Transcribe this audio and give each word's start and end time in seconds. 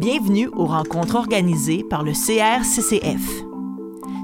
Bienvenue 0.00 0.48
aux 0.56 0.64
rencontres 0.64 1.16
organisées 1.16 1.84
par 1.84 2.02
le 2.02 2.12
CRCCF. 2.12 3.44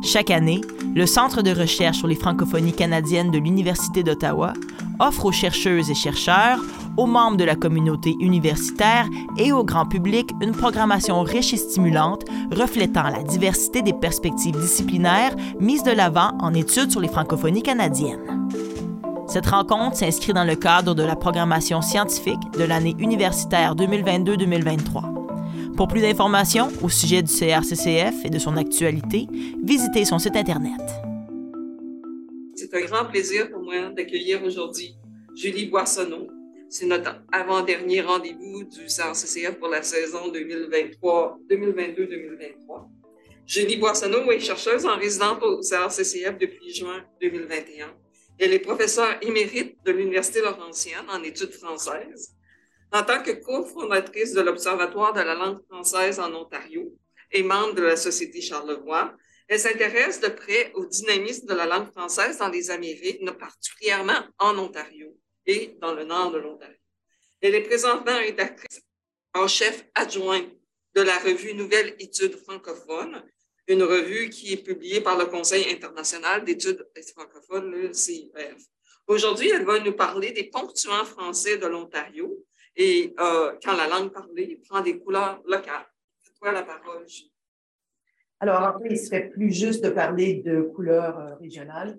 Chaque 0.03 0.31
année, 0.31 0.63
le 0.95 1.05
Centre 1.05 1.43
de 1.43 1.51
recherche 1.51 1.99
sur 1.99 2.07
les 2.07 2.15
francophonies 2.15 2.73
canadiennes 2.73 3.31
de 3.31 3.37
l'Université 3.37 4.03
d'Ottawa 4.03 4.55
offre 5.01 5.27
aux 5.27 5.33
chercheuses 5.33 5.91
et 5.91 5.95
chercheurs, 5.95 6.61
aux 6.97 7.05
membres 7.05 7.37
de 7.37 7.45
la 7.45 7.57
communauté 7.57 8.17
universitaire 8.21 9.07
et 9.37 9.53
au 9.53 9.65
grand 9.65 9.85
public 9.85 10.31
une 10.41 10.53
programmation 10.53 11.21
riche 11.21 11.53
et 11.53 11.59
stimulante 11.59 12.25
reflétant 12.53 13.11
la 13.11 13.23
diversité 13.23 13.83
des 13.83 13.93
perspectives 13.93 14.59
disciplinaires 14.59 15.37
mises 15.61 15.83
de 15.83 15.93
l'avant 15.93 16.31
en 16.41 16.55
études 16.55 16.91
sur 16.91 17.03
les 17.03 17.09
francophonies 17.09 17.63
canadiennes. 17.63 18.49
Cette 19.29 19.49
rencontre 19.49 19.99
s'inscrit 19.99 20.33
dans 20.33 20.45
le 20.45 20.57
cadre 20.57 20.95
de 20.95 21.03
la 21.03 21.17
programmation 21.17 21.83
scientifique 21.83 22.51
de 22.59 22.65
l'année 22.65 22.95
universitaire 22.99 23.77
2022-2023. 23.77 25.16
Pour 25.77 25.89
plus 25.89 26.01
d'informations 26.01 26.71
au 26.83 26.89
sujet 26.89 27.23
du 27.23 27.31
CRCCF 27.31 28.25
et 28.25 28.31
de 28.31 28.39
son 28.39 28.57
actualité, 28.57 29.27
visitez 29.63 30.07
son 30.07 30.19
site 30.19 30.35
Internet. 30.35 30.81
C'est 32.55 32.73
un 32.75 32.81
grand 32.81 33.05
plaisir 33.05 33.51
pour 33.51 33.63
moi 33.63 33.91
d'accueillir 33.95 34.43
aujourd'hui 34.43 34.97
Julie 35.35 35.67
Boissonneau. 35.67 36.29
C'est 36.71 36.87
notre 36.87 37.23
avant-dernier 37.31 38.01
rendez-vous 38.01 38.65
du 38.65 38.87
CRCCF 38.87 39.59
pour 39.59 39.69
la 39.69 39.83
saison 39.83 40.33
2023-2022-2023. 40.33 42.89
Julie 43.47 43.77
Boissonneau 43.77 44.31
est 44.31 44.41
chercheuse 44.41 44.87
en 44.87 44.97
résidence 44.97 45.43
au 45.43 45.61
CRCCF 45.61 46.39
depuis 46.39 46.73
juin 46.73 47.05
2021. 47.21 47.93
Elle 48.39 48.55
est 48.55 48.61
professeure 48.61 49.19
émérite 49.21 49.77
de 49.85 49.93
l'Université 49.93 50.41
Laurentienne 50.41 51.05
en 51.13 51.23
études 51.23 51.53
françaises 51.53 52.36
en 52.93 53.03
tant 53.03 53.23
que 53.23 53.33
cofondatrice 53.33 54.33
de 54.33 54.41
l'Observatoire 54.41 55.13
de 55.13 55.21
la 55.21 55.35
langue 55.35 55.63
française 55.69 56.21
en 56.21 56.33
Ontario 56.35 56.93
et 57.31 57.43
membre 57.43 57.75
de 57.75 57.83
la 57.83 57.97
Société 57.97 58.41
Charlevoix, 58.41 59.15
elle 59.49 59.61
s'intéresse 59.61 60.21
de 60.21 60.29
près 60.29 60.73
au 60.75 60.87
dynamisme 60.87 61.47
de 61.47 61.55
la 61.55 61.67
langue 61.67 61.91
française 61.93 62.39
dans 62.39 62.49
les 62.49 62.71
Amériques, 62.71 63.25
particulièrement 63.39 64.27
en 64.39 64.59
Ontario 64.59 65.17
et 65.47 65.77
dans 65.81 65.95
le 65.95 66.05
nord 66.05 66.33
de 66.33 66.39
l'Ontario. 66.39 66.77
Elle 67.41 67.55
est 67.55 67.63
présentement 67.63 68.17
rédactrice 68.17 68.81
en 69.35 69.47
chef 69.47 69.85
adjointe 69.95 70.51
de 70.95 71.03
la 71.03 71.19
revue 71.19 71.55
Nouvelle 71.55 71.95
Études 71.99 72.37
francophones, 72.37 73.23
une 73.69 73.83
revue 73.83 74.31
qui 74.31 74.53
est 74.53 74.65
publiée 74.65 75.01
par 75.01 75.19
le 75.19 75.27
Conseil 75.27 75.71
international 75.71 76.45
d'études 76.45 76.87
francophones, 77.15 77.71
le 77.71 77.93
CIF. 77.93 78.31
Aujourd'hui, 79.07 79.51
elle 79.51 79.65
va 79.65 79.79
nous 79.79 79.93
parler 79.93 80.33
des 80.33 80.45
ponctuants 80.45 81.05
français 81.05 81.59
de 81.59 81.67
l'Ontario, 81.67 82.45
et 82.77 83.15
euh, 83.19 83.53
quand 83.63 83.75
la 83.75 83.89
langue 83.89 84.13
parlée 84.13 84.61
prend 84.69 84.83
des 84.83 84.99
couleurs 84.99 85.41
locales. 85.47 85.87
C'est 86.23 86.35
toi 86.35 86.53
la 86.53 86.63
parole, 86.63 87.07
Alors, 88.41 88.79
fait, 88.83 88.89
il 88.91 88.99
serait 88.99 89.29
plus 89.31 89.51
juste 89.51 89.83
de 89.83 89.91
parler 89.91 90.43
de 90.45 90.61
couleurs 90.61 91.19
euh, 91.19 91.35
régionales, 91.37 91.99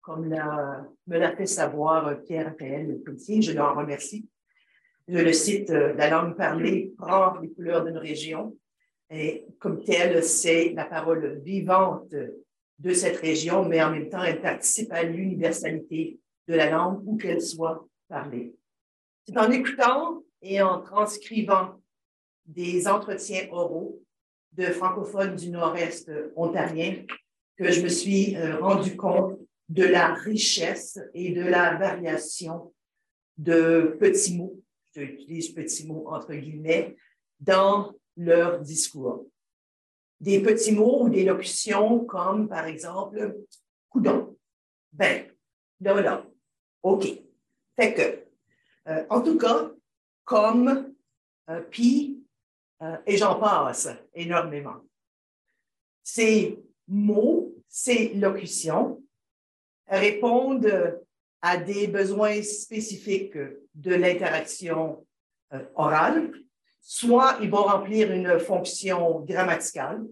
comme 0.00 0.28
me 0.28 1.18
l'a 1.18 1.36
fait 1.36 1.46
savoir 1.46 2.06
euh, 2.06 2.14
Pierre-Raphaël 2.14 2.86
Le 2.86 2.98
Petit. 2.98 3.42
Je 3.42 3.52
l'en 3.52 3.74
remercie. 3.74 4.28
Je 5.08 5.18
le 5.18 5.32
cite, 5.32 5.70
la 5.70 6.08
langue 6.08 6.36
parlée 6.36 6.94
prend 6.96 7.36
les 7.40 7.50
couleurs 7.50 7.84
d'une 7.84 7.98
région. 7.98 8.56
Et 9.10 9.44
comme 9.58 9.82
telle, 9.82 10.22
c'est 10.22 10.72
la 10.76 10.84
parole 10.84 11.40
vivante 11.44 12.14
de 12.78 12.94
cette 12.94 13.16
région, 13.16 13.64
mais 13.64 13.82
en 13.82 13.90
même 13.90 14.08
temps, 14.08 14.22
elle 14.22 14.40
participe 14.40 14.92
à 14.92 15.02
l'universalité 15.02 16.20
de 16.46 16.54
la 16.54 16.70
langue 16.70 17.02
où 17.04 17.16
qu'elle 17.16 17.42
soit 17.42 17.84
parlée. 18.08 18.54
C'est 19.26 19.38
en 19.38 19.50
écoutant 19.50 20.22
et 20.40 20.60
en 20.60 20.80
transcrivant 20.80 21.80
des 22.46 22.88
entretiens 22.88 23.48
oraux 23.52 24.02
de 24.52 24.66
francophones 24.66 25.36
du 25.36 25.50
nord-est 25.50 26.10
ontarien 26.36 27.04
que 27.56 27.70
je 27.70 27.82
me 27.82 27.88
suis 27.88 28.36
euh, 28.36 28.58
rendu 28.58 28.96
compte 28.96 29.38
de 29.68 29.84
la 29.84 30.14
richesse 30.14 30.98
et 31.14 31.32
de 31.32 31.42
la 31.42 31.76
variation 31.76 32.74
de 33.38 33.96
petits 33.98 34.36
mots, 34.36 34.60
j'utilise 34.94 35.50
petits 35.50 35.86
mots 35.86 36.08
entre 36.08 36.34
guillemets, 36.34 36.96
dans 37.40 37.94
leur 38.16 38.60
discours. 38.60 39.26
Des 40.20 40.40
petits 40.40 40.72
mots 40.72 41.04
ou 41.04 41.08
des 41.08 41.24
locutions 41.24 42.04
comme, 42.04 42.48
par 42.48 42.66
exemple, 42.66 43.40
coudon. 43.88 44.36
Ben, 44.92 45.26
là, 45.80 46.00
là. 46.00 46.26
OK. 46.82 47.06
Fait 47.76 47.94
que 47.94 48.21
euh, 48.88 49.04
en 49.10 49.20
tout 49.20 49.38
cas, 49.38 49.70
comme, 50.24 50.94
euh, 51.48 51.60
puis, 51.70 52.22
euh, 52.82 52.96
et 53.06 53.16
j'en 53.16 53.38
passe 53.38 53.88
énormément. 54.14 54.76
Ces 56.02 56.58
mots, 56.88 57.54
ces 57.68 58.14
locutions 58.14 59.02
répondent 59.86 61.00
à 61.40 61.56
des 61.56 61.86
besoins 61.86 62.42
spécifiques 62.42 63.38
de 63.74 63.94
l'interaction 63.94 65.06
orale, 65.74 66.32
soit 66.80 67.38
ils 67.40 67.50
vont 67.50 67.64
remplir 67.64 68.10
une 68.10 68.38
fonction 68.38 69.20
grammaticale, 69.20 70.04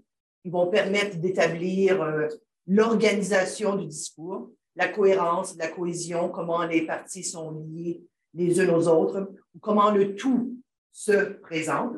ils 0.44 0.52
vont 0.52 0.68
permettre 0.68 1.16
d'établir 1.16 2.28
l'organisation 2.66 3.76
du 3.76 3.86
discours, 3.86 4.50
la 4.76 4.88
cohérence, 4.88 5.56
la 5.56 5.68
cohésion, 5.68 6.28
comment 6.28 6.64
les 6.64 6.82
parties 6.86 7.24
sont 7.24 7.50
liées 7.50 8.02
les 8.34 8.60
unes 8.60 8.70
aux 8.70 8.88
autres, 8.88 9.32
ou 9.54 9.58
comment 9.58 9.90
le 9.90 10.14
tout 10.14 10.56
se 10.92 11.32
présente. 11.34 11.96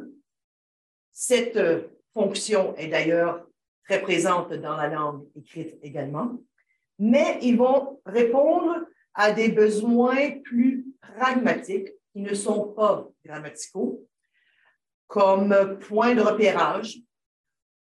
Cette 1.13 1.57
euh, 1.57 1.83
fonction 2.15 2.75
est 2.77 2.89
d'ailleurs 2.89 3.47
très 3.85 4.01
présente 4.01 4.53
dans 4.53 4.77
la 4.77 4.89
langue 4.89 5.27
écrite 5.37 5.79
également, 5.83 6.39
mais 6.99 7.39
ils 7.43 7.57
vont 7.57 8.01
répondre 8.07 8.87
à 9.15 9.33
des 9.33 9.51
besoins 9.51 10.41
plus 10.43 10.87
pragmatiques 11.01 11.89
qui 12.13 12.21
ne 12.21 12.35
sont 12.35 12.73
pas 12.73 13.09
grammaticaux, 13.25 14.07
comme 15.07 15.79
point 15.81 16.15
de 16.15 16.23
repérage 16.23 17.01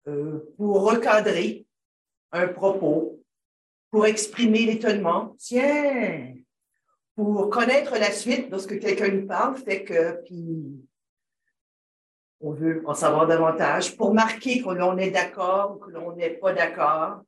euh, 0.07 0.39
pour 0.55 0.83
recadrer 0.83 1.65
un 2.31 2.47
propos, 2.47 3.21
pour 3.91 4.05
exprimer 4.05 4.65
l'étonnement. 4.65 5.35
Tiens, 5.37 6.36
pour 7.17 7.49
connaître 7.49 7.97
la 7.97 8.11
suite 8.11 8.51
lorsque 8.51 8.79
quelqu'un 8.79 9.09
nous 9.09 9.25
parle, 9.25 9.57
fait 9.57 9.83
que, 9.83 10.21
puis 10.23 10.87
on 12.39 12.51
veut 12.51 12.83
en 12.85 12.93
savoir 12.93 13.25
davantage, 13.25 13.97
pour 13.97 14.13
marquer 14.13 14.61
que 14.61 14.69
l'on 14.69 14.95
est 14.99 15.09
d'accord 15.09 15.75
ou 15.75 15.79
que 15.79 15.89
l'on 15.89 16.15
n'est 16.15 16.29
pas 16.29 16.53
d'accord. 16.53 17.21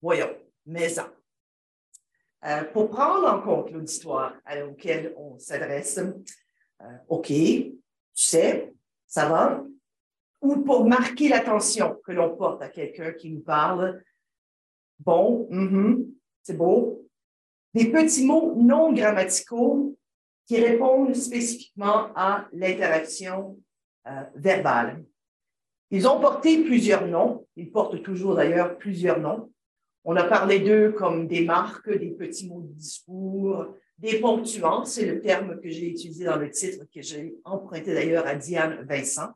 Voyons, 0.00 0.30
mais. 0.64 0.86
Euh, 2.44 2.62
pour 2.72 2.90
prendre 2.90 3.26
en 3.26 3.42
compte 3.42 3.72
l'auditoire 3.72 4.36
auquel 4.68 5.12
on 5.16 5.36
s'adresse, 5.40 5.98
euh, 5.98 6.84
OK, 7.08 7.26
tu 7.26 7.74
sais, 8.14 8.72
ça 9.08 9.28
va, 9.28 9.64
ou 10.40 10.58
pour 10.58 10.86
marquer 10.86 11.28
l'attention 11.28 12.00
que 12.04 12.12
l'on 12.12 12.36
porte 12.36 12.62
à 12.62 12.68
quelqu'un 12.68 13.12
qui 13.14 13.30
nous 13.30 13.40
parle, 13.40 14.00
bon, 15.00 15.48
mm-hmm, 15.50 16.06
c'est 16.44 16.56
beau, 16.56 17.07
des 17.78 17.92
petits 17.92 18.26
mots 18.26 18.54
non 18.56 18.92
grammaticaux 18.92 19.96
qui 20.46 20.60
répondent 20.60 21.14
spécifiquement 21.14 22.08
à 22.16 22.48
l'interaction 22.52 23.56
euh, 24.08 24.22
verbale. 24.34 25.04
Ils 25.92 26.08
ont 26.08 26.20
porté 26.20 26.64
plusieurs 26.64 27.06
noms, 27.06 27.46
ils 27.54 27.70
portent 27.70 28.02
toujours 28.02 28.34
d'ailleurs 28.34 28.76
plusieurs 28.78 29.20
noms. 29.20 29.52
On 30.04 30.16
a 30.16 30.24
parlé 30.24 30.58
d'eux 30.58 30.90
comme 30.90 31.28
des 31.28 31.44
marques, 31.44 31.90
des 31.90 32.10
petits 32.10 32.48
mots 32.48 32.62
de 32.62 32.72
discours, 32.72 33.66
des 33.96 34.18
ponctuants, 34.18 34.84
c'est 34.84 35.06
le 35.06 35.20
terme 35.20 35.60
que 35.60 35.68
j'ai 35.70 35.88
utilisé 35.88 36.24
dans 36.24 36.36
le 36.36 36.50
titre 36.50 36.84
que 36.92 37.00
j'ai 37.00 37.36
emprunté 37.44 37.94
d'ailleurs 37.94 38.26
à 38.26 38.34
Diane 38.34 38.84
Vincent. 38.88 39.30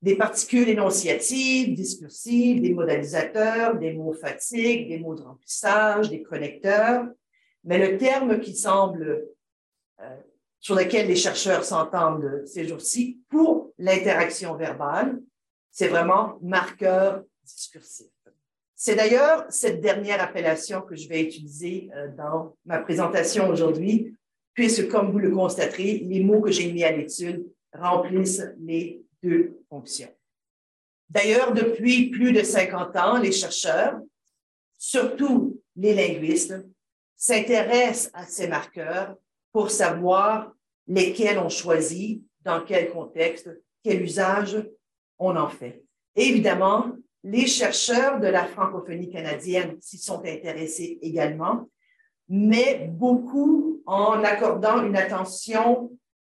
Des 0.00 0.16
particules 0.16 0.68
énonciatives, 0.68 1.74
discursives, 1.74 2.60
des 2.60 2.72
modalisateurs, 2.72 3.78
des 3.78 3.92
mots 3.94 4.12
fatigue, 4.12 4.88
des 4.88 4.98
mots 4.98 5.14
de 5.14 5.22
remplissage, 5.22 6.10
des 6.10 6.22
connecteurs, 6.22 7.06
mais 7.64 7.78
le 7.78 7.98
terme 7.98 8.40
qui 8.40 8.54
semble, 8.56 9.24
euh, 10.00 10.16
sur 10.60 10.74
lequel 10.74 11.06
les 11.08 11.16
chercheurs 11.16 11.64
s'entendent 11.64 12.42
ces 12.46 12.66
jours-ci 12.66 13.20
pour 13.28 13.72
l'interaction 13.78 14.56
verbale, 14.56 15.20
c'est 15.70 15.88
vraiment 15.88 16.38
marqueur 16.42 17.22
discursif. 17.44 18.08
C'est 18.74 18.96
d'ailleurs 18.96 19.46
cette 19.48 19.80
dernière 19.80 20.20
appellation 20.20 20.82
que 20.82 20.96
je 20.96 21.08
vais 21.08 21.22
utiliser 21.22 21.88
euh, 21.94 22.08
dans 22.16 22.56
ma 22.64 22.78
présentation 22.78 23.48
aujourd'hui, 23.48 24.16
puisque, 24.54 24.88
comme 24.88 25.12
vous 25.12 25.18
le 25.18 25.30
constaterez, 25.30 25.98
les 26.04 26.20
mots 26.20 26.40
que 26.40 26.50
j'ai 26.50 26.72
mis 26.72 26.84
à 26.84 26.90
l'étude 26.90 27.46
remplissent 27.72 28.42
les 28.58 29.02
deux 29.22 29.56
fonctions. 29.68 30.12
D'ailleurs, 31.08 31.52
depuis 31.52 32.10
plus 32.10 32.32
de 32.32 32.42
50 32.42 32.96
ans, 32.96 33.18
les 33.18 33.32
chercheurs, 33.32 34.00
surtout 34.78 35.60
les 35.76 35.94
linguistes, 35.94 36.54
s'intéresse 37.22 38.10
à 38.14 38.26
ces 38.26 38.48
marqueurs 38.48 39.14
pour 39.52 39.70
savoir 39.70 40.52
lesquels 40.88 41.38
on 41.38 41.48
choisit, 41.48 42.20
dans 42.40 42.64
quel 42.64 42.90
contexte, 42.90 43.48
quel 43.84 44.02
usage 44.02 44.68
on 45.20 45.36
en 45.36 45.48
fait. 45.48 45.84
évidemment, 46.16 46.90
les 47.22 47.46
chercheurs 47.46 48.18
de 48.18 48.26
la 48.26 48.44
francophonie 48.44 49.08
canadienne 49.08 49.76
s'y 49.80 49.98
sont 49.98 50.18
intéressés 50.24 50.98
également, 51.00 51.70
mais 52.28 52.88
beaucoup 52.88 53.80
en 53.86 54.24
accordant 54.24 54.84
une 54.84 54.96
attention 54.96 55.92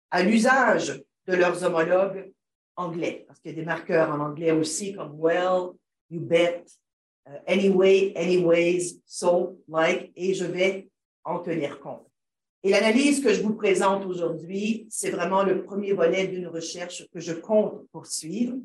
à 0.09 0.23
l'usage 0.23 1.03
de 1.27 1.35
leurs 1.35 1.65
homologues 1.65 2.31
anglais, 2.77 3.25
parce 3.27 3.41
qu'il 3.41 3.51
y 3.51 3.55
a 3.55 3.57
des 3.57 3.65
marqueurs 3.65 4.09
en 4.09 4.21
anglais 4.21 4.51
aussi 4.51 4.93
comme 4.93 5.19
well, 5.19 5.71
you 6.09 6.21
bet, 6.21 6.63
anyway, 7.45 8.13
anyways, 8.15 9.01
so, 9.05 9.57
like, 9.67 10.11
et 10.15 10.33
je 10.33 10.45
vais 10.45 10.89
en 11.23 11.39
tenir 11.39 11.79
compte. 11.79 12.07
Et 12.63 12.69
l'analyse 12.69 13.21
que 13.21 13.33
je 13.33 13.41
vous 13.41 13.53
présente 13.53 14.05
aujourd'hui, 14.05 14.87
c'est 14.89 15.11
vraiment 15.11 15.43
le 15.43 15.63
premier 15.63 15.93
volet 15.93 16.27
d'une 16.27 16.47
recherche 16.47 17.07
que 17.13 17.19
je 17.19 17.33
compte 17.33 17.87
poursuivre. 17.91 18.57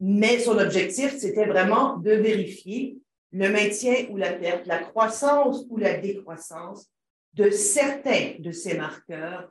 Mais 0.00 0.38
son 0.38 0.58
objectif, 0.58 1.16
c'était 1.16 1.46
vraiment 1.46 1.96
de 1.96 2.10
vérifier 2.12 2.98
le 3.32 3.48
maintien 3.50 4.06
ou 4.10 4.16
la 4.16 4.32
perte, 4.32 4.66
la 4.66 4.78
croissance 4.78 5.64
ou 5.70 5.78
la 5.78 5.98
décroissance 5.98 6.86
de 7.34 7.50
certains 7.50 8.34
de 8.38 8.52
ces 8.52 8.76
marqueurs 8.76 9.50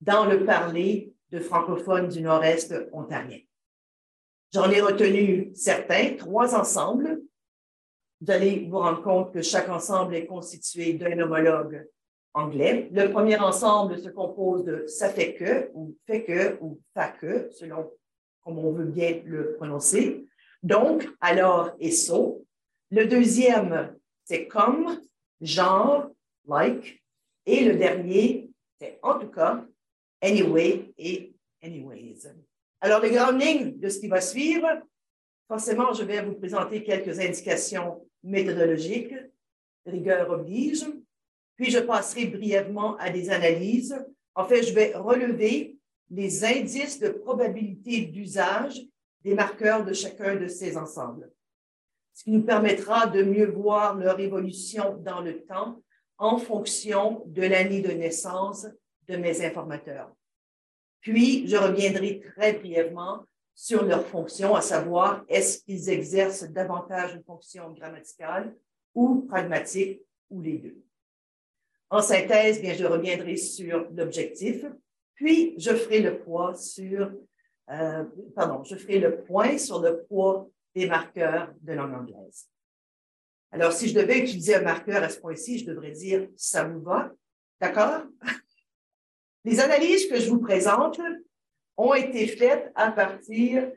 dans 0.00 0.24
le 0.24 0.44
parler 0.44 1.12
de 1.30 1.38
francophones 1.38 2.08
du 2.08 2.20
nord-est 2.20 2.74
ontarien. 2.92 3.38
J'en 4.52 4.70
ai 4.70 4.80
retenu 4.80 5.50
certains, 5.54 6.14
trois 6.16 6.54
ensembles. 6.54 7.20
Vous 8.22 8.30
allez 8.30 8.68
vous 8.70 8.78
rendre 8.78 9.02
compte 9.02 9.32
que 9.32 9.42
chaque 9.42 9.68
ensemble 9.68 10.14
est 10.14 10.26
constitué 10.26 10.92
d'un 10.92 11.18
homologue 11.18 11.88
anglais. 12.34 12.88
Le 12.92 13.10
premier 13.10 13.36
ensemble 13.36 13.98
se 13.98 14.10
compose 14.10 14.64
de 14.64 14.86
ça 14.86 15.08
fait 15.08 15.34
que, 15.34 15.72
ou 15.74 15.96
fait 16.06 16.22
que, 16.22 16.56
ou 16.60 16.80
fa 16.94 17.08
que, 17.08 17.50
selon 17.50 17.90
comme 18.44 18.60
on 18.60 18.70
veut 18.70 18.84
bien 18.84 19.20
le 19.24 19.54
prononcer. 19.54 20.24
Donc, 20.62 21.08
alors 21.20 21.72
et 21.80 21.90
so. 21.90 22.46
Le 22.92 23.06
deuxième, 23.06 23.96
c'est 24.22 24.46
comme, 24.46 25.00
genre, 25.40 26.08
like. 26.46 27.02
Et 27.44 27.64
le 27.64 27.74
dernier, 27.74 28.50
c'est 28.80 29.00
en 29.02 29.18
tout 29.18 29.30
cas, 29.30 29.66
anyway 30.20 30.92
et 30.96 31.34
anyways. 31.60 32.32
Alors, 32.80 33.00
les 33.00 33.10
grandes 33.10 33.40
de 33.80 33.88
ce 33.88 33.98
qui 33.98 34.06
va 34.06 34.20
suivre, 34.20 34.68
forcément, 35.48 35.92
je 35.92 36.04
vais 36.04 36.22
vous 36.22 36.34
présenter 36.34 36.84
quelques 36.84 37.18
indications 37.18 38.06
méthodologiques, 38.22 39.14
rigueur 39.86 40.30
oblige, 40.30 40.86
puis 41.56 41.70
je 41.70 41.78
passerai 41.78 42.26
brièvement 42.26 42.96
à 42.96 43.10
des 43.10 43.30
analyses. 43.30 43.96
En 44.34 44.44
fait, 44.44 44.62
je 44.62 44.72
vais 44.72 44.92
relever 44.94 45.76
les 46.10 46.44
indices 46.44 46.98
de 46.98 47.08
probabilité 47.08 48.02
d'usage 48.02 48.80
des 49.22 49.34
marqueurs 49.34 49.84
de 49.84 49.92
chacun 49.92 50.36
de 50.36 50.48
ces 50.48 50.76
ensembles, 50.76 51.30
ce 52.12 52.24
qui 52.24 52.30
nous 52.30 52.42
permettra 52.42 53.06
de 53.06 53.22
mieux 53.22 53.50
voir 53.50 53.96
leur 53.96 54.18
évolution 54.18 54.96
dans 54.98 55.20
le 55.20 55.42
temps 55.44 55.80
en 56.18 56.38
fonction 56.38 57.22
de 57.26 57.42
l'année 57.42 57.80
de 57.80 57.92
naissance 57.92 58.66
de 59.08 59.16
mes 59.16 59.44
informateurs. 59.44 60.12
Puis, 61.00 61.48
je 61.48 61.56
reviendrai 61.56 62.20
très 62.20 62.52
brièvement 62.52 63.24
sur 63.62 63.84
leur 63.84 64.04
fonction, 64.04 64.56
à 64.56 64.60
savoir 64.60 65.24
est-ce 65.28 65.62
qu'ils 65.62 65.88
exercent 65.88 66.42
davantage 66.42 67.14
une 67.14 67.22
fonction 67.22 67.70
grammaticale 67.70 68.56
ou 68.92 69.20
pragmatique 69.20 70.02
ou 70.30 70.42
les 70.42 70.58
deux. 70.58 70.82
En 71.88 72.02
synthèse, 72.02 72.60
bien, 72.60 72.74
je 72.74 72.84
reviendrai 72.84 73.36
sur 73.36 73.86
l'objectif, 73.92 74.64
puis 75.14 75.54
je 75.58 75.76
ferai 75.76 76.00
le 76.00 76.18
poids 76.18 76.56
sur, 76.56 77.12
euh, 77.70 78.04
pardon, 78.34 78.64
je 78.64 78.74
ferai 78.74 78.98
le 78.98 79.22
point 79.22 79.56
sur 79.58 79.80
le 79.80 80.02
poids 80.08 80.50
des 80.74 80.88
marqueurs 80.88 81.54
de 81.60 81.72
langue 81.72 81.94
anglaise. 81.94 82.48
Alors, 83.52 83.72
si 83.72 83.88
je 83.88 83.94
devais 83.94 84.18
utiliser 84.18 84.56
un 84.56 84.62
marqueur 84.62 85.04
à 85.04 85.08
ce 85.08 85.20
point-ci, 85.20 85.60
je 85.60 85.66
devrais 85.66 85.92
dire 85.92 86.28
ça 86.34 86.64
vous 86.64 86.80
va, 86.80 87.12
d'accord? 87.60 88.06
Les 89.44 89.60
analyses 89.60 90.08
que 90.08 90.18
je 90.18 90.28
vous 90.28 90.40
présente 90.40 91.00
ont 91.76 91.94
été 91.94 92.26
faites 92.26 92.70
à 92.74 92.90
partir 92.92 93.70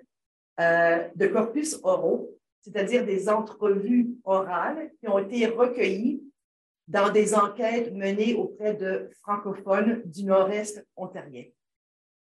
euh, 0.60 1.08
de 1.16 1.28
corpus 1.28 1.80
oraux, 1.84 2.38
c'est-à-dire 2.62 3.06
des 3.06 3.30
entrevues 3.30 4.16
orales 4.24 4.92
qui 5.00 5.08
ont 5.08 5.20
été 5.20 5.48
recueillies 5.48 6.24
dans 6.88 7.12
des 7.12 7.34
enquêtes 7.34 7.94
menées 7.94 8.36
auprès 8.36 8.74
de 8.74 9.10
francophones 9.22 10.04
du 10.06 10.24
nord-est 10.24 10.86
ontarien. 10.96 11.46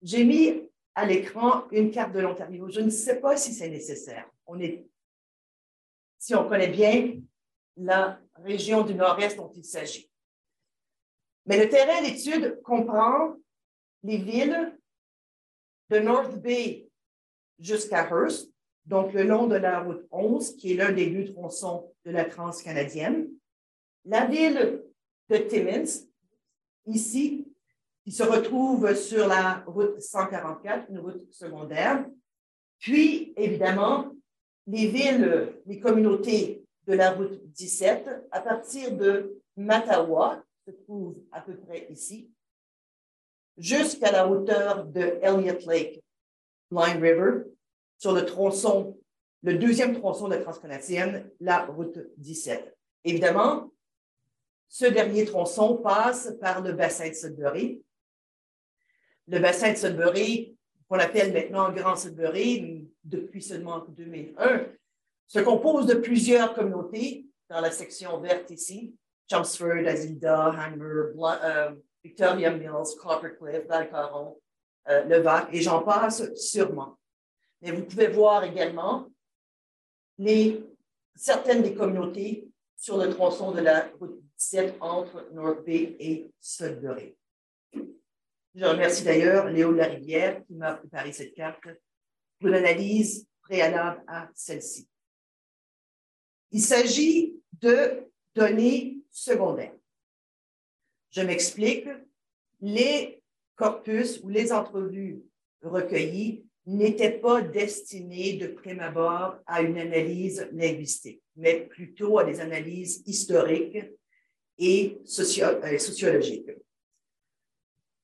J'ai 0.02 0.24
mis 0.24 0.70
à 0.96 1.06
l'écran 1.06 1.66
une 1.72 1.92
carte 1.92 2.14
de 2.14 2.20
l'Ontario. 2.20 2.70
Je 2.70 2.82
ne 2.82 2.90
sais 2.90 3.20
pas 3.20 3.38
si 3.38 3.54
c'est 3.54 3.70
nécessaire. 3.70 4.30
On 4.46 4.60
est, 4.60 4.86
si 6.18 6.34
on 6.36 6.48
connaît 6.48 6.70
bien 6.70 7.22
la 7.78 8.20
région 8.36 8.84
du 8.84 8.96
nord-est 8.96 9.38
dont 9.38 9.52
il 9.56 9.64
s'agit. 9.64 10.10
Mais 11.46 11.64
le 11.64 11.70
terrain 11.70 12.02
d'étude 12.02 12.62
comprend 12.64 13.36
les 14.04 14.18
villes 14.18 14.78
de 15.90 16.00
North 16.00 16.36
Bay 16.42 16.90
jusqu'à 17.60 18.08
Hearst, 18.10 18.52
donc 18.86 19.14
le 19.14 19.24
long 19.24 19.48
de 19.48 19.56
la 19.56 19.82
route 19.82 20.06
11, 20.12 20.56
qui 20.56 20.72
est 20.72 20.76
l'un 20.76 20.92
des 20.92 21.10
deux 21.10 21.32
tronçons 21.32 21.92
de 22.06 22.12
la 22.12 22.26
transcanadienne, 22.26 23.30
la 24.06 24.26
ville 24.26 24.84
de 25.30 25.38
Timmins, 25.38 26.08
ici, 26.86 27.48
qui 28.04 28.12
se 28.12 28.24
retrouve 28.24 28.96
sur 28.96 29.28
la 29.28 29.64
route 29.68 30.02
144, 30.02 30.90
une 30.90 31.00
route 31.00 31.32
secondaire, 31.32 32.06
puis 32.80 33.34
évidemment 33.36 34.12
les 34.66 34.88
villes, 34.88 35.54
les 35.66 35.80
communautés 35.80 36.64
de 36.88 36.94
la 36.94 37.12
route 37.12 37.40
17, 37.52 38.10
à 38.32 38.42
partir 38.42 38.96
de 38.96 39.42
Matawa, 39.58 40.44
se 40.66 40.72
trouve 40.72 41.18
à 41.32 41.42
peu 41.42 41.56
près 41.58 41.88
ici, 41.90 42.32
jusqu'à 43.60 44.12
la 44.12 44.28
hauteur 44.28 44.86
de 44.86 45.20
Elliott 45.22 45.66
Lake, 45.66 46.02
Line 46.72 47.02
River, 47.02 47.44
sur 47.98 48.14
le 48.14 48.26
tronçon, 48.26 48.98
le 49.44 49.56
deuxième 49.56 49.94
tronçon 49.94 50.28
de 50.28 50.36
la 50.36 50.42
transcanadienne, 50.42 51.30
la 51.40 51.66
route 51.66 52.00
17. 52.18 52.76
Évidemment, 53.04 53.72
ce 54.68 54.86
dernier 54.86 55.26
tronçon 55.26 55.78
passe 55.78 56.34
par 56.40 56.62
le 56.62 56.74
bassin 56.74 57.10
de 57.10 57.14
Sudbury. 57.14 57.84
Le 59.28 59.40
bassin 59.40 59.72
de 59.72 59.78
Sudbury, 59.78 60.56
qu'on 60.88 61.00
appelle 61.00 61.34
maintenant 61.34 61.72
Grand 61.72 61.96
Sudbury, 61.96 62.88
depuis 63.04 63.42
seulement 63.42 63.80
2001, 63.90 64.66
se 65.28 65.40
compose 65.40 65.86
de 65.86 65.96
plusieurs 65.96 66.54
communautés 66.54 67.26
dans 67.50 67.62
la 67.62 67.72
section 67.72 68.20
verte 68.20 68.50
ici, 68.52 68.96
Chelmsford, 69.30 69.88
Azilda, 69.88 70.50
Hanger, 70.52 71.14
euh, 71.18 71.76
Victoria 72.04 72.52
Mills, 72.52 72.96
Coppercliff, 73.00 73.68
Valcaron, 73.68 74.40
euh, 74.88 75.04
Levac, 75.04 75.50
et 75.54 75.62
j'en 75.62 75.84
passe 75.84 76.34
sûrement. 76.36 76.98
Mais 77.62 77.72
vous 77.72 77.84
pouvez 77.84 78.08
voir 78.08 78.44
également 78.44 79.08
les, 80.18 80.64
certaines 81.16 81.62
des 81.62 81.74
communautés 81.74 82.48
sur 82.76 82.98
le 82.98 83.10
tronçon 83.14 83.52
de 83.52 83.62
la 83.62 83.90
route 84.00 84.22
17 84.38 84.78
entre 84.80 85.30
North 85.34 85.66
Bay 85.66 85.98
et 86.00 86.32
Sudbury. 86.40 87.16
Je 88.56 88.66
remercie 88.66 89.04
d'ailleurs 89.04 89.50
Léo 89.50 89.72
Larivière 89.72 90.44
qui 90.46 90.56
m'a 90.56 90.76
préparé 90.76 91.12
cette 91.12 91.34
carte 91.34 91.62
pour 92.40 92.50
l'analyse 92.50 93.28
préalable 93.42 94.02
à 94.08 94.30
celle-ci. 94.34 94.88
Il 96.52 96.62
s'agit 96.62 97.36
de 97.62 98.10
données 98.34 98.98
secondaires. 99.12 99.76
Je 101.12 101.22
m'explique. 101.22 101.88
Les 102.62 103.22
corpus 103.56 104.20
ou 104.24 104.30
les 104.30 104.52
entrevues 104.52 105.22
recueillies 105.62 106.44
n'étaient 106.66 107.20
pas 107.20 107.42
destinés 107.42 108.34
de 108.34 108.48
prime 108.48 108.80
abord 108.80 109.38
à 109.46 109.62
une 109.62 109.78
analyse 109.78 110.48
linguistique, 110.52 111.22
mais 111.36 111.66
plutôt 111.66 112.20
à 112.20 112.24
des 112.24 112.40
analyses 112.40 113.02
historiques 113.06 113.80
et 114.58 114.98
euh, 115.00 115.78
sociologiques. 115.78 116.52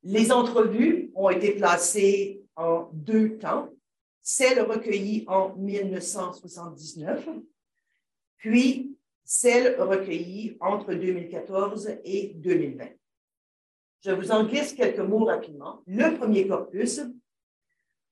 Les 0.04 0.32
entrevues 0.32 1.12
ont 1.16 1.30
été 1.30 1.52
placées 1.52 2.42
en 2.56 2.90
deux 2.94 3.38
temps, 3.38 3.70
celle 4.22 4.62
recueillie 4.62 5.26
en 5.28 5.56
1979, 5.56 7.28
puis 8.38 8.96
celle 9.24 9.80
recueillie 9.82 10.58
entre 10.60 10.94
2014 10.94 11.98
et 12.04 12.34
2020. 12.36 12.86
Je 14.04 14.12
vous 14.12 14.32
en 14.32 14.44
glisse 14.46 14.74
quelques 14.74 15.00
mots 15.00 15.26
rapidement. 15.26 15.82
Le 15.88 16.18
premier 16.18 16.48
corpus 16.48 17.02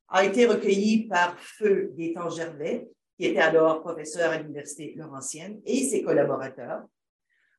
a 0.08 0.26
été 0.26 0.46
recueilli 0.46 1.08
par 1.08 1.40
Feu 1.40 1.92
Gaétan 1.96 2.30
Gervais, 2.30 2.90
qui 3.18 3.26
était 3.26 3.40
alors 3.40 3.82
professeur 3.82 4.32
à 4.32 4.38
l'Université 4.38 4.94
Laurentienne, 4.96 5.62
et 5.66 5.84
ses 5.84 6.04
collaborateurs, 6.04 6.84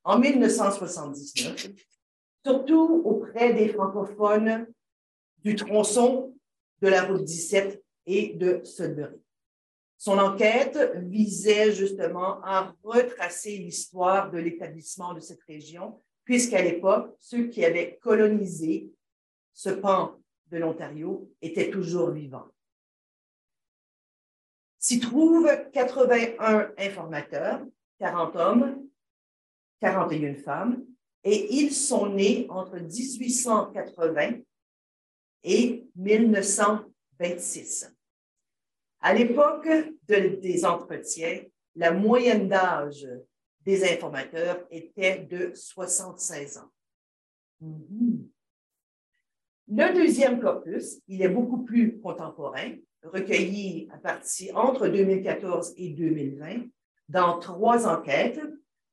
en 0.03 0.19
1979, 0.19 1.69
surtout 2.45 3.03
auprès 3.05 3.55
des 3.55 3.69
francophones 3.69 4.67
du 5.39 5.57
tronçon 5.57 6.35
de 6.81 6.89
la 6.89 7.05
route 7.05 7.25
17 7.25 7.83
et 8.07 8.35
de 8.35 8.61
Sudbury. 8.65 9.21
Son 9.97 10.19
enquête 10.19 10.79
visait 10.97 11.73
justement 11.73 12.43
à 12.45 12.75
retracer 12.83 13.57
l'histoire 13.57 14.31
de 14.31 14.39
l'établissement 14.39 15.15
de 15.15 15.21
cette 15.21 15.43
région, 15.45 16.03
puisqu'à 16.25 16.63
l'époque, 16.63 17.15
ceux 17.21 17.49
qui 17.49 17.65
avaient 17.65 17.99
colonisé 18.01 18.91
ce 19.53 19.71
pan 19.71 20.21
de 20.51 20.59
l'Ontario 20.59 21.31
étaient 21.41 21.71
toujours 21.71 22.11
vivants. 22.11 22.49
S'y 24.79 25.01
trouvent 25.01 25.51
81 25.73 26.73
informateurs, 26.77 27.65
40 27.99 28.37
hommes, 28.37 28.87
41 29.81 30.35
femmes, 30.35 30.85
et 31.23 31.55
ils 31.55 31.73
sont 31.73 32.11
nés 32.11 32.47
entre 32.51 32.79
1880 32.79 34.41
et 35.43 35.87
1926. 35.97 37.95
À 39.01 39.15
l'époque 39.15 39.69
des 40.07 40.65
entretiens, 40.65 41.43
la 41.77 41.93
moyenne 41.93 42.49
d'âge 42.49 43.07
des 43.65 43.85
informateurs 43.85 44.67
était 44.71 45.19
de 45.19 45.53
76 45.55 46.59
ans. 46.59 46.71
Mm-hmm. 47.63 48.29
Le 49.69 49.95
deuxième 49.95 50.41
corpus, 50.41 51.01
il 51.09 51.23
est 51.23 51.29
beaucoup 51.29 51.65
plus 51.65 51.99
contemporain, 52.01 52.77
recueilli 53.03 53.89
à 53.93 53.99
partir 53.99 54.57
entre 54.57 54.89
2014 54.89 55.75
et 55.77 55.91
2020 55.91 56.67
dans 57.09 57.39
trois 57.39 57.87
enquêtes 57.87 58.41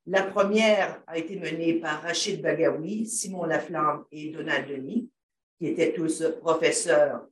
la 0.08 0.24
première 0.24 1.04
a 1.06 1.18
été 1.18 1.40
menée 1.40 1.76
par 1.76 2.02
Rachid 2.02 2.42
Bagawi, 2.42 3.06
Simon 3.06 3.46
Laflamme 3.46 4.06
et 4.12 4.32
Donald 4.32 4.68
Denis, 4.68 5.10
qui 5.58 5.68
étaient 5.68 5.94
tous 5.94 6.24
professeurs 6.40 7.28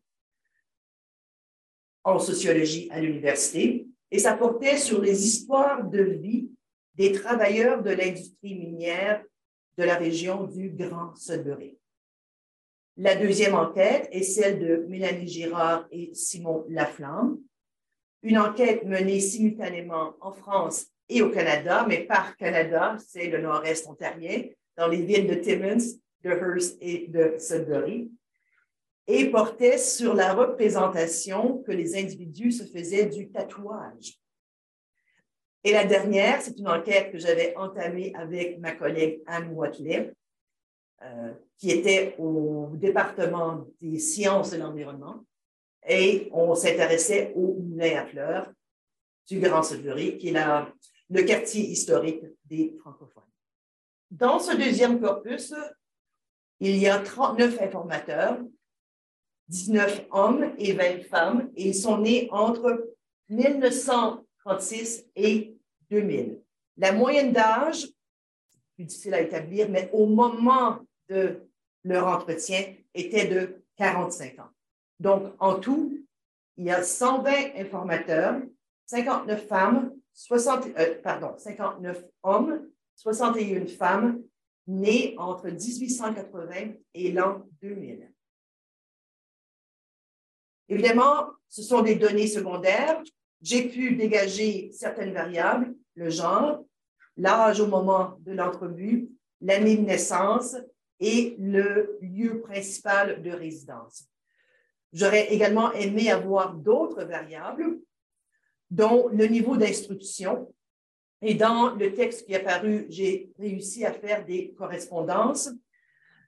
en 2.03 2.19
sociologie 2.19 2.87
à 2.91 3.01
l'université, 3.01 3.87
et 4.11 4.19
ça 4.19 4.35
portait 4.35 4.77
sur 4.77 5.01
les 5.01 5.25
histoires 5.25 5.83
de 5.83 6.01
vie 6.01 6.51
des 6.99 7.13
travailleurs 7.13 7.81
de 7.81 7.91
l'industrie 7.91 8.55
minière 8.55 9.23
de 9.77 9.85
la 9.85 9.95
région 9.95 10.43
du 10.43 10.69
Grand 10.69 11.15
Sudbury. 11.15 11.79
La 12.97 13.15
deuxième 13.15 13.55
enquête 13.55 14.09
est 14.11 14.23
celle 14.23 14.59
de 14.59 14.85
Mélanie 14.89 15.29
Girard 15.29 15.87
et 15.91 16.13
Simon 16.13 16.65
Laflamme, 16.67 17.39
une 18.21 18.37
enquête 18.37 18.83
menée 18.83 19.21
simultanément 19.21 20.13
en 20.19 20.33
France 20.33 20.87
et 21.07 21.21
au 21.21 21.29
Canada, 21.29 21.85
mais 21.87 21.99
par 21.99 22.35
Canada, 22.35 22.97
c'est 23.07 23.29
le 23.29 23.41
nord-est 23.41 23.87
ontarien, 23.87 24.49
dans 24.75 24.89
les 24.89 25.01
villes 25.01 25.27
de 25.27 25.35
Timmins, 25.35 25.77
de 26.21 26.29
Hearst 26.31 26.77
et 26.81 27.07
de 27.07 27.35
Sudbury, 27.39 28.11
et 29.07 29.31
portait 29.31 29.77
sur 29.77 30.13
la 30.13 30.33
représentation 30.33 31.59
que 31.59 31.71
les 31.71 31.95
individus 31.95 32.51
se 32.51 32.65
faisaient 32.65 33.05
du 33.05 33.29
tatouage. 33.29 34.19
Et 35.63 35.73
la 35.73 35.85
dernière, 35.85 36.41
c'est 36.41 36.57
une 36.57 36.69
enquête 36.69 37.11
que 37.11 37.19
j'avais 37.19 37.55
entamée 37.57 38.13
avec 38.15 38.59
ma 38.59 38.71
collègue 38.71 39.21
Anne 39.25 39.51
Watley, 39.53 40.13
euh, 41.01 41.33
qui 41.57 41.71
était 41.71 42.15
au 42.17 42.69
département 42.75 43.65
des 43.81 43.99
sciences 43.99 44.51
de 44.51 44.57
l'environnement, 44.57 45.25
et 45.87 46.29
on 46.31 46.55
s'intéressait 46.55 47.33
au 47.35 47.55
moulin 47.55 48.01
à 48.01 48.05
fleurs 48.05 48.51
du 49.27 49.39
Grand 49.39 49.63
Sudbury, 49.63 50.17
qui 50.17 50.29
est 50.29 50.33
le 51.09 51.23
quartier 51.23 51.61
historique 51.69 52.23
des 52.45 52.75
francophones. 52.79 53.23
Dans 54.11 54.39
ce 54.39 54.55
deuxième 54.55 54.99
corpus, 54.99 55.53
il 56.59 56.77
y 56.77 56.87
a 56.87 56.99
39 56.99 57.61
informateurs, 57.61 58.39
19 59.49 60.07
hommes 60.11 60.53
et 60.57 60.73
20 60.73 61.03
femmes, 61.03 61.51
et 61.55 61.67
ils 61.67 61.75
sont 61.75 61.99
nés 61.99 62.27
entre 62.31 62.87
1936 64.45 65.05
et 65.15 65.57
2000. 65.89 66.41
La 66.77 66.91
moyenne 66.91 67.33
d'âge, 67.33 67.87
plus 68.75 68.85
difficile 68.85 69.13
à 69.13 69.21
établir, 69.21 69.69
mais 69.69 69.89
au 69.91 70.05
moment 70.05 70.79
de 71.09 71.47
leur 71.83 72.07
entretien, 72.07 72.75
était 72.93 73.27
de 73.27 73.63
45 73.77 74.39
ans. 74.39 74.49
Donc, 74.99 75.33
en 75.39 75.59
tout, 75.59 75.97
il 76.57 76.65
y 76.65 76.71
a 76.71 76.83
120 76.83 77.55
informateurs, 77.55 78.41
59 78.85 79.47
femmes 79.47 79.93
60, 80.19 80.67
euh, 80.77 81.01
pardon, 81.01 81.37
59 81.37 82.05
hommes, 82.23 82.69
61 82.95 83.67
femmes 83.67 84.21
nés 84.67 85.15
entre 85.17 85.49
1880 85.49 86.73
et 86.93 87.11
l'an 87.13 87.45
2000. 87.61 88.11
Évidemment, 90.67 91.31
ce 91.47 91.63
sont 91.63 91.81
des 91.81 91.95
données 91.95 92.27
secondaires. 92.27 93.01
J'ai 93.41 93.69
pu 93.69 93.95
dégager 93.95 94.71
certaines 94.73 95.13
variables, 95.13 95.73
le 95.95 96.09
genre, 96.09 96.65
l'âge 97.15 97.59
au 97.59 97.67
moment 97.67 98.17
de 98.21 98.33
l'entrevue, 98.33 99.09
l'année 99.41 99.77
de 99.77 99.85
naissance 99.85 100.55
et 100.99 101.35
le 101.39 101.97
lieu 102.01 102.41
principal 102.41 103.21
de 103.21 103.31
résidence. 103.31 104.09
J'aurais 104.91 105.31
également 105.33 105.71
aimé 105.73 106.09
avoir 106.09 106.53
d'autres 106.53 107.03
variables, 107.03 107.79
dont 108.69 109.07
le 109.09 109.25
niveau 109.25 109.55
d'instruction. 109.55 110.53
Et 111.21 111.35
dans 111.35 111.75
le 111.75 111.93
texte 111.93 112.25
qui 112.25 112.33
est 112.33 112.37
apparu, 112.47 112.85
j'ai 112.89 113.31
réussi 113.37 113.85
à 113.85 113.93
faire 113.93 114.25
des 114.25 114.53
correspondances. 114.57 115.49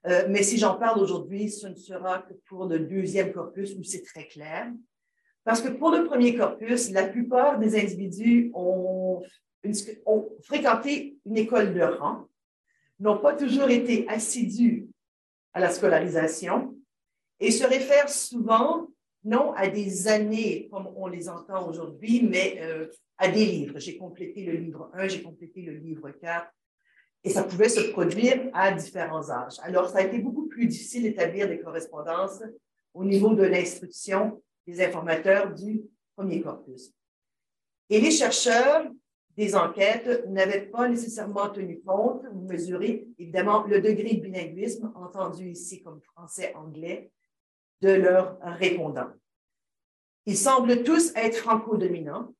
Euh, 0.08 0.26
mais 0.30 0.44
si 0.44 0.58
j'en 0.58 0.76
parle 0.76 1.00
aujourd'hui, 1.00 1.50
ce 1.50 1.68
ne 1.68 1.76
sera 1.76 2.20
que 2.20 2.34
pour 2.46 2.66
le 2.66 2.80
deuxième 2.80 3.32
corpus 3.32 3.76
où 3.78 3.84
c'est 3.84 4.04
très 4.04 4.28
clair. 4.28 4.72
Parce 5.44 5.62
que 5.62 5.70
pour 5.70 5.92
le 5.92 6.04
premier 6.04 6.36
corpus, 6.36 6.92
la 6.92 7.08
plupart 7.08 7.58
des 7.60 7.80
individus 7.80 8.52
ont, 8.54 9.24
fréquenté 10.44 11.18
une 11.26 11.38
école 11.38 11.74
de 11.74 11.82
rang, 11.82 12.28
n'ont 13.00 13.20
pas 13.20 13.34
toujours 13.34 13.70
été 13.70 14.08
assidus 14.08 14.88
à 15.54 15.60
la 15.60 15.70
scolarisation 15.70 16.76
et 17.40 17.52
se 17.52 17.66
réfèrent 17.66 18.10
souvent 18.10 18.88
non 19.24 19.54
à 19.54 19.68
des 19.68 20.08
années 20.08 20.68
comme 20.72 20.88
on 20.96 21.08
les 21.08 21.30
entend 21.30 21.68
aujourd'hui, 21.68 22.24
mais 22.24 22.60
euh, 22.62 22.88
à 23.18 23.28
des 23.28 23.46
livres. 23.46 23.80
J'ai 23.80 23.98
complété 23.98 24.44
le 24.44 24.54
livre 24.54 24.90
1, 24.94 25.08
j'ai 25.08 25.22
complété 25.22 25.62
le 25.62 25.74
livre 25.74 26.10
4, 26.10 26.48
et 27.24 27.30
ça 27.30 27.44
pouvait 27.44 27.70
se 27.70 27.92
produire 27.92 28.50
à 28.54 28.72
différents 28.72 29.30
âges. 29.30 29.60
Alors, 29.62 29.90
ça 29.90 30.00
a 30.00 30.04
été 30.04 30.18
beaucoup 30.18 30.48
plus 30.48 30.66
difficile 30.66 31.04
d'établir 31.04 31.48
des 31.48 31.60
correspondances 31.60 32.42
au 32.94 33.04
niveau 33.06 33.36
de 33.36 33.44
l'instruction 33.44 34.42
des 34.68 34.84
informateurs 34.84 35.54
du 35.54 35.84
premier 36.16 36.42
corpus. 36.42 36.94
Et 37.90 38.00
les 38.00 38.12
chercheurs 38.12 38.90
des 39.36 39.56
enquêtes 39.56 40.26
n'avaient 40.28 40.68
pas 40.68 40.88
nécessairement 40.88 41.50
tenu 41.50 41.82
compte 41.82 42.24
ou 42.32 42.42
mesuré, 42.42 43.08
évidemment, 43.18 43.64
le 43.64 43.82
degré 43.82 44.16
de 44.16 44.22
bilinguisme, 44.22 44.92
entendu 44.96 45.50
ici 45.50 45.82
comme 45.82 46.02
français-anglais, 46.02 47.12
de 47.82 47.92
leurs 47.92 48.38
répondants. 48.42 49.12
Ils 50.26 50.38
semblent 50.38 50.84
tous 50.84 51.12
être 51.16 51.38
franco-dominants. 51.38 52.34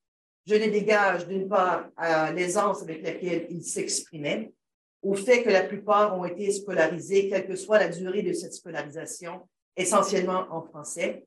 Je 0.46 0.56
les 0.56 0.70
dégage 0.70 1.28
d'une 1.28 1.48
part 1.48 1.90
à 1.96 2.32
l'aisance 2.32 2.82
avec 2.84 3.02
laquelle 3.04 3.48
ils 3.50 3.64
s'exprimaient, 3.64 4.54
au 5.02 5.16
fait 5.16 5.44
que 5.44 5.50
la 5.50 5.64
plupart 5.64 6.18
ont 6.18 6.26
été 6.26 6.52
scolarisés, 6.52 7.30
quelle 7.30 7.48
que 7.48 7.56
soit 7.56 7.80
la 7.80 7.90
durée 7.90 8.22
de 8.22 8.34
cette 8.34 8.54
scolarisation, 8.54 9.48
essentiellement 9.76 10.46
en 10.52 10.62
français, 10.62 11.26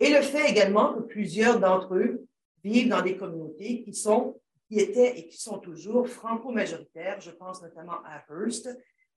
et 0.00 0.08
le 0.10 0.22
fait 0.22 0.50
également 0.50 0.94
que 0.94 1.00
plusieurs 1.00 1.60
d'entre 1.60 1.94
eux 1.94 2.26
vivent 2.64 2.88
dans 2.88 3.02
des 3.02 3.16
communautés 3.16 3.82
qui 3.82 3.92
sont, 3.92 4.40
qui 4.66 4.80
étaient 4.80 5.18
et 5.18 5.28
qui 5.28 5.36
sont 5.36 5.58
toujours 5.58 6.08
franco-majoritaires. 6.08 7.20
Je 7.20 7.30
pense 7.30 7.62
notamment 7.62 7.98
à 8.04 8.24
Hearst, 8.28 8.68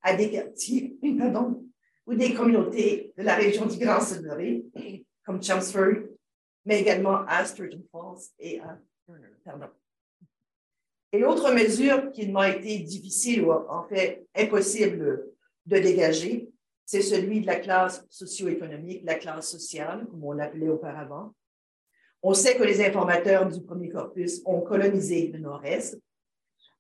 à 0.02 0.14
des 0.14 0.30
quartiers, 0.30 0.98
pardon, 1.18 1.66
ou 2.06 2.14
des 2.14 2.34
communautés 2.34 3.14
de 3.18 3.24
la 3.24 3.36
région 3.36 3.66
du 3.66 3.78
Grand 3.78 4.02
Sudbury, 4.02 4.66
comme 5.26 5.42
Chelmsford, 5.42 6.04
mais 6.66 6.82
également 6.82 7.26
à 7.28 7.46
Sturgeon 7.46 7.84
Falls 7.92 8.30
et 8.40 8.60
à 8.60 8.78
Pardon. 9.44 9.68
Et 11.12 11.20
l'autre 11.20 11.54
mesure 11.54 12.10
qui 12.12 12.30
m'a 12.30 12.50
été 12.50 12.80
difficile 12.80 13.44
ou 13.44 13.52
en 13.52 13.86
fait 13.88 14.26
impossible 14.36 15.28
de 15.66 15.78
dégager, 15.78 16.50
c'est 16.94 17.02
celui 17.02 17.42
de 17.42 17.48
la 17.48 17.56
classe 17.56 18.06
socio-économique, 18.08 19.02
la 19.04 19.16
classe 19.16 19.50
sociale, 19.50 20.06
comme 20.12 20.24
on 20.24 20.32
l'appelait 20.34 20.70
auparavant. 20.70 21.34
On 22.22 22.36
sait 22.36 22.56
que 22.56 22.62
les 22.62 22.86
informateurs 22.86 23.50
du 23.50 23.64
premier 23.64 23.90
corpus 23.90 24.44
ont 24.46 24.62
colonisé 24.62 25.30
le 25.30 25.40
nord-est. 25.40 26.00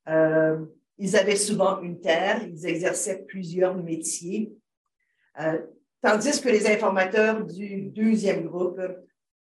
Euh, 0.07 0.63
ils 0.99 1.15
avaient 1.17 1.35
souvent 1.35 1.81
une 1.81 1.99
terre, 1.99 2.43
ils 2.47 2.63
exerçaient 2.67 3.23
plusieurs 3.23 3.75
métiers, 3.75 4.53
euh, 5.41 5.57
tandis 5.99 6.39
que 6.39 6.49
les 6.49 6.67
informateurs 6.67 7.43
du 7.43 7.81
deuxième 7.87 8.45
groupe 8.45 8.79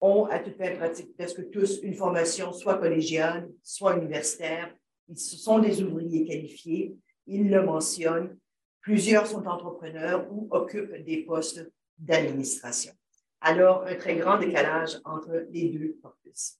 ont 0.02 0.26
à 0.26 0.40
toute 0.40 0.58
fin 0.58 0.76
pratique 0.76 1.16
presque 1.16 1.52
tous 1.52 1.80
une 1.84 1.94
formation 1.94 2.52
soit 2.52 2.80
collégiale, 2.80 3.50
soit 3.64 3.96
universitaire. 3.96 4.76
Ils 5.08 5.18
sont 5.18 5.60
des 5.60 5.82
ouvriers 5.82 6.26
qualifiés, 6.26 6.98
ils 7.28 7.50
le 7.50 7.64
mentionnent. 7.64 8.38
Plusieurs 8.82 9.28
sont 9.28 9.46
entrepreneurs 9.46 10.32
ou 10.32 10.48
occupent 10.52 11.04
des 11.04 11.24
postes 11.24 11.70
d'administration. 11.98 12.94
Alors, 13.42 13.84
un 13.86 13.96
très 13.96 14.16
grand 14.16 14.38
décalage 14.38 15.00
entre 15.06 15.46
les 15.50 15.70
deux 15.70 15.98
corpus. 16.02 16.58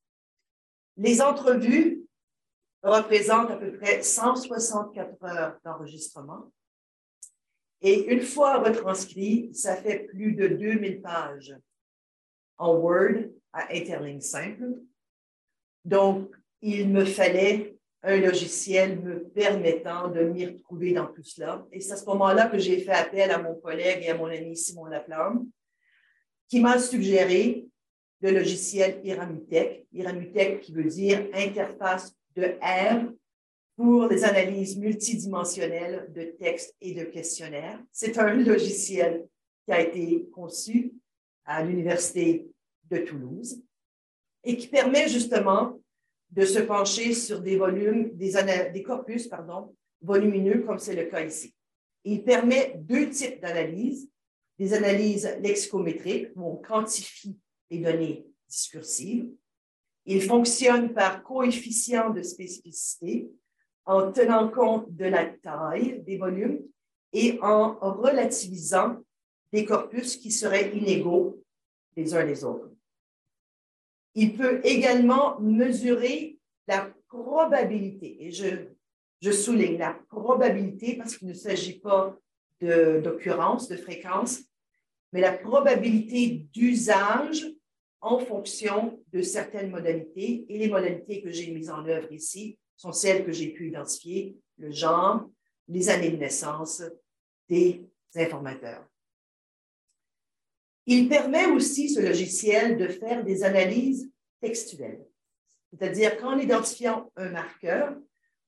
Les 0.98 1.22
entrevues 1.22 2.02
représentent 2.84 3.52
à 3.52 3.58
peu 3.58 3.72
près 3.74 4.02
164 4.02 5.24
heures 5.24 5.60
d'enregistrement. 5.64 6.52
Et 7.82 8.14
une 8.14 8.22
fois 8.22 8.62
retranscrit, 8.62 9.54
ça 9.54 9.76
fait 9.76 10.00
plus 10.06 10.34
de 10.34 10.48
2000 10.48 11.02
pages 11.02 11.56
en 12.58 12.76
Word 12.76 13.30
à 13.54 13.74
interligne 13.74 14.22
simple. 14.22 14.76
Donc, 15.86 16.36
il 16.62 16.90
me 16.90 17.06
fallait 17.06 17.69
un 18.04 18.18
logiciel 18.18 19.00
me 19.00 19.24
permettant 19.24 20.08
de 20.10 20.22
m'y 20.22 20.46
retrouver 20.46 20.94
dans 20.94 21.08
tout 21.08 21.24
cela. 21.24 21.66
Et 21.72 21.82
c'est 21.82 21.94
à 21.94 21.98
ce 21.98 22.06
moment-là 22.06 22.48
que 22.48 22.58
j'ai 22.58 22.80
fait 22.80 22.92
appel 22.92 23.30
à 23.32 23.42
mon 23.42 23.56
collègue 23.56 24.04
et 24.04 24.10
à 24.10 24.18
mon 24.18 24.28
ami 24.28 24.56
Simon 24.56 24.86
Laplame, 24.86 25.48
qui 26.48 26.62
m'a 26.62 26.80
suggéré 26.80 27.68
le 28.22 28.32
logiciel 28.32 29.02
Iramutech. 29.04 29.86
Iramutech 29.92 30.62
qui 30.62 30.72
veut 30.72 30.86
dire 30.86 31.28
interface 31.34 32.16
de 32.36 32.58
R 32.62 33.12
pour 33.76 34.08
les 34.08 34.24
analyses 34.24 34.78
multidimensionnelles 34.78 36.12
de 36.14 36.24
textes 36.24 36.76
et 36.82 36.94
de 36.94 37.04
questionnaires. 37.04 37.82
C'est 37.92 38.18
un 38.18 38.34
logiciel 38.34 39.26
qui 39.66 39.72
a 39.72 39.82
été 39.82 40.28
conçu 40.34 40.94
à 41.46 41.64
l'Université 41.64 42.50
de 42.90 42.98
Toulouse 43.00 43.62
et 44.44 44.58
qui 44.58 44.68
permet 44.68 45.08
justement 45.08 45.79
de 46.32 46.46
se 46.46 46.60
pencher 46.60 47.14
sur 47.14 47.42
des 47.42 47.58
volumes, 47.58 48.12
des, 48.16 48.84
corpus, 48.84 49.28
pardon, 49.28 49.76
volumineux, 50.02 50.64
comme 50.64 50.80
c'est 50.80 50.96
le 50.96 51.06
cas 51.06 51.26
ici. 51.26 51.54
Il 52.04 52.24
permet 52.24 52.76
deux 52.78 53.10
types 53.10 53.42
d'analyses. 53.42 54.10
Des 54.58 54.74
analyses 54.74 55.38
lexicométriques, 55.42 56.32
où 56.36 56.44
on 56.44 56.56
quantifie 56.58 57.40
les 57.70 57.80
données 57.80 58.26
discursives. 58.46 59.30
Il 60.06 60.22
fonctionne 60.22 60.94
par 60.94 61.24
coefficient 61.24 62.10
de 62.10 62.22
spécificité 62.22 63.30
en 63.86 64.12
tenant 64.12 64.50
compte 64.50 64.94
de 64.94 65.06
la 65.06 65.26
taille 65.26 66.02
des 66.04 66.18
volumes 66.18 66.62
et 67.14 67.40
en 67.42 67.76
relativisant 67.80 68.98
des 69.54 69.66
corpus 69.66 70.18
qui 70.18 70.32
seraient 70.32 70.76
inégaux 70.76 71.42
les 71.96 72.14
uns 72.14 72.24
les 72.24 72.44
autres. 72.44 72.69
Il 74.16 74.36
peut 74.36 74.62
également 74.64 75.40
mesurer 75.40 76.38
la 76.68 76.92
probabilité, 77.08 78.26
et 78.26 78.32
je, 78.32 79.32
souligne 79.32 79.78
la 79.78 79.94
probabilité 80.10 80.96
parce 80.96 81.18
qu'il 81.18 81.28
ne 81.28 81.34
s'agit 81.34 81.80
pas 81.80 82.18
d'occurrence, 82.62 83.68
de 83.68 83.76
fréquence, 83.76 84.40
mais 85.12 85.22
la 85.22 85.34
probabilité 85.34 86.46
d'usage 86.54 87.48
en 88.02 88.20
fonction 88.20 89.00
de 89.12 89.22
certaines 89.22 89.72
modalités. 89.72 90.46
Et 90.50 90.58
les 90.58 90.70
modalités 90.70 91.22
que 91.22 91.32
j'ai 91.32 91.52
mises 91.52 91.70
en 91.70 91.86
œuvre 91.86 92.12
ici 92.12 92.58
sont 92.76 92.92
celles 92.92 93.26
que 93.26 93.32
j'ai 93.32 93.50
pu 93.50 93.68
identifier, 93.68 94.38
le 94.58 94.72
genre, 94.72 95.30
les 95.68 95.90
années 95.90 96.12
de 96.12 96.18
naissance 96.18 96.84
des 97.48 97.90
informateurs. 98.16 98.86
Il 100.86 101.08
permet 101.08 101.46
aussi, 101.48 101.90
ce 101.90 102.00
logiciel, 102.00 102.78
de 102.78 102.88
faire 102.88 103.24
des 103.24 103.44
analyses 103.44 104.10
textuelles. 104.42 105.06
C'est-à-dire 105.72 106.18
qu'en 106.18 106.38
identifiant 106.38 107.12
un 107.16 107.30
marqueur, 107.30 107.96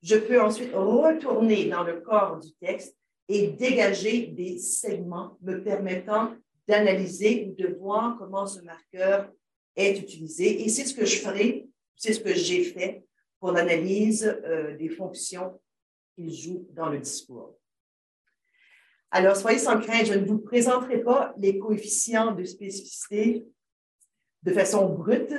je 0.02 0.16
peux 0.16 0.40
ensuite 0.40 0.72
retourner 0.74 1.66
dans 1.66 1.84
le 1.84 2.00
corps 2.00 2.40
du 2.40 2.52
texte 2.54 2.96
et 3.28 3.48
dégager 3.48 4.26
des 4.26 4.58
segments 4.58 5.38
me 5.42 5.62
permettant 5.62 6.34
d'analyser 6.66 7.48
ou 7.48 7.54
de 7.54 7.68
voir 7.74 8.16
comment 8.18 8.46
ce 8.46 8.60
marqueur 8.62 9.30
est 9.76 9.98
utilisé. 9.98 10.62
Et 10.64 10.68
c'est 10.68 10.84
ce 10.84 10.94
que 10.94 11.06
je 11.06 11.18
ferai, 11.18 11.68
c'est 11.96 12.12
ce 12.12 12.20
que 12.20 12.34
j'ai 12.34 12.64
fait 12.64 13.04
pour 13.38 13.52
l'analyse 13.52 14.24
euh, 14.44 14.76
des 14.76 14.88
fonctions 14.88 15.60
qu'il 16.14 16.32
joue 16.32 16.66
dans 16.72 16.88
le 16.88 16.98
discours. 16.98 17.56
Alors, 19.14 19.36
soyez 19.36 19.58
sans 19.58 19.78
crainte, 19.78 20.06
je 20.06 20.14
ne 20.14 20.24
vous 20.24 20.38
présenterai 20.38 21.02
pas 21.02 21.34
les 21.36 21.58
coefficients 21.58 22.34
de 22.34 22.44
spécificité 22.44 23.46
de 24.42 24.52
façon 24.52 24.88
brute. 24.88 25.34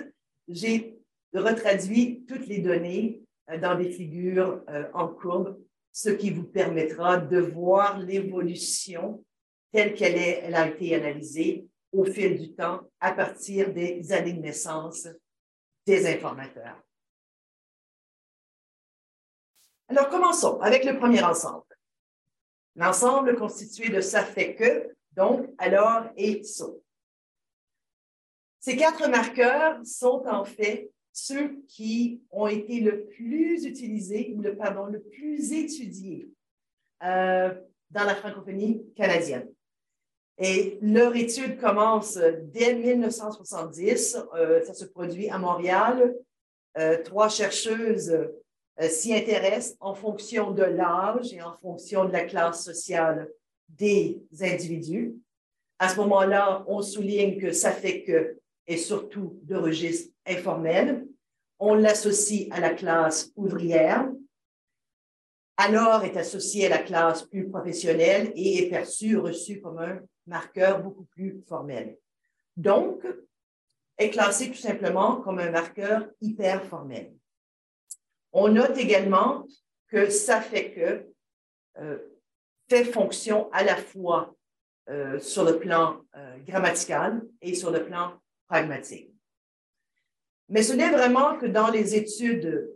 J'ai 0.47 0.99
retraduit 1.33 2.23
toutes 2.27 2.45
les 2.45 2.59
données 2.59 3.23
euh, 3.49 3.57
dans 3.57 3.75
des 3.75 3.89
figures 3.89 4.61
euh, 4.69 4.87
en 4.93 5.07
courbe, 5.07 5.59
ce 5.91 6.11
qui 6.11 6.29
vous 6.29 6.43
permettra 6.43 7.17
de 7.17 7.39
voir 7.39 7.97
l'évolution 7.97 9.25
telle 9.71 9.95
qu'elle 9.95 10.17
elle 10.19 10.53
a 10.53 10.67
été 10.67 10.93
analysée 10.93 11.67
au 11.91 12.05
fil 12.05 12.39
du 12.39 12.53
temps 12.53 12.81
à 12.99 13.11
partir 13.11 13.73
des 13.73 14.13
années 14.13 14.33
de 14.33 14.41
naissance 14.41 15.07
des 15.87 16.05
informateurs. 16.05 16.79
Alors, 19.87 20.09
commençons 20.09 20.59
avec 20.61 20.85
le 20.85 20.99
premier 20.99 21.23
ensemble. 21.23 21.72
L'ensemble 22.75 23.35
constitué 23.35 23.89
de 23.89 24.01
ça 24.01 24.23
fait 24.23 24.55
que, 24.55 24.95
donc, 25.15 25.47
alors 25.57 26.05
et 26.17 26.43
ça. 26.43 26.65
Ces 28.59 28.77
quatre 28.77 29.07
marqueurs 29.09 29.85
sont 29.85 30.23
en 30.25 30.45
fait 30.45 30.89
ceux 31.11 31.61
qui 31.67 32.21
ont 32.31 32.47
été 32.47 32.79
le 32.79 33.05
plus 33.05 33.65
utilisés 33.65 34.33
ou 34.35 34.41
le, 34.41 34.55
pardon, 34.55 34.85
le 34.85 35.01
plus 35.01 35.53
étudiés 35.53 36.29
euh, 37.03 37.53
dans 37.91 38.03
la 38.05 38.15
francophonie 38.15 38.83
canadienne. 38.95 39.47
Et 40.39 40.79
leur 40.81 41.15
étude 41.15 41.59
commence 41.59 42.17
dès 42.53 42.73
1970. 42.73 44.17
Euh, 44.33 44.63
ça 44.63 44.73
se 44.73 44.85
produit 44.85 45.29
à 45.29 45.37
Montréal. 45.37 46.15
Euh, 46.79 47.03
trois 47.03 47.29
chercheuses 47.29 48.11
euh, 48.81 48.89
s'y 48.89 49.13
intéressent 49.13 49.77
en 49.79 49.93
fonction 49.93 50.51
de 50.51 50.63
l'âge 50.63 51.33
et 51.33 51.41
en 51.41 51.55
fonction 51.57 52.05
de 52.05 52.11
la 52.11 52.25
classe 52.25 52.63
sociale 52.63 53.29
des 53.69 54.21
individus. 54.41 55.15
À 55.79 55.89
ce 55.89 55.97
moment-là, 55.97 56.63
on 56.67 56.81
souligne 56.81 57.39
que 57.39 57.51
ça 57.51 57.71
fait 57.71 58.03
que, 58.03 58.39
et 58.67 58.77
surtout 58.77 59.39
de 59.43 59.55
registre 59.55 60.13
informel, 60.25 61.07
on 61.59 61.75
l'associe 61.75 62.47
à 62.51 62.59
la 62.59 62.71
classe 62.71 63.31
ouvrière, 63.35 64.09
alors 65.57 66.03
est 66.03 66.17
associé 66.17 66.65
à 66.65 66.69
la 66.69 66.79
classe 66.79 67.23
plus 67.23 67.47
professionnelle 67.47 68.31
et 68.35 68.63
est 68.63 68.69
perçu, 68.69 69.17
reçu 69.17 69.61
comme 69.61 69.77
un 69.77 69.99
marqueur 70.25 70.81
beaucoup 70.81 71.05
plus 71.05 71.41
formel. 71.47 71.97
Donc, 72.57 73.05
est 73.97 74.09
classé 74.09 74.49
tout 74.49 74.57
simplement 74.57 75.17
comme 75.17 75.39
un 75.39 75.51
marqueur 75.51 76.07
hyper 76.21 76.63
formel. 76.65 77.13
On 78.33 78.49
note 78.49 78.77
également 78.77 79.47
que 79.87 80.09
ça 80.09 80.41
fait 80.41 80.71
que 80.71 81.05
euh, 81.79 81.99
fait 82.67 82.83
fonction 82.83 83.51
à 83.51 83.63
la 83.63 83.75
fois 83.75 84.35
euh, 84.89 85.19
sur 85.19 85.43
le 85.43 85.59
plan 85.59 86.01
euh, 86.15 86.37
grammatical 86.39 87.21
et 87.41 87.53
sur 87.53 87.71
le 87.71 87.85
plan 87.85 88.13
pragmatique. 88.47 89.13
Mais 90.49 90.63
ce 90.63 90.73
n'est 90.73 90.89
vraiment 90.89 91.37
que 91.37 91.45
dans 91.45 91.69
les 91.69 91.95
études 91.95 92.69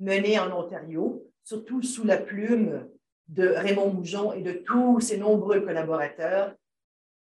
menées 0.00 0.38
en 0.38 0.50
Ontario, 0.52 1.30
surtout 1.42 1.82
sous 1.82 2.04
la 2.04 2.16
plume 2.16 2.88
de 3.28 3.48
Raymond 3.48 3.92
Moujon 3.92 4.32
et 4.32 4.42
de 4.42 4.52
tous 4.52 5.00
ses 5.00 5.18
nombreux 5.18 5.60
collaborateurs, 5.60 6.54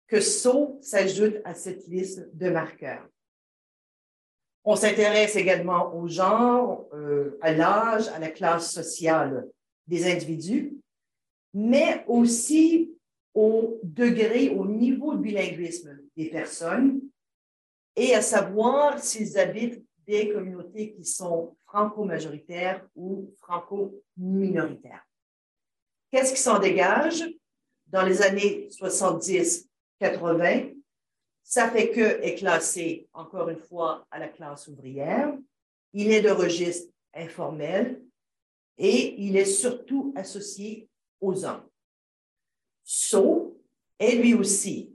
que 0.06 0.20
SO 0.20 0.78
s'ajoute 0.82 1.36
à 1.44 1.54
cette 1.54 1.86
liste 1.86 2.28
de 2.36 2.50
marqueurs. 2.50 3.06
On 4.64 4.76
s'intéresse 4.76 5.36
également 5.36 5.94
au 5.94 6.06
genre, 6.06 6.86
euh, 6.92 7.38
à 7.40 7.52
l'âge, 7.52 8.08
à 8.08 8.18
la 8.18 8.30
classe 8.30 8.72
sociale 8.72 9.48
des 9.86 10.10
individus, 10.10 10.74
mais 11.54 12.04
aussi 12.06 12.92
au 13.34 13.78
degré, 13.82 14.50
au 14.50 14.66
niveau 14.66 15.14
de 15.14 15.20
bilinguisme 15.20 15.98
des 16.16 16.30
personnes 16.30 17.00
et 17.96 18.14
à 18.14 18.22
savoir 18.22 18.98
s'ils 18.98 19.38
habitent 19.38 19.82
des 20.06 20.30
communautés 20.30 20.92
qui 20.92 21.04
sont 21.04 21.56
franco-majoritaires 21.66 22.86
ou 22.96 23.32
franco-minoritaires. 23.40 25.06
Qu'est-ce 26.10 26.34
qui 26.34 26.40
s'en 26.40 26.58
dégage? 26.58 27.24
Dans 27.86 28.02
les 28.02 28.22
années 28.22 28.68
70-80, 28.70 30.74
ça 31.50 31.68
fait 31.68 31.90
que 31.90 32.22
est 32.22 32.36
classé, 32.36 33.08
encore 33.12 33.48
une 33.48 33.58
fois, 33.58 34.06
à 34.12 34.20
la 34.20 34.28
classe 34.28 34.68
ouvrière. 34.68 35.36
Il 35.92 36.12
est 36.12 36.22
de 36.22 36.30
registre 36.30 36.92
informel 37.12 38.00
et 38.78 39.20
il 39.20 39.36
est 39.36 39.44
surtout 39.44 40.14
associé 40.16 40.88
aux 41.20 41.44
hommes. 41.44 41.68
So 42.84 43.60
est 43.98 44.14
lui 44.14 44.32
aussi 44.32 44.94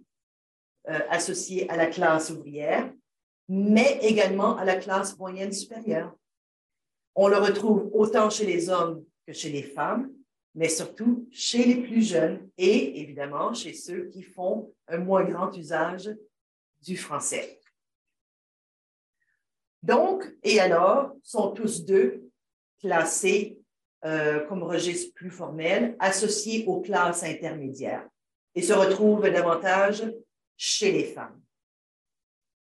euh, 0.87 0.97
associé 1.09 1.69
à 1.69 1.75
la 1.75 1.87
classe 1.87 2.29
ouvrière, 2.29 2.89
mais 3.49 3.99
également 4.01 4.55
à 4.55 4.63
la 4.63 4.77
classe 4.77 5.17
moyenne 5.17 5.51
supérieure. 5.51 6.15
On 7.15 7.27
le 7.27 7.37
retrouve 7.37 7.89
autant 7.91 8.29
chez 8.29 8.45
les 8.45 8.69
hommes 8.69 9.03
que 9.27 9.33
chez 9.33 9.49
les 9.49 9.63
femmes, 9.63 10.09
mais 10.53 10.69
surtout 10.69 11.27
chez 11.31 11.65
les 11.65 11.81
plus 11.81 12.01
jeunes 12.01 12.49
et 12.57 13.01
évidemment 13.01 13.53
chez 13.53 13.73
ceux 13.73 14.05
qui 14.05 14.23
font 14.23 14.73
un 14.87 14.99
moins 14.99 15.25
grand 15.25 15.53
usage 15.57 16.09
du 16.85 16.97
français. 16.97 17.59
Donc, 19.81 20.25
et 20.43 20.59
alors, 20.59 21.13
sont 21.23 21.51
tous 21.51 21.85
deux 21.85 22.29
classés 22.79 23.59
euh, 24.05 24.45
comme 24.47 24.63
registre 24.63 25.13
plus 25.15 25.31
formel, 25.31 25.95
associés 25.99 26.63
aux 26.67 26.81
classes 26.81 27.23
intermédiaires 27.23 28.07
et 28.53 28.61
se 28.61 28.73
retrouvent 28.73 29.29
davantage 29.29 30.03
chez 30.57 30.91
les 30.91 31.05
femmes. 31.05 31.41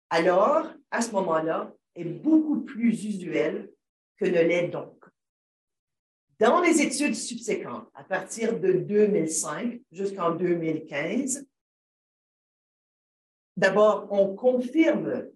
Alors, 0.10 0.67
à 0.91 1.02
ce 1.02 1.12
moment-là, 1.12 1.74
est 1.95 2.04
beaucoup 2.04 2.62
plus 2.62 3.06
usuel 3.06 3.71
que 4.17 4.26
ne 4.26 4.41
l'est 4.41 4.67
donc. 4.67 5.04
Dans 6.39 6.60
les 6.60 6.82
études 6.82 7.15
subséquentes, 7.15 7.89
à 7.93 8.04
partir 8.04 8.60
de 8.60 8.74
2005 8.74 9.80
jusqu'en 9.91 10.32
2015, 10.32 11.45
d'abord, 13.62 14.08
on 14.10 14.36
confirme 14.36 15.28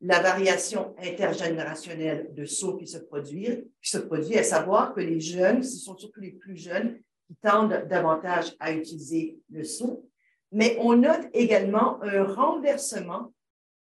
la 0.00 0.22
variation 0.22 0.94
intergénérationnelle 0.98 2.32
de 2.34 2.46
sauts 2.46 2.78
qui 2.78 2.86
se 2.86 2.96
produit, 2.96 3.70
qui 3.82 3.90
se 3.90 3.98
produit, 3.98 4.38
à 4.38 4.42
savoir 4.42 4.94
que 4.94 5.00
les 5.00 5.20
jeunes, 5.20 5.62
ce 5.62 5.76
sont 5.76 5.96
surtout 5.96 6.20
les 6.20 6.32
plus 6.32 6.56
jeunes 6.56 6.98
qui 7.26 7.34
tendent 7.36 7.86
davantage 7.90 8.56
à 8.58 8.72
utiliser 8.72 9.38
le 9.50 9.64
saut, 9.64 10.08
mais 10.50 10.78
on 10.80 10.96
note 10.96 11.28
également 11.34 12.02
un 12.02 12.24
renversement 12.24 13.34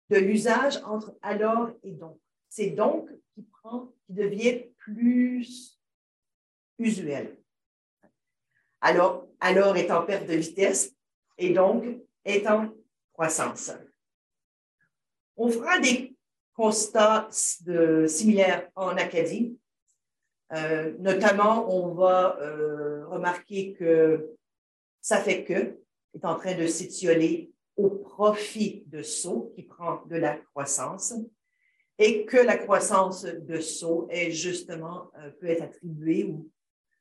de 0.09 0.17
l'usage 0.17 0.79
entre 0.87 1.15
alors 1.21 1.71
et 1.83 1.93
donc. 1.93 2.19
C'est 2.49 2.71
donc 2.71 3.11
qui 3.35 3.43
prend, 3.43 3.93
qui 4.07 4.15
devient 4.15 4.65
plus 4.79 5.79
usuel. 6.79 7.37
Alors, 8.81 9.27
alors 9.41 9.77
est 9.77 9.91
en 9.91 10.07
perte 10.07 10.27
de 10.27 10.35
vitesse 10.35 10.95
et 11.37 11.53
donc 11.53 11.85
est 12.25 12.47
en 12.47 12.71
On 15.37 15.49
fera 15.51 15.79
des 15.81 16.17
constats 16.55 17.29
similaires 17.31 18.71
en 18.75 18.97
Acadie. 18.97 19.59
Euh, 20.53 20.95
notamment, 20.99 21.75
on 21.75 21.95
va 21.95 22.39
euh, 22.41 23.07
remarquer 23.09 23.73
que 23.73 24.37
ça 25.01 25.19
fait 25.19 25.45
que 25.45 25.79
est 26.15 26.25
en 26.25 26.37
train 26.37 26.55
de 26.55 26.67
s'étioler 26.67 27.51
au 27.77 27.91
profit 27.91 28.85
de 28.87 29.03
saut 29.03 29.53
qui 29.55 29.65
prend 29.65 30.05
de 30.07 30.17
la 30.17 30.37
croissance 30.37 31.15
et 31.99 32.25
que 32.25 32.37
la 32.37 32.57
croissance 32.57 33.25
de 33.25 33.61
saut 33.61 34.07
est 34.11 34.31
justement 34.31 35.11
euh, 35.19 35.31
peut 35.41 35.49
être 35.49 35.63
attribuée 35.63 36.25
ou 36.25 36.51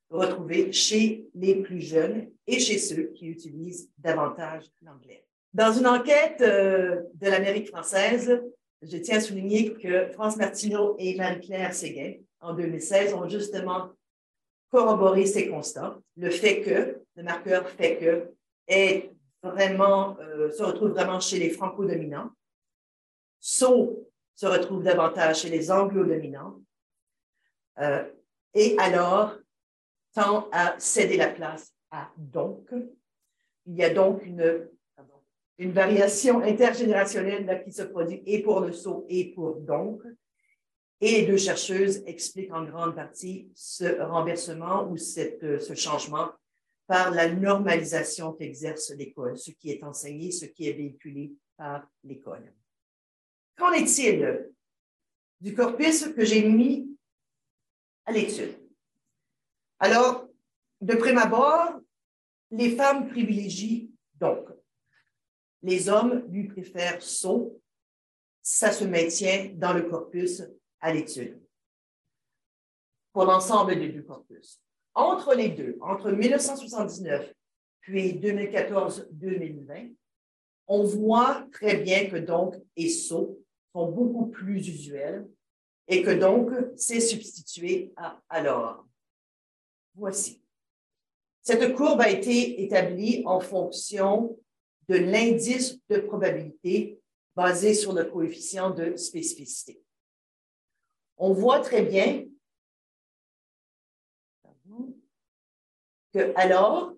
retrouver 0.09 0.71
chez 0.71 1.27
les 1.35 1.61
plus 1.61 1.81
jeunes 1.81 2.31
et 2.47 2.59
chez 2.59 2.77
ceux 2.77 3.11
qui 3.13 3.27
utilisent 3.27 3.91
davantage 3.97 4.65
l'anglais. 4.81 5.25
Dans 5.53 5.71
une 5.71 5.85
enquête 5.85 6.41
euh, 6.41 7.03
de 7.13 7.29
l'Amérique 7.29 7.67
française, 7.67 8.41
je 8.81 8.97
tiens 8.97 9.17
à 9.17 9.21
souligner 9.21 9.73
que 9.73 10.11
France 10.13 10.35
Martineau 10.35 10.95
et 10.97 11.15
Marie-Claire 11.15 11.75
Séguin, 11.75 12.15
en 12.39 12.55
2016, 12.55 13.13
ont 13.13 13.29
justement 13.29 13.91
corroboré 14.71 15.27
ces 15.27 15.47
constats. 15.47 15.99
Le 16.17 16.31
fait 16.31 16.61
que, 16.61 17.03
le 17.15 17.23
marqueur 17.23 17.69
fait 17.69 17.97
que, 17.97 18.33
est 18.67 19.11
vraiment, 19.43 20.17
euh, 20.19 20.51
se 20.51 20.63
retrouve 20.63 20.89
vraiment 20.89 21.19
chez 21.19 21.37
les 21.37 21.51
franco-dominants. 21.51 22.31
So 23.39 24.09
se 24.33 24.47
retrouve 24.47 24.81
davantage 24.81 25.41
chez 25.41 25.49
les 25.49 25.69
anglo-dominants. 25.69 26.59
Euh, 27.79 28.03
et 28.55 28.75
alors, 28.79 29.37
tend 30.13 30.49
à 30.51 30.73
céder 30.79 31.17
la 31.17 31.27
place 31.27 31.71
à 31.91 32.09
donc. 32.17 32.67
Il 33.67 33.75
y 33.75 33.83
a 33.83 33.93
donc 33.93 34.25
une, 34.25 34.67
une 35.57 35.71
variation 35.71 36.41
intergénérationnelle 36.41 37.61
qui 37.63 37.71
se 37.71 37.83
produit 37.83 38.21
et 38.25 38.41
pour 38.41 38.61
le 38.61 38.71
saut 38.71 39.05
et 39.07 39.33
pour 39.33 39.55
donc. 39.57 40.01
Et 40.99 41.11
les 41.11 41.25
deux 41.25 41.37
chercheuses 41.37 42.01
expliquent 42.05 42.53
en 42.53 42.63
grande 42.63 42.95
partie 42.95 43.51
ce 43.53 44.01
renversement 44.01 44.89
ou 44.89 44.97
cette, 44.97 45.61
ce 45.61 45.73
changement 45.73 46.29
par 46.87 47.11
la 47.11 47.29
normalisation 47.31 48.33
qu'exerce 48.33 48.91
l'école, 48.91 49.37
ce 49.37 49.51
qui 49.51 49.69
est 49.71 49.83
enseigné, 49.83 50.31
ce 50.31 50.45
qui 50.45 50.67
est 50.67 50.73
véhiculé 50.73 51.33
par 51.57 51.87
l'école. 52.03 52.53
Qu'en 53.57 53.71
est-il 53.71 54.49
du 55.39 55.53
corpus 55.53 56.07
que 56.07 56.25
j'ai 56.25 56.47
mis 56.47 56.89
à 58.05 58.11
l'étude? 58.11 58.57
Alors, 59.79 60.27
de 60.81 60.95
prime 60.95 61.17
abord, 61.17 61.79
les 62.51 62.75
femmes 62.75 63.07
privilégient. 63.09 63.92
Les 65.63 65.89
hommes 65.89 66.25
lui 66.29 66.47
préfèrent 66.47 67.01
saut. 67.01 67.59
Ça 68.41 68.71
se 68.71 68.83
maintient 68.83 69.51
dans 69.55 69.73
le 69.73 69.83
corpus 69.83 70.43
à 70.79 70.93
l'étude. 70.93 71.41
Pour 73.13 73.25
l'ensemble 73.25 73.75
des 73.79 73.89
deux 73.89 74.03
corpus. 74.03 74.61
Entre 74.93 75.33
les 75.33 75.49
deux, 75.49 75.77
entre 75.81 76.11
1979 76.11 77.33
puis 77.81 78.13
2014-2020, 78.13 79.93
on 80.67 80.83
voit 80.83 81.45
très 81.51 81.77
bien 81.77 82.09
que 82.09 82.15
donc 82.17 82.55
et 82.77 82.89
saut 82.89 83.39
sont 83.73 83.91
beaucoup 83.91 84.27
plus 84.27 84.67
usuels 84.67 85.27
et 85.87 86.01
que 86.01 86.11
donc 86.11 86.51
c'est 86.77 87.01
substitué 87.01 87.91
à 87.97 88.21
alors. 88.29 88.85
Voici. 89.95 90.41
Cette 91.41 91.75
courbe 91.75 92.01
a 92.01 92.09
été 92.09 92.63
établie 92.63 93.23
en 93.25 93.39
fonction 93.41 94.37
de 94.89 94.95
l'indice 94.95 95.79
de 95.89 95.99
probabilité 95.99 96.99
basé 97.35 97.73
sur 97.73 97.93
le 97.93 98.05
coefficient 98.05 98.71
de 98.71 98.95
spécificité. 98.95 99.81
On 101.17 101.33
voit 101.33 101.61
très 101.61 101.83
bien 101.83 102.25
que 106.13 106.31
alors, 106.35 106.93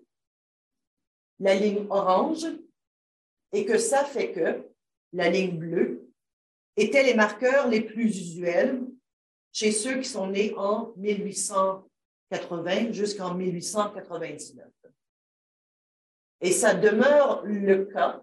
la 1.38 1.54
ligne 1.54 1.86
orange, 1.88 2.46
et 3.52 3.64
que 3.64 3.78
ça 3.78 4.04
fait 4.04 4.32
que 4.32 4.68
la 5.12 5.30
ligne 5.30 5.56
bleue 5.56 6.10
étaient 6.76 7.04
les 7.04 7.14
marqueurs 7.14 7.68
les 7.68 7.80
plus 7.80 8.18
usuels 8.18 8.82
chez 9.52 9.72
ceux 9.72 10.00
qui 10.00 10.08
sont 10.08 10.26
nés 10.26 10.52
en 10.56 10.92
1800 10.96 11.88
80 12.30 12.92
jusqu'en 12.92 13.34
1899. 13.34 14.66
Et 16.40 16.52
ça 16.52 16.74
demeure 16.74 17.42
le 17.44 17.86
cas 17.86 18.22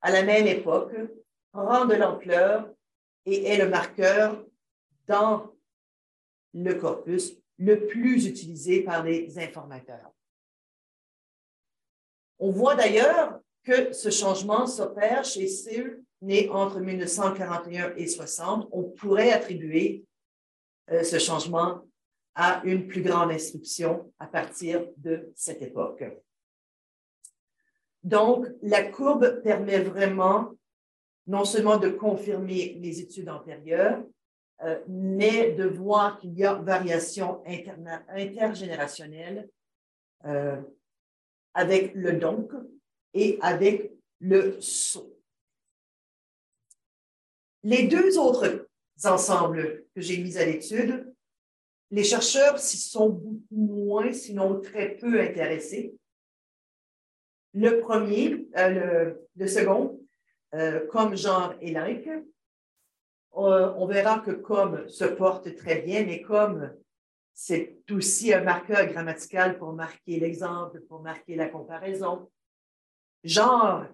à 0.00 0.10
la 0.10 0.22
même 0.22 0.46
époque, 0.46 0.94
prend 1.52 1.84
de 1.84 1.94
l'ampleur 1.94 2.70
et 3.26 3.44
est 3.44 3.58
le 3.58 3.68
marqueur 3.68 4.44
dans 5.06 5.54
le 6.54 6.74
corpus 6.74 7.34
le 7.58 7.86
plus 7.86 8.26
utilisé 8.26 8.82
par 8.82 9.02
les 9.02 9.38
informateurs. 9.38 10.12
On 12.38 12.50
voit 12.50 12.76
d'ailleurs 12.76 13.40
que 13.64 13.92
ce 13.92 14.10
changement 14.10 14.66
s'opère 14.66 15.24
chez 15.24 15.48
ceux 15.48 16.04
nés 16.22 16.48
entre 16.50 16.80
1941 16.80 17.94
et 17.96 18.06
60. 18.06 18.68
On 18.72 18.84
pourrait 18.84 19.32
attribuer 19.32 20.04
euh, 20.90 21.02
ce 21.02 21.18
changement 21.18 21.82
à 22.34 22.62
une 22.64 22.86
plus 22.86 23.02
grande 23.02 23.30
instruction 23.30 24.10
à 24.18 24.26
partir 24.26 24.86
de 24.96 25.30
cette 25.34 25.60
époque. 25.62 26.04
Donc, 28.02 28.46
la 28.62 28.84
courbe 28.84 29.42
permet 29.42 29.80
vraiment 29.80 30.54
non 31.26 31.44
seulement 31.44 31.76
de 31.76 31.90
confirmer 31.90 32.78
les 32.80 33.00
études 33.00 33.28
antérieures, 33.28 34.02
euh, 34.62 34.80
mais 34.88 35.52
de 35.52 35.64
voir 35.64 36.18
qu'il 36.18 36.32
y 36.32 36.44
a 36.44 36.54
variation 36.54 37.44
intergénérationnelle 37.46 39.48
euh, 40.24 40.60
avec 41.54 41.94
le 41.94 42.14
donc 42.14 42.50
et 43.14 43.38
avec 43.40 43.92
le 44.20 44.60
saut. 44.60 45.17
Les 47.62 47.86
deux 47.86 48.18
autres 48.18 48.68
ensembles 49.04 49.84
que 49.94 50.00
j'ai 50.00 50.18
mis 50.18 50.38
à 50.38 50.44
l'étude, 50.44 51.12
les 51.90 52.04
chercheurs 52.04 52.58
s'y 52.58 52.76
sont 52.76 53.08
beaucoup 53.08 53.44
moins, 53.50 54.12
sinon 54.12 54.60
très 54.60 54.90
peu 54.96 55.20
intéressés. 55.20 55.96
Le 57.54 57.80
premier, 57.80 58.46
euh, 58.56 59.14
le, 59.36 59.46
second, 59.46 59.98
euh, 60.54 60.86
comme 60.88 61.16
genre 61.16 61.54
et 61.60 61.72
like, 61.72 62.06
euh, 62.08 63.72
on 63.76 63.86
verra 63.86 64.20
que 64.20 64.32
comme 64.32 64.88
se 64.88 65.04
porte 65.04 65.54
très 65.56 65.80
bien, 65.80 66.04
mais 66.04 66.20
comme 66.20 66.74
c'est 67.32 67.78
aussi 67.90 68.34
un 68.34 68.42
marqueur 68.42 68.86
grammatical 68.86 69.58
pour 69.58 69.72
marquer 69.72 70.18
l'exemple, 70.20 70.80
pour 70.82 71.00
marquer 71.00 71.36
la 71.36 71.48
comparaison. 71.48 72.30
Genre 73.24 73.84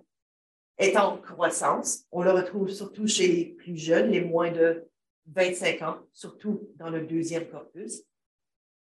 est 0.79 0.97
en 0.97 1.19
croissance. 1.19 2.05
On 2.11 2.23
le 2.23 2.31
retrouve 2.31 2.69
surtout 2.69 3.07
chez 3.07 3.29
les 3.29 3.45
plus 3.47 3.77
jeunes, 3.77 4.11
les 4.11 4.21
moins 4.21 4.51
de 4.51 4.89
25 5.27 5.83
ans, 5.83 5.99
surtout 6.13 6.69
dans 6.77 6.91
le 6.91 7.07
deuxième 7.07 7.49
corpus. 7.49 8.03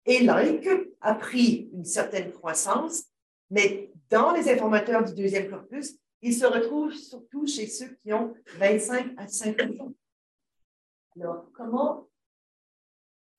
Et 0.04 0.20
like 0.20 0.68
a 1.00 1.14
pris 1.14 1.68
une 1.72 1.84
certaine 1.84 2.32
croissance, 2.32 3.04
mais 3.50 3.92
dans 4.08 4.32
les 4.32 4.48
informateurs 4.48 5.04
du 5.04 5.14
deuxième 5.14 5.50
corpus, 5.50 5.98
il 6.22 6.34
se 6.34 6.46
retrouve 6.46 6.92
surtout 6.92 7.46
chez 7.46 7.66
ceux 7.66 7.94
qui 8.02 8.12
ont 8.12 8.34
25 8.58 9.14
à 9.16 9.28
50 9.28 9.80
ans. 9.80 9.92
Alors, 11.16 11.50
comment 11.52 12.08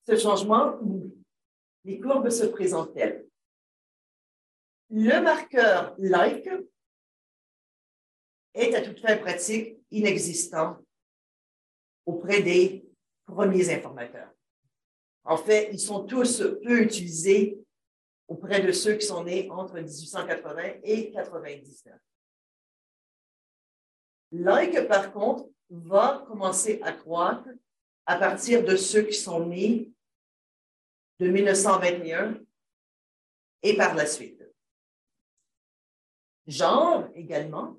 ce 0.07 0.15
changement, 0.15 0.79
les 1.83 1.99
courbes 1.99 2.29
se 2.29 2.45
présentent-elles? 2.45 3.25
Le 4.89 5.21
marqueur 5.21 5.95
like 5.97 6.49
est 8.57 8.75
à 8.75 8.81
toute 8.81 8.99
fin 8.99 9.17
pratique 9.17 9.77
inexistant 9.91 10.77
auprès 12.05 12.41
des 12.41 12.85
premiers 13.25 13.73
informateurs. 13.73 14.31
En 15.23 15.37
fait, 15.37 15.69
ils 15.71 15.79
sont 15.79 16.05
tous 16.05 16.41
peu 16.63 16.81
utilisés 16.81 17.59
auprès 18.27 18.61
de 18.61 18.71
ceux 18.71 18.95
qui 18.95 19.05
sont 19.05 19.23
nés 19.23 19.49
entre 19.51 19.75
1880 19.75 20.79
et 20.83 21.11
99. 21.11 21.93
Like, 24.31 24.87
par 24.87 25.13
contre, 25.13 25.49
va 25.69 26.23
commencer 26.27 26.79
à 26.81 26.93
croître 26.93 27.47
à 28.05 28.17
partir 28.17 28.63
de 28.63 28.75
ceux 28.75 29.03
qui 29.03 29.13
sont 29.13 29.45
nés 29.45 29.91
de 31.19 31.27
1921 31.27 32.39
et 33.63 33.75
par 33.75 33.95
la 33.95 34.05
suite. 34.05 34.43
Genre 36.45 37.09
également 37.15 37.77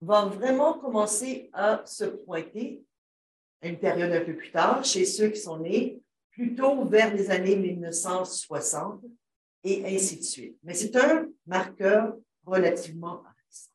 va 0.00 0.26
vraiment 0.26 0.74
commencer 0.74 1.50
à 1.52 1.82
se 1.84 2.04
pointer 2.04 2.84
à 3.60 3.68
une 3.68 3.78
période 3.78 4.12
un 4.12 4.24
peu 4.24 4.36
plus 4.36 4.52
tard 4.52 4.84
chez 4.84 5.04
ceux 5.04 5.28
qui 5.28 5.40
sont 5.40 5.58
nés 5.58 6.00
plutôt 6.30 6.84
vers 6.84 7.12
les 7.12 7.30
années 7.30 7.56
1960 7.56 9.04
et 9.64 9.84
ainsi 9.84 10.18
de 10.18 10.22
suite. 10.22 10.58
Mais 10.62 10.74
c'est 10.74 10.94
un 10.96 11.26
marqueur 11.46 12.16
relativement 12.44 13.22
récent. 13.22 13.70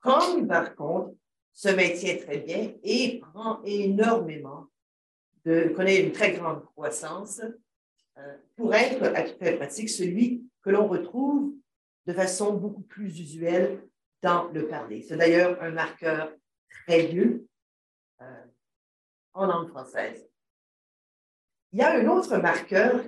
Comme 0.00 0.46
par 0.46 0.74
contre 0.74 1.14
se 1.52 1.68
maintient 1.68 2.16
très 2.18 2.38
bien 2.38 2.74
et 2.82 3.20
prend 3.20 3.62
énormément 3.64 4.66
de, 5.44 5.72
connaît 5.74 6.02
une 6.02 6.12
très 6.12 6.32
grande 6.32 6.64
croissance 6.64 7.40
euh, 8.18 8.36
pour 8.56 8.74
être 8.74 9.02
à 9.14 9.22
tout 9.22 9.38
fait 9.38 9.56
pratique 9.56 9.88
celui 9.88 10.44
que 10.62 10.70
l'on 10.70 10.86
retrouve 10.86 11.54
de 12.06 12.12
façon 12.12 12.54
beaucoup 12.54 12.82
plus 12.82 13.18
usuelle 13.20 13.82
dans 14.22 14.48
le 14.48 14.68
parler. 14.68 15.02
C'est 15.02 15.16
d'ailleurs 15.16 15.62
un 15.62 15.70
marqueur 15.70 16.32
très 16.86 17.06
vieux 17.06 17.46
euh, 18.20 18.44
en 19.32 19.46
langue 19.46 19.68
française. 19.68 20.28
Il 21.72 21.78
y 21.78 21.82
a 21.82 21.94
un 21.94 22.06
autre 22.08 22.36
marqueur 22.38 23.02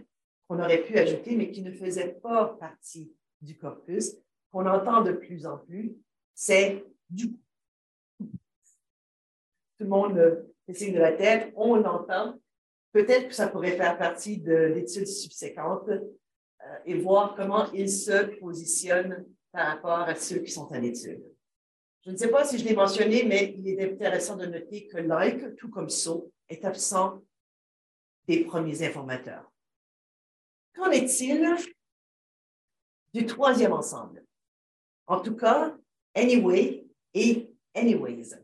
qu'on 0.47 0.61
aurait 0.61 0.83
pu 0.83 0.97
ajouter, 0.99 1.37
mais 1.37 1.51
qui 1.51 1.63
ne 1.63 1.73
faisait 1.73 2.13
pas 2.23 2.57
partie 2.61 3.13
du 3.41 3.59
corpus, 3.59 4.17
qu'on 4.51 4.67
entend 4.67 5.03
de 5.03 5.13
plus 5.13 5.47
en 5.47 5.59
plus, 5.59 5.97
c'est 6.35 6.85
du 7.11 7.33
coup. 7.33 7.39
Tout 9.79 9.85
le 9.85 9.89
monde 9.89 10.47
fait 10.67 10.75
signe 10.75 10.95
de 10.95 11.01
la 11.01 11.13
tête, 11.13 11.53
on 11.57 11.77
l'entend. 11.77 12.39
Peut-être 12.93 13.29
que 13.29 13.35
ça 13.35 13.49
pourrait 13.49 13.77
faire 13.77 13.99
partie 13.99 14.39
d'études 14.39 15.07
subséquentes 15.07 15.89
euh, 15.89 16.79
et 16.85 17.01
voir 17.01 17.35
comment 17.35 17.71
il 17.73 17.91
se 17.91 18.39
positionne 18.39 19.27
par 19.53 19.69
rapport 19.69 20.01
à 20.01 20.15
ceux 20.15 20.39
qui 20.39 20.51
sont 20.51 20.67
en 20.73 20.83
étude. 20.83 21.23
Je 22.05 22.11
ne 22.11 22.17
sais 22.17 22.29
pas 22.29 22.45
si 22.45 22.59
je 22.59 22.65
l'ai 22.65 22.75
mentionné, 22.75 23.23
mais 23.23 23.55
il 23.57 23.69
est 23.69 23.93
intéressant 23.93 24.37
de 24.37 24.47
noter 24.47 24.89
que 24.89 24.99
like, 24.99 25.55
tout 25.57 25.69
comme 25.69 25.89
so, 25.89 26.33
est 26.49 26.65
absent 26.65 27.23
des 28.27 28.45
premiers 28.45 28.83
informateurs. 28.83 29.51
Qu'en 30.75 30.91
est-il 30.91 31.47
du 33.13 33.27
troisième 33.27 33.73
ensemble? 33.73 34.25
En 35.07 35.21
tout 35.21 35.37
cas, 35.37 35.77
anyway 36.15 36.87
et 37.15 37.51
anyways. 37.75 38.39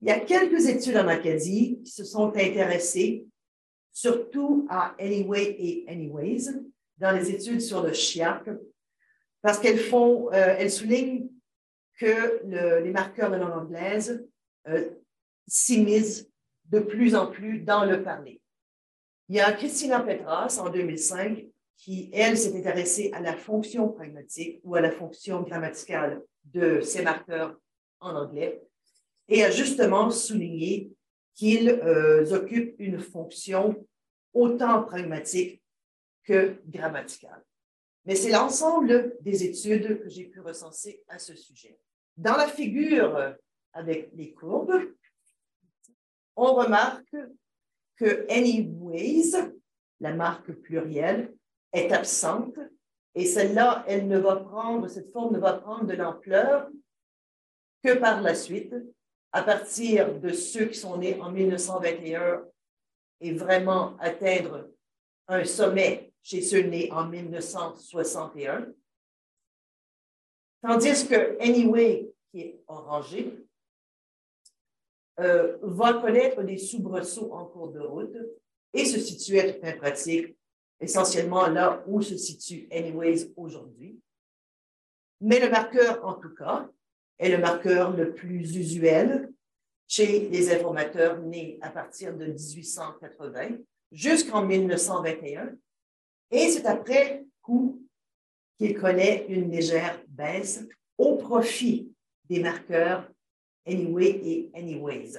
Il 0.00 0.08
y 0.08 0.10
a 0.10 0.20
quelques 0.20 0.66
études 0.66 0.96
en 0.96 1.08
Acadie 1.08 1.80
qui 1.82 1.90
se 1.90 2.04
sont 2.04 2.28
intéressées 2.28 3.26
surtout 3.90 4.66
à 4.70 4.94
anyway 5.00 5.56
et 5.58 5.84
anyways 5.88 6.52
dans 6.98 7.10
les 7.16 7.30
études 7.30 7.60
sur 7.60 7.82
le 7.82 7.92
chiac 7.92 8.48
parce 9.42 9.58
qu'elles 9.58 9.78
font, 9.78 10.28
euh, 10.32 10.56
elles 10.58 10.70
soulignent 10.70 11.28
que 11.98 12.42
les 12.82 12.90
marqueurs 12.90 13.30
de 13.30 13.36
langue 13.36 13.64
anglaise 13.64 14.24
euh, 14.68 14.90
de 16.66 16.80
plus 16.80 17.14
en 17.14 17.26
plus 17.26 17.60
dans 17.60 17.84
le 17.84 18.02
parler. 18.02 18.40
Il 19.28 19.36
y 19.36 19.40
a 19.40 19.52
Christina 19.52 20.00
Petras 20.00 20.58
en 20.60 20.70
2005 20.70 21.46
qui, 21.76 22.10
elle, 22.12 22.36
s'est 22.36 22.56
intéressée 22.56 23.10
à 23.14 23.20
la 23.20 23.36
fonction 23.36 23.88
pragmatique 23.88 24.60
ou 24.64 24.74
à 24.74 24.80
la 24.80 24.90
fonction 24.90 25.42
grammaticale 25.42 26.22
de 26.44 26.80
ces 26.80 27.02
marqueurs 27.02 27.56
en 28.00 28.14
anglais 28.14 28.62
et 29.28 29.44
a 29.44 29.50
justement 29.50 30.10
souligné 30.10 30.90
qu'ils 31.34 31.68
euh, 31.68 32.32
occupent 32.32 32.74
une 32.78 32.98
fonction 32.98 33.86
autant 34.34 34.82
pragmatique 34.82 35.62
que 36.24 36.60
grammaticale 36.66 37.42
mais 38.08 38.16
c'est 38.16 38.30
l'ensemble 38.30 39.14
des 39.20 39.44
études 39.44 40.02
que 40.02 40.08
j'ai 40.08 40.24
pu 40.24 40.40
recenser 40.40 41.04
à 41.08 41.18
ce 41.18 41.36
sujet. 41.36 41.78
Dans 42.16 42.38
la 42.38 42.48
figure 42.48 43.34
avec 43.74 44.08
les 44.14 44.32
courbes, 44.32 44.80
on 46.34 46.54
remarque 46.54 47.14
que 47.96 48.24
anyways, 48.30 49.52
la 50.00 50.14
marque 50.14 50.52
plurielle, 50.52 51.34
est 51.74 51.92
absente 51.92 52.58
et 53.14 53.26
celle-là, 53.26 53.84
elle 53.86 54.08
ne 54.08 54.16
va 54.16 54.36
prendre, 54.36 54.88
cette 54.88 55.12
forme 55.12 55.34
ne 55.34 55.38
va 55.38 55.58
prendre 55.58 55.84
de 55.84 55.92
l'ampleur 55.92 56.70
que 57.84 57.92
par 57.92 58.22
la 58.22 58.34
suite, 58.34 58.74
à 59.32 59.42
partir 59.42 60.18
de 60.18 60.32
ceux 60.32 60.64
qui 60.64 60.78
sont 60.78 60.96
nés 60.96 61.20
en 61.20 61.30
1921 61.30 62.42
et 63.20 63.34
vraiment 63.34 63.98
atteindre 63.98 64.70
un 65.26 65.44
sommet 65.44 66.07
chez 66.22 66.42
ceux 66.42 66.62
nés 66.62 66.90
en 66.92 67.06
1961. 67.06 68.66
Tandis 70.62 71.06
que 71.06 71.40
Anyway, 71.40 72.10
qui 72.30 72.40
est 72.40 72.62
orangé, 72.66 73.32
euh, 75.20 75.56
va 75.62 75.94
connaître 75.94 76.42
des 76.42 76.58
soubresauts 76.58 77.32
en 77.32 77.46
cours 77.46 77.72
de 77.72 77.80
route 77.80 78.16
et 78.72 78.84
se 78.84 79.00
situer 79.00 79.40
à 79.62 79.72
pratique, 79.72 80.36
essentiellement 80.80 81.48
là 81.48 81.82
où 81.86 82.00
se 82.02 82.16
situe 82.16 82.68
Anyways 82.70 83.32
aujourd'hui. 83.36 83.98
Mais 85.20 85.40
le 85.40 85.50
marqueur, 85.50 86.04
en 86.04 86.14
tout 86.14 86.34
cas, 86.34 86.68
est 87.18 87.30
le 87.30 87.38
marqueur 87.38 87.96
le 87.96 88.14
plus 88.14 88.56
usuel 88.56 89.32
chez 89.88 90.28
les 90.28 90.54
informateurs 90.54 91.18
nés 91.18 91.58
à 91.62 91.70
partir 91.70 92.16
de 92.16 92.26
1880 92.26 93.58
jusqu'en 93.90 94.44
1921 94.44 95.56
et 96.30 96.48
c'est 96.50 96.66
après 96.66 97.24
coup 97.42 97.82
qu'il 98.58 98.78
connaît 98.78 99.26
une 99.28 99.50
légère 99.50 100.02
baisse 100.08 100.64
au 100.96 101.16
profit 101.16 101.92
des 102.28 102.40
marqueurs 102.40 103.08
anyway 103.66 104.20
et 104.24 104.50
anyways. 104.54 105.18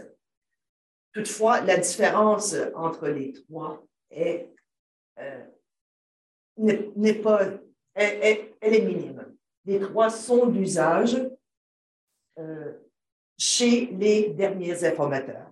Toutefois, 1.13 1.61
la 1.61 1.77
différence 1.77 2.55
entre 2.75 3.07
les 3.07 3.33
trois 3.33 3.83
est, 4.11 4.49
euh, 5.17 5.43
n'est 6.57 7.13
pas, 7.15 7.47
elle, 7.93 8.53
est 8.61 8.81
minime. 8.81 9.35
Les 9.65 9.79
trois 9.79 10.09
sont 10.09 10.47
d'usage 10.47 11.17
euh, 12.37 12.73
chez 13.37 13.87
les 13.87 14.29
derniers 14.29 14.83
informateurs. 14.83 15.51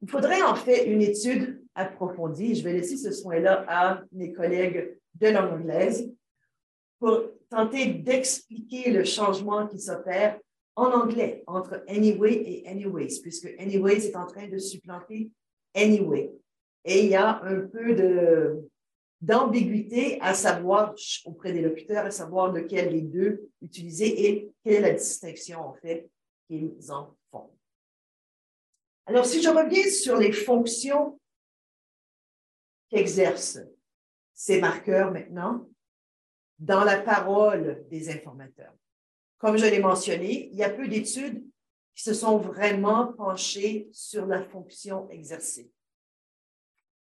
Il 0.00 0.08
faudrait 0.08 0.42
en 0.42 0.54
fait 0.54 0.86
une 0.86 1.02
étude 1.02 1.61
approfondie. 1.74 2.54
Je 2.54 2.64
vais 2.64 2.72
laisser 2.72 2.96
ce 2.96 3.12
soin-là 3.12 3.64
à 3.68 4.02
mes 4.12 4.32
collègues 4.32 4.98
de 5.14 5.28
langue 5.28 5.60
anglaise 5.60 6.10
pour 6.98 7.22
tenter 7.50 7.94
d'expliquer 7.94 8.90
le 8.90 9.04
changement 9.04 9.66
qui 9.66 9.78
s'opère 9.78 10.38
en 10.74 10.90
anglais 10.90 11.44
entre 11.46 11.84
anyway 11.88 12.32
et 12.32 12.68
anyways, 12.68 13.20
puisque 13.20 13.54
anyways 13.58 14.06
est 14.06 14.16
en 14.16 14.26
train 14.26 14.48
de 14.48 14.58
supplanter 14.58 15.30
anyway. 15.74 16.32
Et 16.84 17.04
il 17.04 17.10
y 17.10 17.14
a 17.14 17.42
un 17.42 17.60
peu 17.60 17.94
de, 17.94 18.68
d'ambiguïté 19.20 20.18
à 20.20 20.34
savoir 20.34 20.94
auprès 21.24 21.52
des 21.52 21.62
locuteurs, 21.62 22.06
à 22.06 22.10
savoir 22.10 22.52
lequel 22.52 22.90
des 22.90 23.02
deux 23.02 23.48
utiliser 23.62 24.26
et 24.26 24.50
quelle 24.64 24.74
est 24.74 24.80
la 24.80 24.92
distinction 24.92 25.60
en 25.60 25.74
fait 25.74 26.08
qu'ils 26.48 26.90
en 26.90 27.14
font. 27.30 27.50
Alors, 29.06 29.24
si 29.24 29.42
je 29.42 29.48
reviens 29.48 29.88
sur 29.90 30.16
les 30.16 30.32
fonctions 30.32 31.18
qu'exercent 32.92 33.60
ces 34.34 34.60
marqueurs 34.60 35.12
maintenant 35.12 35.68
dans 36.58 36.84
la 36.84 37.00
parole 37.00 37.84
des 37.90 38.10
informateurs. 38.10 38.74
Comme 39.38 39.56
je 39.56 39.66
l'ai 39.66 39.80
mentionné, 39.80 40.48
il 40.52 40.56
y 40.56 40.62
a 40.62 40.70
peu 40.70 40.86
d'études 40.86 41.42
qui 41.94 42.02
se 42.02 42.14
sont 42.14 42.38
vraiment 42.38 43.12
penchées 43.12 43.88
sur 43.92 44.26
la 44.26 44.42
fonction 44.42 45.08
exercée. 45.10 45.70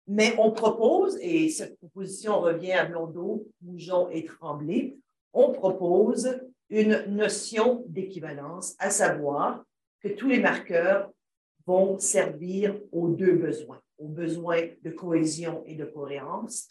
Mais 0.07 0.35
on 0.39 0.51
propose, 0.51 1.17
et 1.21 1.49
cette 1.49 1.77
proposition 1.77 2.39
revient 2.41 2.73
à 2.73 2.85
Blondeau, 2.85 3.47
Moujon 3.61 4.09
et 4.09 4.25
Tremblay, 4.25 4.97
on 5.33 5.51
propose 5.51 6.41
une 6.69 7.05
notion 7.05 7.83
d'équivalence, 7.87 8.75
à 8.79 8.89
savoir 8.89 9.63
que 9.99 10.09
tous 10.09 10.27
les 10.27 10.39
marqueurs 10.39 11.11
vont 11.65 11.99
servir 11.99 12.77
aux 12.91 13.09
deux 13.09 13.33
besoins, 13.33 13.81
aux 14.01 14.07
besoins 14.07 14.67
de 14.83 14.91
cohésion 14.91 15.63
et 15.65 15.75
de 15.75 15.85
cohérence, 15.85 16.67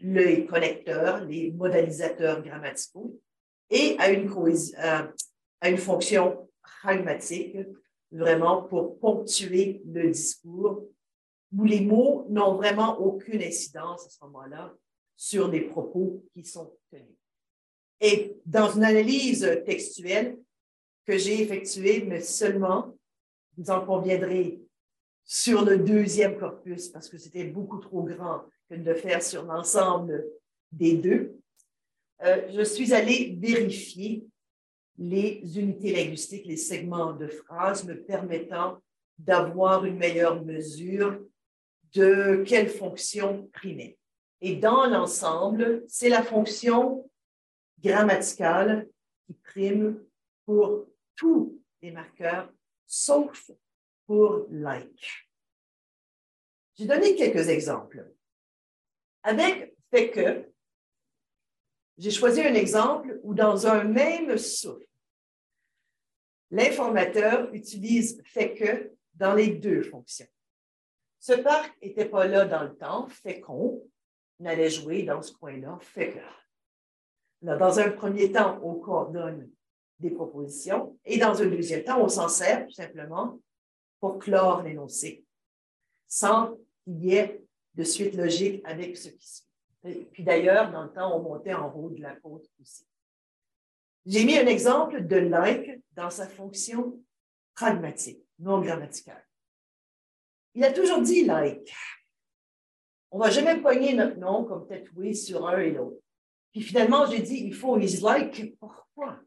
les 0.00 0.44
connecteurs, 0.44 1.24
les 1.24 1.50
modalisateurs 1.52 2.42
grammaticaux, 2.42 3.18
et 3.70 3.96
à 3.98 4.10
une, 4.10 4.30
euh, 4.30 5.02
à 5.60 5.68
une 5.70 5.78
fonction 5.78 6.48
pragmatique, 6.62 7.56
vraiment 8.12 8.62
pour 8.62 8.98
ponctuer 8.98 9.82
le 9.86 10.10
discours, 10.10 10.84
où 11.56 11.64
les 11.64 11.80
mots 11.80 12.26
n'ont 12.28 12.54
vraiment 12.54 12.98
aucune 13.00 13.42
incidence 13.42 14.06
à 14.06 14.10
ce 14.10 14.24
moment-là 14.24 14.74
sur 15.16 15.48
les 15.48 15.62
propos 15.62 16.24
qui 16.32 16.44
sont 16.44 16.76
tenus. 16.90 17.16
Et 18.00 18.36
dans 18.44 18.70
une 18.72 18.84
analyse 18.84 19.62
textuelle 19.64 20.38
que 21.06 21.16
j'ai 21.16 21.42
effectuée, 21.42 22.04
mais 22.04 22.20
seulement, 22.20 22.94
vous 23.56 23.70
en 23.70 23.84
conviendrez, 23.84 24.60
sur 25.24 25.64
le 25.64 25.78
deuxième 25.78 26.38
corpus, 26.38 26.88
parce 26.88 27.08
que 27.08 27.18
c'était 27.18 27.44
beaucoup 27.44 27.78
trop 27.78 28.02
grand 28.02 28.44
que 28.68 28.74
de 28.74 28.94
faire 28.94 29.22
sur 29.22 29.44
l'ensemble 29.44 30.24
des 30.72 30.96
deux, 30.96 31.36
euh, 32.22 32.46
je 32.52 32.62
suis 32.62 32.92
allée 32.92 33.36
vérifier 33.38 34.26
les 34.96 35.58
unités 35.58 35.92
linguistiques, 35.92 36.46
les 36.46 36.56
segments 36.56 37.12
de 37.12 37.26
phrases 37.26 37.84
me 37.84 38.00
permettant 38.00 38.80
d'avoir 39.18 39.84
une 39.84 39.96
meilleure 39.96 40.44
mesure 40.44 41.20
de 41.92 42.42
quelle 42.46 42.68
fonction 42.68 43.48
primait. 43.52 43.98
Et 44.40 44.56
dans 44.56 44.86
l'ensemble, 44.86 45.84
c'est 45.88 46.08
la 46.08 46.22
fonction 46.22 47.08
grammaticale 47.82 48.88
qui 49.26 49.34
prime 49.34 50.02
pour 50.44 50.86
tous 51.16 51.60
les 51.82 51.90
marqueurs, 51.90 52.52
sauf 52.86 53.50
pour 54.06 54.46
like. 54.50 55.28
J'ai 56.74 56.86
donné 56.86 57.14
quelques 57.14 57.48
exemples. 57.48 58.10
Avec 59.22 59.74
fait 59.90 60.10
que, 60.10 60.50
j'ai 61.96 62.10
choisi 62.10 62.40
un 62.40 62.54
exemple 62.54 63.20
où 63.22 63.34
dans 63.34 63.66
un 63.66 63.84
même 63.84 64.36
souffle, 64.36 64.84
l'informateur 66.50 67.52
utilise 67.54 68.20
fait 68.24 68.54
que 68.54 68.92
dans 69.14 69.34
les 69.34 69.48
deux 69.48 69.82
fonctions. 69.82 70.26
Ce 71.20 71.32
parc 71.32 71.80
n'était 71.80 72.08
pas 72.08 72.26
là 72.26 72.44
dans 72.44 72.64
le 72.64 72.74
temps, 72.76 73.06
fait 73.08 73.40
qu'on 73.40 73.82
allait 74.44 74.70
jouer 74.70 75.04
dans 75.04 75.22
ce 75.22 75.32
coin-là, 75.32 75.78
fait 75.80 76.10
que. 76.10 76.18
dans 77.42 77.78
un 77.78 77.90
premier 77.90 78.32
temps, 78.32 78.58
on 78.62 78.74
coordonne 78.74 79.48
des 80.00 80.10
propositions 80.10 80.98
et 81.04 81.18
dans 81.18 81.40
un 81.40 81.46
deuxième 81.46 81.84
temps, 81.84 82.02
on 82.02 82.08
s'en 82.08 82.28
sert 82.28 82.66
tout 82.66 82.72
simplement 82.72 83.38
pour 84.04 84.18
clore 84.18 84.62
l'énoncé 84.62 85.24
sans 86.06 86.58
qu'il 86.84 87.02
y 87.06 87.14
ait 87.14 87.42
de 87.72 87.84
suite 87.84 88.12
logique 88.12 88.60
avec 88.66 88.98
ce 88.98 89.08
qui 89.08 89.26
suit. 89.26 89.48
Et 89.84 90.04
puis 90.12 90.22
d'ailleurs, 90.22 90.70
dans 90.70 90.82
le 90.82 90.92
temps, 90.92 91.16
on 91.16 91.22
montait 91.22 91.54
en 91.54 91.72
haut 91.74 91.88
de 91.88 92.02
la 92.02 92.14
côte 92.16 92.46
aussi. 92.60 92.86
J'ai 94.04 94.26
mis 94.26 94.36
un 94.36 94.46
exemple 94.46 95.06
de 95.06 95.16
like 95.16 95.80
dans 95.92 96.10
sa 96.10 96.28
fonction 96.28 97.02
pragmatique, 97.54 98.22
non 98.38 98.60
grammaticale. 98.60 99.26
Il 100.52 100.62
a 100.64 100.72
toujours 100.74 101.00
dit 101.00 101.24
like. 101.24 101.74
On 103.10 103.16
ne 103.16 103.24
va 103.24 103.30
jamais 103.30 103.58
poigner 103.58 103.94
notre 103.94 104.18
nom 104.18 104.44
comme 104.44 104.66
tatoué 104.66 105.14
sur 105.14 105.48
un 105.48 105.60
et 105.60 105.70
l'autre. 105.70 106.02
Puis 106.52 106.60
finalement, 106.60 107.06
j'ai 107.06 107.22
dit, 107.22 107.38
il 107.46 107.54
faut 107.54 107.78
is 107.78 108.02
like. 108.02 108.54
Pourquoi? 108.58 109.18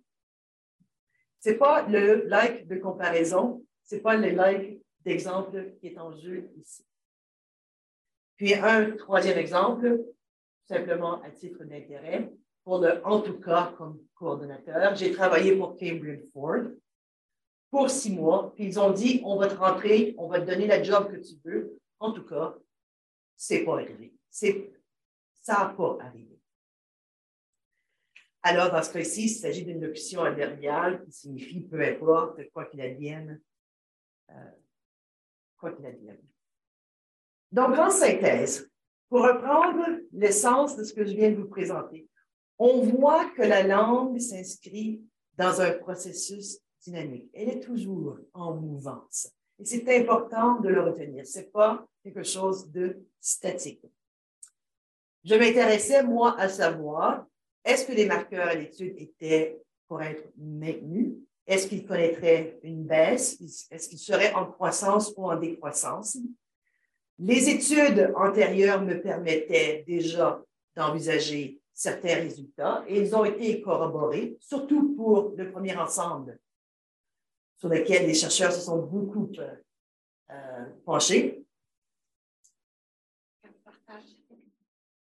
Ce 1.39 1.49
n'est 1.49 1.57
pas 1.57 1.81
le 1.87 2.27
like 2.27 2.67
de 2.67 2.75
comparaison, 2.75 3.65
ce 3.87 3.95
n'est 3.95 4.01
pas 4.01 4.15
le 4.15 4.29
like 4.31 4.81
d'exemple 5.03 5.73
qui 5.79 5.87
est 5.87 5.97
en 5.97 6.15
jeu 6.15 6.51
ici. 6.57 6.85
Puis 8.35 8.53
un 8.53 8.91
troisième 8.91 9.37
exemple, 9.37 10.03
simplement 10.67 11.21
à 11.23 11.31
titre 11.31 11.63
d'intérêt, 11.63 12.31
pour 12.63 12.79
le 12.79 13.03
en 13.05 13.21
tout 13.21 13.39
cas 13.39 13.73
comme 13.77 13.99
coordonnateur. 14.13 14.93
J'ai 14.95 15.13
travaillé 15.13 15.55
pour 15.55 15.77
Cambridge 15.77 16.25
Ford 16.33 16.65
pour 17.69 17.89
six 17.89 18.11
mois, 18.11 18.53
puis 18.55 18.65
ils 18.65 18.79
ont 18.79 18.91
dit 18.91 19.21
on 19.23 19.37
va 19.37 19.47
te 19.47 19.55
rentrer, 19.55 20.13
on 20.17 20.27
va 20.27 20.41
te 20.41 20.45
donner 20.45 20.67
la 20.67 20.83
job 20.83 21.09
que 21.09 21.17
tu 21.17 21.35
veux. 21.45 21.79
En 21.99 22.11
tout 22.11 22.23
cas, 22.23 22.55
c'est 23.37 23.63
pas 23.63 23.79
arrivé. 23.79 24.13
C'est, 24.29 24.69
ça 25.41 25.53
n'a 25.59 25.65
pas 25.69 25.97
arrivé. 26.01 26.37
Alors, 28.43 28.71
dans 28.71 28.83
ce 28.83 28.93
cas-ci, 28.93 29.23
il 29.23 29.29
s'agit 29.29 29.65
d'une 29.65 29.81
locution 29.81 30.23
adverbiale 30.23 31.03
qui 31.03 31.11
signifie 31.11 31.61
peu 31.61 31.81
importe, 31.81 32.39
quoi 32.51 32.65
qu'il 32.65 32.81
advienne, 32.81 33.41
euh, 34.31 35.69
advienne. 35.83 36.21
Donc, 37.51 37.77
en 37.77 37.89
synthèse, 37.89 38.69
pour 39.09 39.21
reprendre 39.23 39.85
l'essence 40.11 40.75
de 40.75 40.83
ce 40.83 40.93
que 40.93 41.05
je 41.05 41.13
viens 41.13 41.31
de 41.31 41.37
vous 41.37 41.47
présenter, 41.47 42.07
on 42.59 42.81
voit 42.81 43.29
que 43.31 43.41
la 43.41 43.63
langue 43.63 44.19
s'inscrit 44.19 45.01
dans 45.37 45.61
un 45.61 45.71
processus 45.71 46.59
dynamique. 46.81 47.29
Elle 47.33 47.49
est 47.49 47.59
toujours 47.59 48.17
en 48.33 48.55
mouvance. 48.55 49.31
Et 49.59 49.65
c'est 49.65 49.97
important 49.97 50.59
de 50.59 50.69
le 50.69 50.81
retenir. 50.81 51.25
Ce 51.25 51.39
n'est 51.39 51.45
pas 51.45 51.85
quelque 52.03 52.23
chose 52.23 52.69
de 52.71 53.05
statique. 53.19 53.85
Je 55.23 55.35
m'intéressais, 55.35 56.03
moi, 56.03 56.39
à 56.39 56.47
savoir, 56.47 57.25
est-ce 57.63 57.85
que 57.85 57.91
les 57.91 58.05
marqueurs 58.05 58.47
à 58.47 58.55
l'étude 58.55 58.95
étaient 58.97 59.61
pour 59.87 60.01
être 60.01 60.23
maintenus? 60.37 61.15
Est-ce 61.47 61.67
qu'ils 61.67 61.85
connaîtraient 61.85 62.59
une 62.61 62.83
baisse? 62.83 63.39
Est-ce 63.71 63.87
qu'ils 63.87 63.99
seraient 63.99 64.33
en 64.33 64.45
croissance 64.51 65.13
ou 65.15 65.31
en 65.31 65.37
décroissance? 65.37 66.17
Les 67.17 67.49
études 67.49 68.13
antérieures 68.15 68.81
me 68.81 69.01
permettaient 69.01 69.85
déjà 69.87 70.43
d'envisager 70.75 71.61
certains 71.73 72.15
résultats 72.15 72.83
et 72.87 72.99
ils 72.99 73.15
ont 73.15 73.23
été 73.23 73.61
corroborés, 73.61 74.37
surtout 74.41 74.93
pour 74.95 75.33
le 75.37 75.49
premier 75.49 75.75
ensemble 75.77 76.37
sur 77.55 77.69
lequel 77.69 78.05
les 78.05 78.13
chercheurs 78.13 78.51
se 78.51 78.61
sont 78.61 78.79
beaucoup 78.79 79.31
euh, 80.29 80.65
penchés. 80.85 81.43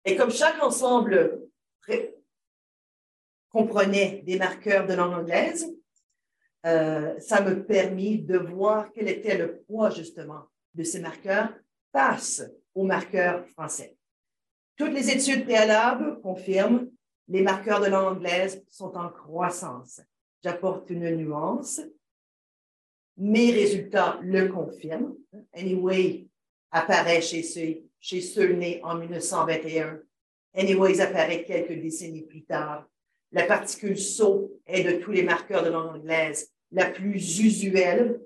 Et 0.04 0.14
comme 0.16 0.30
chaque 0.30 0.62
ensemble 0.62 1.48
comprenait 3.50 4.22
des 4.24 4.38
marqueurs 4.38 4.86
de 4.86 4.94
langue 4.94 5.14
anglaise, 5.14 5.74
euh, 6.66 7.18
ça 7.20 7.42
me 7.42 7.64
permis 7.64 8.18
de 8.18 8.38
voir 8.38 8.90
quel 8.92 9.08
était 9.08 9.38
le 9.38 9.58
poids 9.58 9.90
justement 9.90 10.48
de 10.74 10.82
ces 10.82 11.00
marqueurs 11.00 11.54
face 11.92 12.42
aux 12.74 12.84
marqueurs 12.84 13.46
français. 13.48 13.96
Toutes 14.76 14.92
les 14.92 15.10
études 15.10 15.44
préalables 15.44 16.20
confirment 16.20 16.90
les 17.28 17.42
marqueurs 17.42 17.80
de 17.80 17.86
langue 17.86 18.16
anglaise 18.16 18.64
sont 18.68 18.96
en 18.96 19.08
croissance. 19.08 20.00
J'apporte 20.42 20.90
une 20.90 21.08
nuance. 21.16 21.80
Mes 23.16 23.52
résultats 23.52 24.18
le 24.22 24.48
confirment. 24.48 25.16
Anyway 25.54 26.26
apparaît 26.70 27.22
chez 27.22 27.42
ceux, 27.42 27.84
chez 28.00 28.20
ceux 28.20 28.52
nés 28.52 28.80
en 28.82 28.96
1921. 28.96 30.00
Anyways 30.54 31.00
apparaît 31.00 31.44
quelques 31.44 31.80
décennies 31.80 32.26
plus 32.26 32.44
tard. 32.44 32.86
La 33.32 33.44
particule 33.44 33.98
SO 33.98 34.52
est 34.66 34.84
de 34.84 35.02
tous 35.02 35.12
les 35.12 35.22
marqueurs 35.22 35.64
de 35.64 35.70
langue 35.70 35.96
anglaise 35.96 36.52
la 36.72 36.90
plus 36.90 37.40
usuelle, 37.40 38.20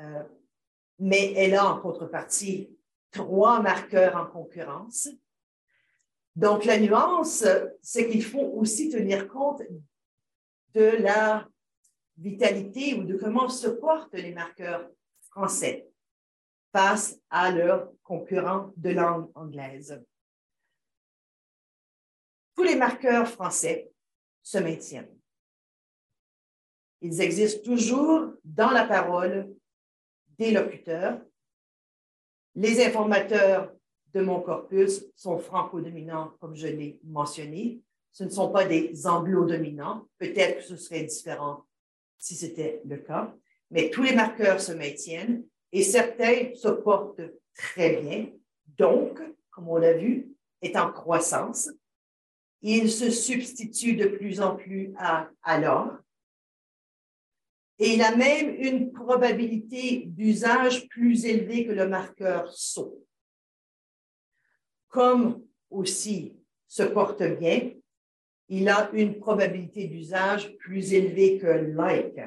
euh, 0.00 0.22
mais 0.98 1.32
elle 1.34 1.54
a 1.54 1.66
en 1.66 1.80
contrepartie 1.80 2.70
trois 3.10 3.60
marqueurs 3.60 4.16
en 4.16 4.26
concurrence. 4.26 5.08
Donc, 6.36 6.64
la 6.64 6.78
nuance, 6.78 7.44
c'est 7.80 8.10
qu'il 8.10 8.24
faut 8.24 8.52
aussi 8.56 8.88
tenir 8.88 9.28
compte 9.28 9.62
de 10.74 10.96
la 11.00 11.48
vitalité 12.16 12.94
ou 12.94 13.04
de 13.04 13.16
comment 13.16 13.48
se 13.48 13.68
portent 13.68 14.14
les 14.14 14.32
marqueurs 14.32 14.88
français 15.30 15.88
face 16.72 17.20
à 17.30 17.52
leurs 17.52 17.92
concurrents 18.02 18.72
de 18.76 18.90
langue 18.90 19.30
anglaise. 19.36 20.02
Tous 22.56 22.64
les 22.64 22.76
marqueurs 22.76 23.28
français 23.28 23.92
se 24.42 24.58
maintiennent. 24.58 25.13
Ils 27.04 27.20
existent 27.20 27.62
toujours 27.62 28.32
dans 28.44 28.70
la 28.70 28.86
parole 28.86 29.54
des 30.38 30.50
locuteurs. 30.52 31.20
Les 32.54 32.82
informateurs 32.82 33.74
de 34.14 34.22
mon 34.22 34.40
corpus 34.40 35.04
sont 35.14 35.38
franco-dominants, 35.38 36.32
comme 36.40 36.56
je 36.56 36.66
l'ai 36.66 36.98
mentionné. 37.04 37.82
Ce 38.10 38.24
ne 38.24 38.30
sont 38.30 38.50
pas 38.50 38.64
des 38.64 39.06
anglo-dominants. 39.06 40.08
Peut-être 40.16 40.60
que 40.60 40.64
ce 40.64 40.76
serait 40.76 41.02
différent 41.02 41.66
si 42.16 42.34
c'était 42.36 42.80
le 42.86 42.96
cas, 42.96 43.34
mais 43.70 43.90
tous 43.90 44.02
les 44.02 44.14
marqueurs 44.14 44.62
se 44.62 44.72
maintiennent 44.72 45.44
et 45.72 45.82
certains 45.82 46.54
se 46.54 46.68
portent 46.68 47.20
très 47.54 48.00
bien. 48.00 48.30
Donc, 48.78 49.20
comme 49.50 49.68
on 49.68 49.76
l'a 49.76 49.92
vu, 49.92 50.30
est 50.62 50.74
en 50.74 50.90
croissance. 50.90 51.68
Il 52.62 52.90
se 52.90 53.10
substitue 53.10 53.94
de 53.94 54.06
plus 54.06 54.40
en 54.40 54.56
plus 54.56 54.94
à 54.96 55.28
alors. 55.42 55.98
Et 57.78 57.94
il 57.94 58.02
a 58.02 58.14
même 58.14 58.54
une 58.56 58.92
probabilité 58.92 60.04
d'usage 60.06 60.88
plus 60.88 61.24
élevée 61.24 61.66
que 61.66 61.72
le 61.72 61.88
marqueur 61.88 62.52
saut. 62.52 63.04
Comme 64.88 65.44
aussi 65.70 66.36
se 66.68 66.84
porte 66.84 67.22
bien, 67.22 67.72
il 68.48 68.68
a 68.68 68.90
une 68.92 69.18
probabilité 69.18 69.88
d'usage 69.88 70.56
plus 70.58 70.92
élevée 70.92 71.38
que 71.38 71.46
like. 71.46 72.20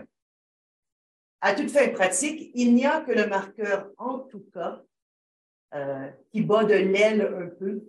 À 1.40 1.54
toute 1.54 1.70
fin 1.70 1.88
pratique, 1.90 2.52
il 2.56 2.74
n'y 2.74 2.86
a 2.86 3.02
que 3.02 3.12
le 3.12 3.28
marqueur 3.28 3.92
en 3.98 4.20
tout 4.20 4.46
cas 4.54 4.82
euh, 5.74 6.10
qui 6.32 6.42
bat 6.42 6.64
de 6.64 6.74
l'aile 6.74 7.22
un 7.22 7.48
peu 7.48 7.84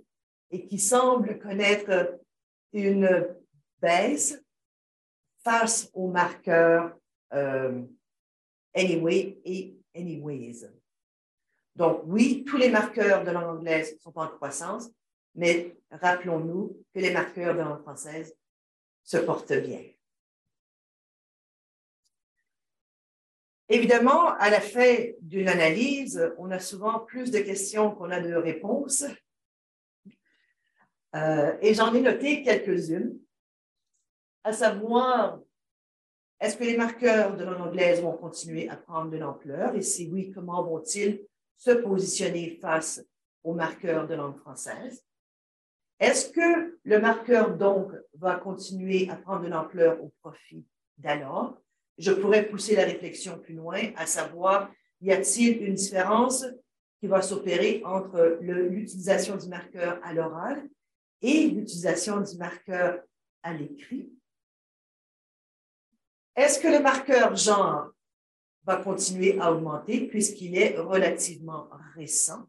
et 0.50 0.66
qui 0.66 0.78
semble 0.78 1.38
connaître 1.38 2.18
une 2.72 3.26
baisse 3.80 4.42
face 5.42 5.90
au 5.94 6.08
marqueur 6.08 6.96
anyway 7.30 7.90
et 9.44 9.76
anyways. 9.94 10.68
Donc 11.76 12.02
oui, 12.06 12.44
tous 12.44 12.56
les 12.56 12.70
marqueurs 12.70 13.24
de 13.24 13.30
langue 13.30 13.58
anglaise 13.58 13.98
sont 14.00 14.18
en 14.18 14.28
croissance, 14.28 14.90
mais 15.34 15.78
rappelons-nous 15.90 16.84
que 16.92 17.00
les 17.00 17.12
marqueurs 17.12 17.54
de 17.54 17.60
langue 17.60 17.82
française 17.82 18.34
se 19.04 19.18
portent 19.18 19.52
bien. 19.52 19.82
Évidemment, 23.70 24.32
à 24.38 24.48
la 24.48 24.60
fin 24.60 24.96
d'une 25.20 25.48
analyse, 25.48 26.32
on 26.38 26.50
a 26.50 26.58
souvent 26.58 27.00
plus 27.00 27.30
de 27.30 27.38
questions 27.38 27.94
qu'on 27.94 28.10
a 28.10 28.20
de 28.20 28.34
réponses. 28.34 29.04
Euh, 31.14 31.56
et 31.60 31.74
j'en 31.74 31.94
ai 31.94 32.00
noté 32.00 32.42
quelques-unes, 32.42 33.18
à 34.42 34.52
savoir, 34.52 35.40
est-ce 36.40 36.56
que 36.56 36.64
les 36.64 36.76
marqueurs 36.76 37.36
de 37.36 37.44
langue 37.44 37.60
anglaise 37.60 38.00
vont 38.00 38.16
continuer 38.16 38.68
à 38.68 38.76
prendre 38.76 39.10
de 39.10 39.16
l'ampleur? 39.16 39.74
Et 39.74 39.82
si 39.82 40.08
oui, 40.12 40.30
comment 40.30 40.62
vont-ils 40.62 41.20
se 41.56 41.72
positionner 41.72 42.58
face 42.60 43.04
aux 43.42 43.54
marqueurs 43.54 44.06
de 44.06 44.14
langue 44.14 44.38
française? 44.38 45.04
Est-ce 45.98 46.30
que 46.30 46.78
le 46.84 47.00
marqueur, 47.00 47.56
donc, 47.56 47.90
va 48.14 48.36
continuer 48.36 49.10
à 49.10 49.16
prendre 49.16 49.42
de 49.42 49.48
l'ampleur 49.48 50.02
au 50.02 50.12
profit 50.22 50.64
d'alors? 50.96 51.60
Je 51.98 52.12
pourrais 52.12 52.46
pousser 52.46 52.76
la 52.76 52.84
réflexion 52.84 53.38
plus 53.40 53.54
loin, 53.54 53.80
à 53.96 54.06
savoir, 54.06 54.70
y 55.00 55.10
a-t-il 55.10 55.64
une 55.64 55.74
différence 55.74 56.46
qui 57.00 57.08
va 57.08 57.20
s'opérer 57.20 57.82
entre 57.84 58.38
l'utilisation 58.40 59.36
du 59.36 59.48
marqueur 59.48 59.98
à 60.04 60.12
l'oral 60.12 60.68
et 61.20 61.48
l'utilisation 61.48 62.20
du 62.20 62.36
marqueur 62.36 63.00
à 63.42 63.52
l'écrit? 63.52 64.12
Est-ce 66.38 66.60
que 66.60 66.68
le 66.68 66.78
marqueur 66.78 67.34
genre 67.34 67.90
va 68.62 68.76
continuer 68.76 69.40
à 69.40 69.50
augmenter 69.52 70.06
puisqu'il 70.06 70.56
est 70.56 70.78
relativement 70.78 71.68
récent? 71.96 72.48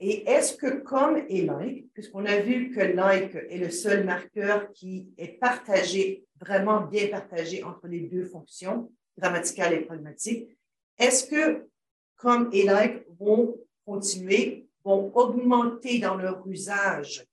Et 0.00 0.26
est-ce 0.26 0.56
que 0.56 0.80
comme 0.80 1.18
et 1.28 1.42
like, 1.42 1.92
puisqu'on 1.92 2.24
a 2.24 2.40
vu 2.40 2.70
que 2.70 2.80
like 2.80 3.34
est 3.34 3.58
le 3.58 3.70
seul 3.70 4.06
marqueur 4.06 4.72
qui 4.72 5.12
est 5.18 5.38
partagé, 5.38 6.24
vraiment 6.36 6.86
bien 6.86 7.08
partagé 7.08 7.62
entre 7.64 7.86
les 7.86 8.08
deux 8.08 8.24
fonctions, 8.24 8.90
grammaticales 9.18 9.74
et 9.74 9.84
pragmatiques, 9.84 10.56
est-ce 10.96 11.26
que 11.26 11.68
comme 12.16 12.48
et 12.50 12.62
like 12.62 13.04
vont 13.18 13.58
continuer, 13.84 14.70
vont 14.82 15.14
augmenter 15.14 15.98
dans 15.98 16.16
leur 16.16 16.46
usage 16.48 17.26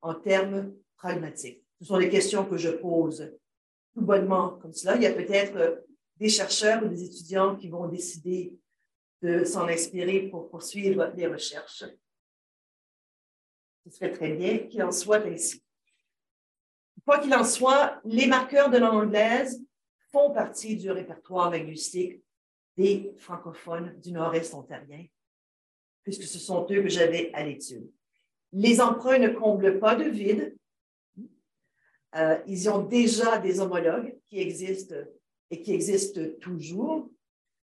en 0.00 0.14
termes 0.14 0.72
pragmatiques? 0.96 1.67
Ce 1.80 1.84
sont 1.86 1.98
des 1.98 2.08
questions 2.08 2.44
que 2.44 2.56
je 2.56 2.70
pose 2.70 3.32
tout 3.94 4.00
bonnement 4.00 4.58
comme 4.58 4.72
cela. 4.72 4.96
Il 4.96 5.02
y 5.02 5.06
a 5.06 5.12
peut-être 5.12 5.84
des 6.16 6.28
chercheurs 6.28 6.82
ou 6.82 6.88
des 6.88 7.04
étudiants 7.04 7.56
qui 7.56 7.68
vont 7.68 7.86
décider 7.86 8.54
de 9.22 9.44
s'en 9.44 9.66
inspirer 9.68 10.28
pour 10.28 10.50
poursuivre 10.50 11.12
les 11.16 11.26
recherches. 11.26 11.84
Ce 13.84 13.90
serait 13.90 14.12
très 14.12 14.32
bien 14.32 14.58
qu'il 14.58 14.82
en 14.82 14.92
soit 14.92 15.24
ainsi. 15.24 15.62
Quoi 17.04 17.20
qu'il 17.20 17.34
en 17.34 17.44
soit, 17.44 18.00
les 18.04 18.26
marqueurs 18.26 18.70
de 18.70 18.76
langue 18.76 19.04
anglaise 19.04 19.64
font 20.12 20.32
partie 20.32 20.76
du 20.76 20.90
répertoire 20.90 21.50
linguistique 21.50 22.22
des 22.76 23.14
francophones 23.18 23.98
du 24.00 24.12
nord-est 24.12 24.52
ontarien, 24.52 25.06
puisque 26.02 26.24
ce 26.24 26.38
sont 26.38 26.66
eux 26.70 26.82
que 26.82 26.88
j'avais 26.88 27.32
à 27.32 27.44
l'étude. 27.44 27.90
Les 28.52 28.80
emprunts 28.80 29.18
ne 29.18 29.28
comblent 29.28 29.78
pas 29.78 29.94
de 29.94 30.04
vide. 30.04 30.57
Euh, 32.16 32.38
ils 32.46 32.70
ont 32.70 32.82
déjà 32.82 33.38
des 33.38 33.60
homologues 33.60 34.16
qui 34.26 34.40
existent 34.40 34.94
et 35.50 35.60
qui 35.60 35.74
existent 35.74 36.20
toujours. 36.40 37.08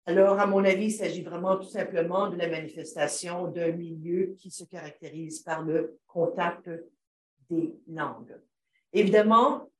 Alors, 0.06 0.38
à 0.38 0.46
mon 0.46 0.64
avis, 0.64 0.86
il 0.86 0.92
s'agit 0.92 1.22
vraiment 1.22 1.56
tout 1.56 1.68
simplement 1.68 2.28
de 2.28 2.36
la 2.36 2.48
manifestation 2.48 3.48
d'un 3.48 3.72
milieu 3.72 4.34
qui 4.38 4.50
se 4.50 4.64
caractérise 4.64 5.40
par 5.40 5.62
le 5.62 5.98
contact 6.06 6.70
des 7.48 7.74
langues. 7.88 8.36
Évidemment, 8.92 9.70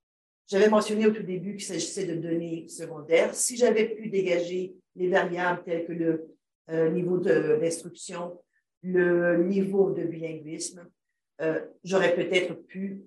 j'avais 0.47 0.69
mentionné 0.69 1.07
au 1.07 1.11
tout 1.11 1.23
début 1.23 1.57
qu'il 1.57 1.67
s'agissait 1.67 2.07
de 2.07 2.17
données 2.17 2.69
secondaires. 2.69 3.35
Si 3.35 3.57
j'avais 3.57 3.89
pu 3.89 4.09
dégager 4.09 4.75
les 4.97 5.09
variables 5.09 5.63
telles 5.65 5.87
que 5.87 5.93
le 5.93 6.29
euh, 6.71 6.91
niveau 6.91 7.19
d'instruction, 7.19 8.39
le 8.83 9.43
niveau 9.45 9.91
de 9.91 10.05
bilinguisme, 10.05 10.89
euh, 11.41 11.61
j'aurais 11.85 12.15
peut-être 12.15 12.55
pu 12.55 13.03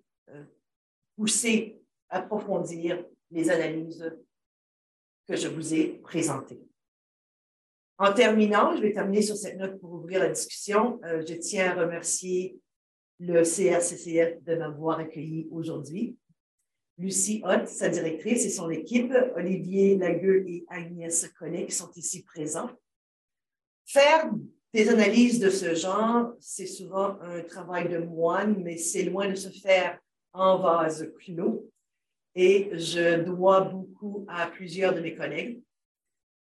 pousser, 1.16 1.82
approfondir 2.10 3.06
les 3.32 3.50
analyses 3.50 4.12
que 5.28 5.36
je 5.36 5.48
vous 5.48 5.74
ai 5.74 6.00
présentées. 6.04 6.62
En 7.98 8.14
terminant, 8.14 8.76
je 8.76 8.82
vais 8.82 8.92
terminer 8.92 9.22
sur 9.22 9.38
cette 9.38 9.58
note 9.58 9.80
pour 9.80 9.94
ouvrir 9.94 10.20
la 10.20 10.30
discussion. 10.30 11.00
Euh, 11.06 11.24
je 11.26 11.36
tiens 11.36 11.72
à 11.72 11.82
remercier 11.82 12.60
le 13.20 13.44
CRCCF 13.44 14.44
de 14.44 14.56
m'avoir 14.56 15.00
accueilli 15.00 15.48
aujourd'hui. 15.52 16.18
Lucie 16.98 17.42
Hott, 17.44 17.68
sa 17.68 17.90
directrice, 17.90 18.46
et 18.46 18.50
son 18.50 18.70
équipe, 18.70 19.14
Olivier 19.36 19.98
Lagueux 19.98 20.46
et 20.48 20.66
Agnès 20.70 21.28
Collet, 21.40 21.66
qui 21.66 21.72
sont 21.72 21.92
ici 21.96 22.24
présents. 22.24 22.70
Faire 23.86 24.30
des 24.74 24.90
analyses 24.90 25.40
de 25.40 25.50
ce 25.50 25.74
genre, 25.76 26.34
c'est 26.40 26.68
souvent 26.68 27.20
un 27.22 27.42
travail 27.42 27.90
de 27.90 28.00
moine, 28.00 28.62
mais 28.64 28.78
c'est 28.78 29.04
loin 29.04 29.30
de 29.30 29.36
se 29.36 29.50
faire 29.50 30.00
en 30.34 30.58
vase 30.58 31.12
clos. 31.20 31.70
Et 32.36 32.72
je 32.74 33.24
dois 33.24 33.62
beaucoup 33.62 34.26
à 34.28 34.48
plusieurs 34.48 34.94
de 34.94 35.02
mes 35.02 35.16
collègues, 35.16 35.62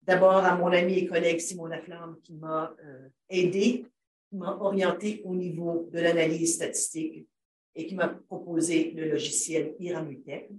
D'abord 0.05 0.45
à 0.45 0.55
mon 0.55 0.67
ami 0.71 0.99
et 0.99 1.07
collègue 1.07 1.39
Simon 1.39 1.65
Laflamme 1.65 2.17
qui 2.23 2.33
m'a 2.33 2.75
euh, 2.85 3.07
aidé, 3.27 3.85
qui 4.29 4.35
m'a 4.35 4.55
orienté 4.61 5.23
au 5.25 5.33
niveau 5.33 5.89
de 5.91 5.99
l'analyse 5.99 6.55
statistique 6.55 7.27
et 7.73 7.87
qui 7.87 7.95
m'a 7.95 8.09
proposé 8.09 8.91
le 8.91 9.09
logiciel 9.09 9.73
Iramutech. 9.79 10.51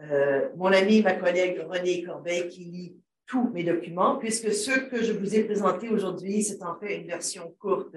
euh, 0.00 0.48
mon 0.56 0.72
ami, 0.72 1.02
ma 1.02 1.12
collègue 1.12 1.60
René 1.68 2.02
Corbeil, 2.02 2.48
qui 2.48 2.64
lit 2.64 2.96
tous 3.26 3.50
mes 3.50 3.64
documents, 3.64 4.16
puisque 4.16 4.52
ce 4.52 4.88
que 4.88 5.02
je 5.02 5.12
vous 5.12 5.34
ai 5.34 5.44
présenté 5.44 5.90
aujourd'hui, 5.90 6.42
c'est 6.42 6.62
en 6.62 6.78
fait 6.78 6.96
une 6.96 7.06
version 7.06 7.54
courte 7.58 7.94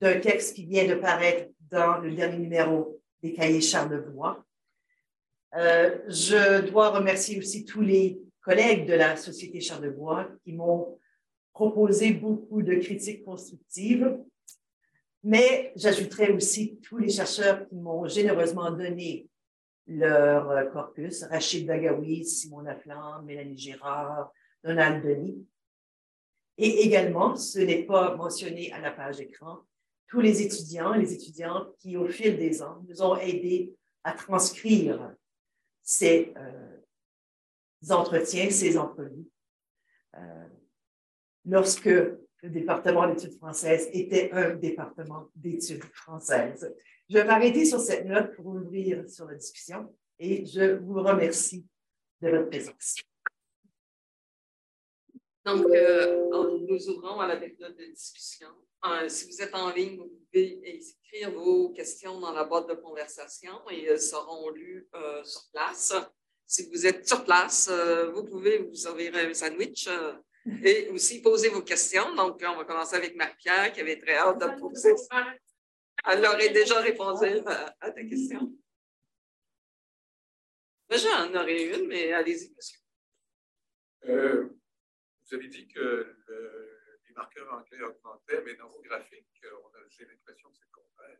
d'un 0.00 0.18
texte 0.18 0.56
qui 0.56 0.64
vient 0.64 0.88
de 0.88 0.94
paraître 0.94 1.50
dans 1.70 1.98
le 1.98 2.14
dernier 2.14 2.38
numéro 2.38 2.93
des 3.24 3.32
cahiers 3.32 3.62
Charlevoix. 3.62 4.44
Euh, 5.56 5.98
je 6.08 6.68
dois 6.68 6.90
remercier 6.90 7.38
aussi 7.38 7.64
tous 7.64 7.80
les 7.80 8.20
collègues 8.42 8.86
de 8.86 8.92
la 8.92 9.16
Société 9.16 9.60
Charlevoix 9.62 10.28
qui 10.42 10.52
m'ont 10.52 10.98
proposé 11.54 12.12
beaucoup 12.12 12.60
de 12.60 12.74
critiques 12.74 13.24
constructives, 13.24 14.18
mais 15.22 15.72
j'ajouterai 15.74 16.32
aussi 16.32 16.78
tous 16.82 16.98
les 16.98 17.08
chercheurs 17.08 17.66
qui 17.66 17.76
m'ont 17.76 18.06
généreusement 18.06 18.70
donné 18.70 19.26
leur 19.86 20.50
euh, 20.50 20.64
corpus, 20.66 21.24
Rachid 21.24 21.66
Dagawi, 21.66 22.26
Simon 22.26 22.60
Laflamme, 22.60 23.24
Mélanie 23.24 23.56
Girard, 23.56 24.32
Donald 24.62 25.02
Denis. 25.02 25.46
Et 26.58 26.82
également, 26.84 27.36
ce 27.36 27.60
n'est 27.60 27.84
pas 27.84 28.14
mentionné 28.16 28.70
à 28.72 28.80
la 28.80 28.90
page 28.90 29.20
écran, 29.20 29.60
tous 30.14 30.20
les 30.20 30.42
étudiants, 30.42 30.94
les 30.94 31.12
étudiantes 31.12 31.74
qui, 31.78 31.96
au 31.96 32.06
fil 32.06 32.36
des 32.38 32.62
ans, 32.62 32.80
nous 32.88 33.02
ont 33.02 33.16
aidés 33.16 33.74
à 34.04 34.12
transcrire 34.12 35.12
ces 35.82 36.32
euh, 36.36 37.90
entretiens, 37.90 38.48
ces 38.48 38.78
entrevues. 38.78 39.28
Euh, 40.14 40.48
lorsque 41.44 41.86
le 41.86 42.50
département 42.50 43.08
d'études 43.08 43.36
françaises 43.38 43.88
était 43.92 44.30
un 44.30 44.54
département 44.54 45.30
d'études 45.34 45.82
françaises. 45.92 46.72
Je 47.08 47.14
vais 47.14 47.24
m'arrêter 47.24 47.64
sur 47.64 47.80
cette 47.80 48.06
note 48.06 48.36
pour 48.36 48.46
ouvrir 48.46 49.08
sur 49.10 49.24
la 49.26 49.34
discussion 49.34 49.92
et 50.20 50.46
je 50.46 50.76
vous 50.76 51.02
remercie 51.02 51.66
de 52.20 52.28
votre 52.28 52.50
présence. 52.50 52.96
Donc, 55.44 55.66
euh, 55.66 56.60
nous 56.68 56.88
ouvrons 56.88 57.18
à 57.18 57.26
la 57.26 57.36
période 57.36 57.76
de 57.76 57.86
discussion. 57.92 58.48
Euh, 58.86 59.08
si 59.08 59.26
vous 59.26 59.40
êtes 59.40 59.54
en 59.54 59.70
ligne, 59.70 59.96
vous 59.96 60.08
pouvez 60.08 60.76
écrire 60.76 61.30
vos 61.32 61.70
questions 61.70 62.20
dans 62.20 62.32
la 62.32 62.44
boîte 62.44 62.68
de 62.68 62.74
conversation 62.74 63.60
et 63.70 63.84
elles 63.84 64.00
seront 64.00 64.50
lues 64.50 64.88
euh, 64.94 65.24
sur 65.24 65.42
place. 65.52 65.94
Si 66.46 66.68
vous 66.68 66.86
êtes 66.86 67.08
sur 67.08 67.24
place, 67.24 67.70
vous 68.12 68.24
pouvez 68.24 68.58
vous 68.58 68.74
servir 68.74 69.14
un 69.14 69.32
sandwich 69.32 69.88
et 70.62 70.90
aussi 70.90 71.22
poser 71.22 71.48
vos 71.48 71.62
questions. 71.62 72.14
Donc, 72.14 72.42
on 72.46 72.56
va 72.56 72.64
commencer 72.64 72.96
avec 72.96 73.16
Marie-Pierre 73.16 73.72
qui 73.72 73.80
avait 73.80 73.98
très 73.98 74.16
hâte 74.16 74.38
de 74.38 74.60
poser. 74.60 74.92
Elle 76.06 76.26
aurait 76.26 76.50
déjà 76.50 76.80
répondu 76.80 77.38
à, 77.80 77.90
ta 77.90 78.04
question. 78.04 78.52
J'en 80.90 81.34
aurais 81.34 81.62
une, 81.64 81.88
mais 81.88 82.12
allez-y, 82.12 82.54
monsieur. 82.54 82.78
Euh, 84.06 84.48
vous 85.24 85.34
avez 85.34 85.48
dit 85.48 85.66
que 85.66 86.14
les 87.14 87.20
marqueurs 87.20 87.52
anglais 87.52 87.82
augmentaient, 87.82 88.42
mais 88.44 88.54
dans 88.56 88.68
vos 88.68 88.80
graphiques, 88.82 89.26
j'ai 89.88 90.04
l'impression 90.04 90.48
que 90.50 90.56
c'est 90.56 90.64
le 90.64 90.82
contraire. 90.82 91.18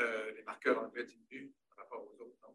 Euh, 0.00 0.32
les 0.36 0.42
marqueurs 0.42 0.78
anglais 0.78 1.04
diminuent 1.04 1.52
par 1.70 1.84
rapport 1.84 2.02
aux 2.04 2.22
autres, 2.22 2.36
non? 2.42 2.54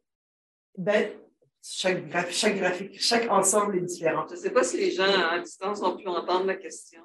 Ben, 0.77 1.19
chaque, 1.61 2.31
chaque 2.31 2.57
graphique, 2.57 2.99
chaque 2.99 3.29
ensemble 3.29 3.77
est 3.77 3.81
différent. 3.81 4.27
Je 4.27 4.35
ne 4.35 4.39
sais 4.39 4.51
pas 4.51 4.63
si 4.63 4.77
les 4.77 4.91
gens 4.91 5.03
à 5.03 5.39
distance 5.39 5.81
ont 5.81 5.97
pu 5.97 6.07
entendre 6.07 6.45
la 6.45 6.55
question. 6.55 7.03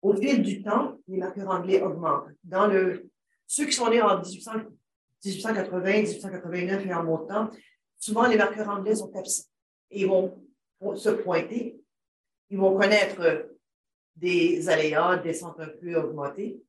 Au 0.00 0.14
fil 0.14 0.42
du 0.42 0.62
temps, 0.62 0.98
les 1.08 1.18
marqueurs 1.18 1.48
anglais 1.48 1.82
augmentent. 1.82 2.30
Dans 2.44 2.68
le, 2.68 3.10
ceux 3.46 3.66
qui 3.66 3.72
sont 3.72 3.90
nés 3.90 4.00
en 4.00 4.20
1880, 4.20 5.80
1889 5.80 6.86
et 6.86 6.94
en 6.94 7.02
montant, 7.02 7.50
souvent 7.98 8.28
les 8.28 8.36
marqueurs 8.36 8.68
anglais 8.68 8.94
sont 8.94 9.14
absents 9.16 9.48
et 9.90 10.06
vont 10.06 10.40
se 10.94 11.10
pointer. 11.10 11.80
Ils 12.50 12.58
vont 12.58 12.76
connaître 12.76 13.48
des 14.16 14.68
aléas, 14.68 15.18
des 15.18 15.34
sens 15.34 15.54
un 15.58 15.68
peu 15.68 15.94
augmentés. 15.96 16.62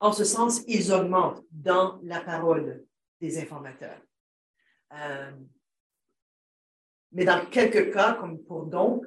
En 0.00 0.12
ce 0.12 0.24
sens, 0.24 0.62
ils 0.66 0.92
augmentent 0.92 1.44
dans 1.50 2.00
la 2.02 2.20
parole 2.20 2.84
des 3.20 3.38
informateurs. 3.38 4.00
Euh, 4.92 5.32
mais 7.12 7.24
dans 7.24 7.46
quelques 7.46 7.92
cas, 7.92 8.14
comme 8.14 8.42
pour 8.44 8.66
donc, 8.66 9.06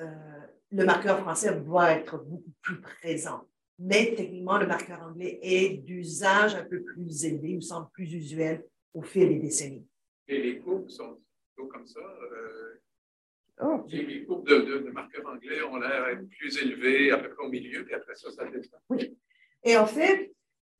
euh, 0.00 0.46
le 0.70 0.84
marqueur 0.84 1.20
français 1.20 1.52
va 1.52 1.92
être 1.92 2.18
beaucoup 2.18 2.52
plus 2.60 2.80
présent. 2.80 3.48
Mais 3.78 4.14
techniquement, 4.14 4.58
le 4.58 4.66
marqueur 4.66 5.02
anglais 5.02 5.38
est 5.42 5.78
d'usage 5.78 6.54
un 6.54 6.64
peu 6.64 6.82
plus 6.82 7.24
élevé, 7.24 7.50
il 7.50 7.62
semble 7.62 7.88
plus 7.90 8.12
usuel 8.12 8.64
au 8.94 9.02
fil 9.02 9.28
des 9.28 9.38
décennies. 9.38 9.86
Et 10.28 10.42
les 10.42 10.58
courbes 10.58 10.88
sont 10.88 11.18
comme 11.56 11.86
ça. 11.86 12.00
Euh, 12.00 12.80
oh. 13.60 13.84
Les 13.88 14.24
courbes 14.24 14.48
de, 14.48 14.78
de, 14.78 14.90
marqueurs 14.90 15.26
anglais 15.26 15.62
ont 15.62 15.76
l'air 15.76 16.18
plus 16.38 16.58
élevées 16.62 17.10
à 17.10 17.18
peu 17.18 17.30
près 17.30 17.44
au 17.44 17.48
milieu, 17.48 17.84
puis 17.84 17.94
après 17.94 18.14
ça, 18.14 18.30
ça 18.30 18.44
descend. 18.46 18.80
Oui. 18.90 19.16
Et 19.64 19.76
en 19.76 19.86
fait, 19.86 20.32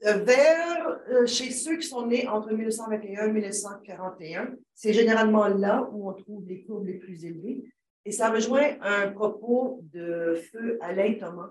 euh, 0.05 0.19
vers 0.19 1.01
euh, 1.11 1.27
chez 1.27 1.51
ceux 1.51 1.77
qui 1.79 1.87
sont 1.87 2.07
nés 2.07 2.29
entre 2.29 2.53
1921 2.53 3.29
et 3.29 3.33
1941, 3.33 4.55
c'est 4.75 4.93
généralement 4.93 5.49
là 5.49 5.89
où 5.91 6.09
on 6.09 6.13
trouve 6.13 6.47
les 6.47 6.63
courbes 6.65 6.87
les 6.87 6.99
plus 6.99 7.25
élevées. 7.25 7.65
Et 8.05 8.13
ça 8.13 8.31
rejoint 8.31 8.77
un 8.83 9.11
propos 9.11 9.81
de 9.93 10.41
feu 10.53 10.79
Alain 10.83 11.15
Thomas, 11.15 11.51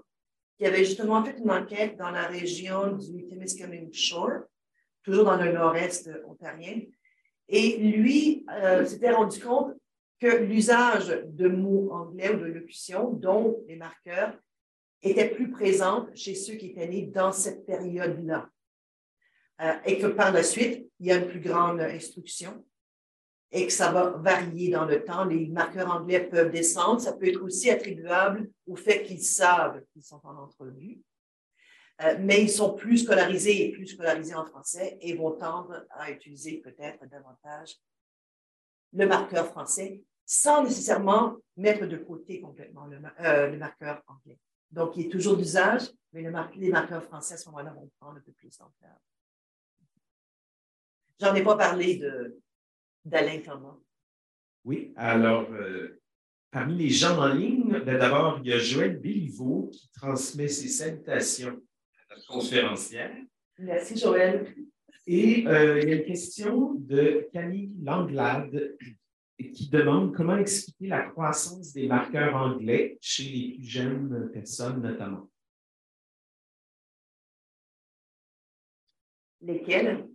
qui 0.58 0.66
avait 0.66 0.86
justement 0.86 1.24
fait 1.24 1.38
une 1.40 1.52
enquête 1.52 1.98
dans 1.98 2.12
la 2.12 2.28
région 2.28 2.94
du 2.94 3.26
Temiskaming 3.26 3.92
Shore, 3.92 4.44
toujours 5.04 5.26
dans 5.26 5.36
le 5.36 5.52
nord-est 5.52 6.10
ontarien. 6.28 6.82
Et 7.50 7.78
lui 7.78 8.46
euh, 8.52 8.86
s'était 8.86 9.12
rendu 9.12 9.40
compte 9.40 9.74
que 10.20 10.28
l'usage 10.28 11.24
de 11.26 11.48
mots 11.48 11.92
anglais 11.92 12.34
ou 12.34 12.40
de 12.40 12.46
locution, 12.46 13.12
dont 13.12 13.64
les 13.68 13.76
marqueurs, 13.76 14.34
était 15.02 15.30
plus 15.30 15.52
présente 15.52 16.16
chez 16.16 16.36
ceux 16.36 16.56
qui 16.56 16.68
étaient 16.68 16.88
nés 16.88 17.06
dans 17.06 17.32
cette 17.32 17.66
période-là. 17.66 18.50
Euh, 19.62 19.74
et 19.86 20.00
que 20.00 20.08
par 20.08 20.32
la 20.32 20.44
suite, 20.44 20.90
il 21.00 21.08
y 21.08 21.12
a 21.12 21.18
une 21.18 21.28
plus 21.28 21.40
grande 21.40 21.80
instruction 21.80 22.66
et 23.52 23.68
que 23.68 23.72
ça 23.72 23.92
va 23.92 24.10
varier 24.10 24.70
dans 24.70 24.86
le 24.86 25.04
temps. 25.04 25.24
Les 25.24 25.48
marqueurs 25.48 25.90
anglais 25.90 26.28
peuvent 26.28 26.52
descendre. 26.52 27.00
Ça 27.00 27.14
peut 27.14 27.28
être 27.28 27.42
aussi 27.42 27.70
attribuable 27.70 28.50
au 28.68 28.76
fait 28.76 29.04
qu'ils 29.04 29.24
savent 29.24 29.82
qu'ils 29.94 30.04
sont 30.04 30.20
en 30.24 30.36
entrevue. 30.36 31.00
Euh, 32.02 32.18
mais 32.20 32.42
ils 32.42 32.50
sont 32.50 32.74
plus 32.74 33.00
scolarisés 33.00 33.66
et 33.66 33.72
plus 33.72 33.88
scolarisés 33.88 34.36
en 34.36 34.46
français 34.46 34.98
et 35.00 35.16
vont 35.16 35.32
tendre 35.32 35.86
à 35.92 36.12
utiliser 36.12 36.58
peut-être 36.58 37.08
davantage 37.08 37.78
le 38.96 39.08
marqueur 39.08 39.48
français 39.48 40.02
sans 40.26 40.64
nécessairement 40.64 41.38
mettre 41.58 41.86
de 41.86 41.98
côté 41.98 42.42
complètement 42.42 42.88
le 42.88 42.98
euh, 43.20 43.56
marqueur 43.58 44.02
anglais. 44.08 44.40
Donc, 44.72 44.98
il 44.98 45.06
est 45.06 45.10
toujours 45.10 45.38
d'usage, 45.38 45.84
mais 46.12 46.24
les 46.56 46.70
marqueurs 46.72 47.04
français 47.04 47.36
à 47.36 47.38
ce 47.38 47.48
moment-là 47.50 47.72
vont 47.74 47.90
prendre 48.00 48.18
un 48.18 48.22
peu 48.22 48.32
plus 48.32 48.58
d'ampleur. 48.58 48.98
J'en 51.20 51.36
ai 51.36 51.44
pas 51.44 51.56
parlé 51.56 52.02
d'Alain 53.06 53.40
Thomas. 53.40 53.78
Oui, 54.66 54.94
alors, 54.98 55.50
euh, 55.52 56.02
parmi 56.50 56.76
les 56.76 56.90
gens 56.90 57.20
en 57.20 57.28
ligne, 57.28 57.80
ben, 57.86 58.00
d'abord, 58.00 58.40
il 58.44 58.50
y 58.50 58.54
a 58.54 58.58
Joël 58.58 59.00
Béliveau 59.00 59.70
qui 59.72 59.90
transmet 59.92 60.48
ses 60.48 60.68
salutations 60.68 61.62
à 62.10 62.16
notre 62.16 62.28
conférencière. 62.28 63.16
Merci, 63.60 63.98
Joël. 63.98 64.56
Et 65.08 65.46
euh, 65.48 65.80
il 65.82 65.90
y 65.90 65.92
a 65.92 65.96
une 65.98 66.06
question 66.06 66.74
de 66.74 67.30
Camille 67.32 67.72
Langlade 67.84 68.76
qui 69.38 69.70
demande 69.70 70.16
comment 70.16 70.38
expliquer 70.38 70.88
la 70.88 71.10
croissance 71.10 71.74
des 71.74 71.88
marqueurs 71.88 72.36
anglais 72.36 72.98
chez 73.02 73.24
les 73.24 73.56
plus 73.56 73.66
jeunes 73.66 74.32
personnes 74.32 74.82
notamment. 74.82 75.30
Lesquels? 79.42 80.10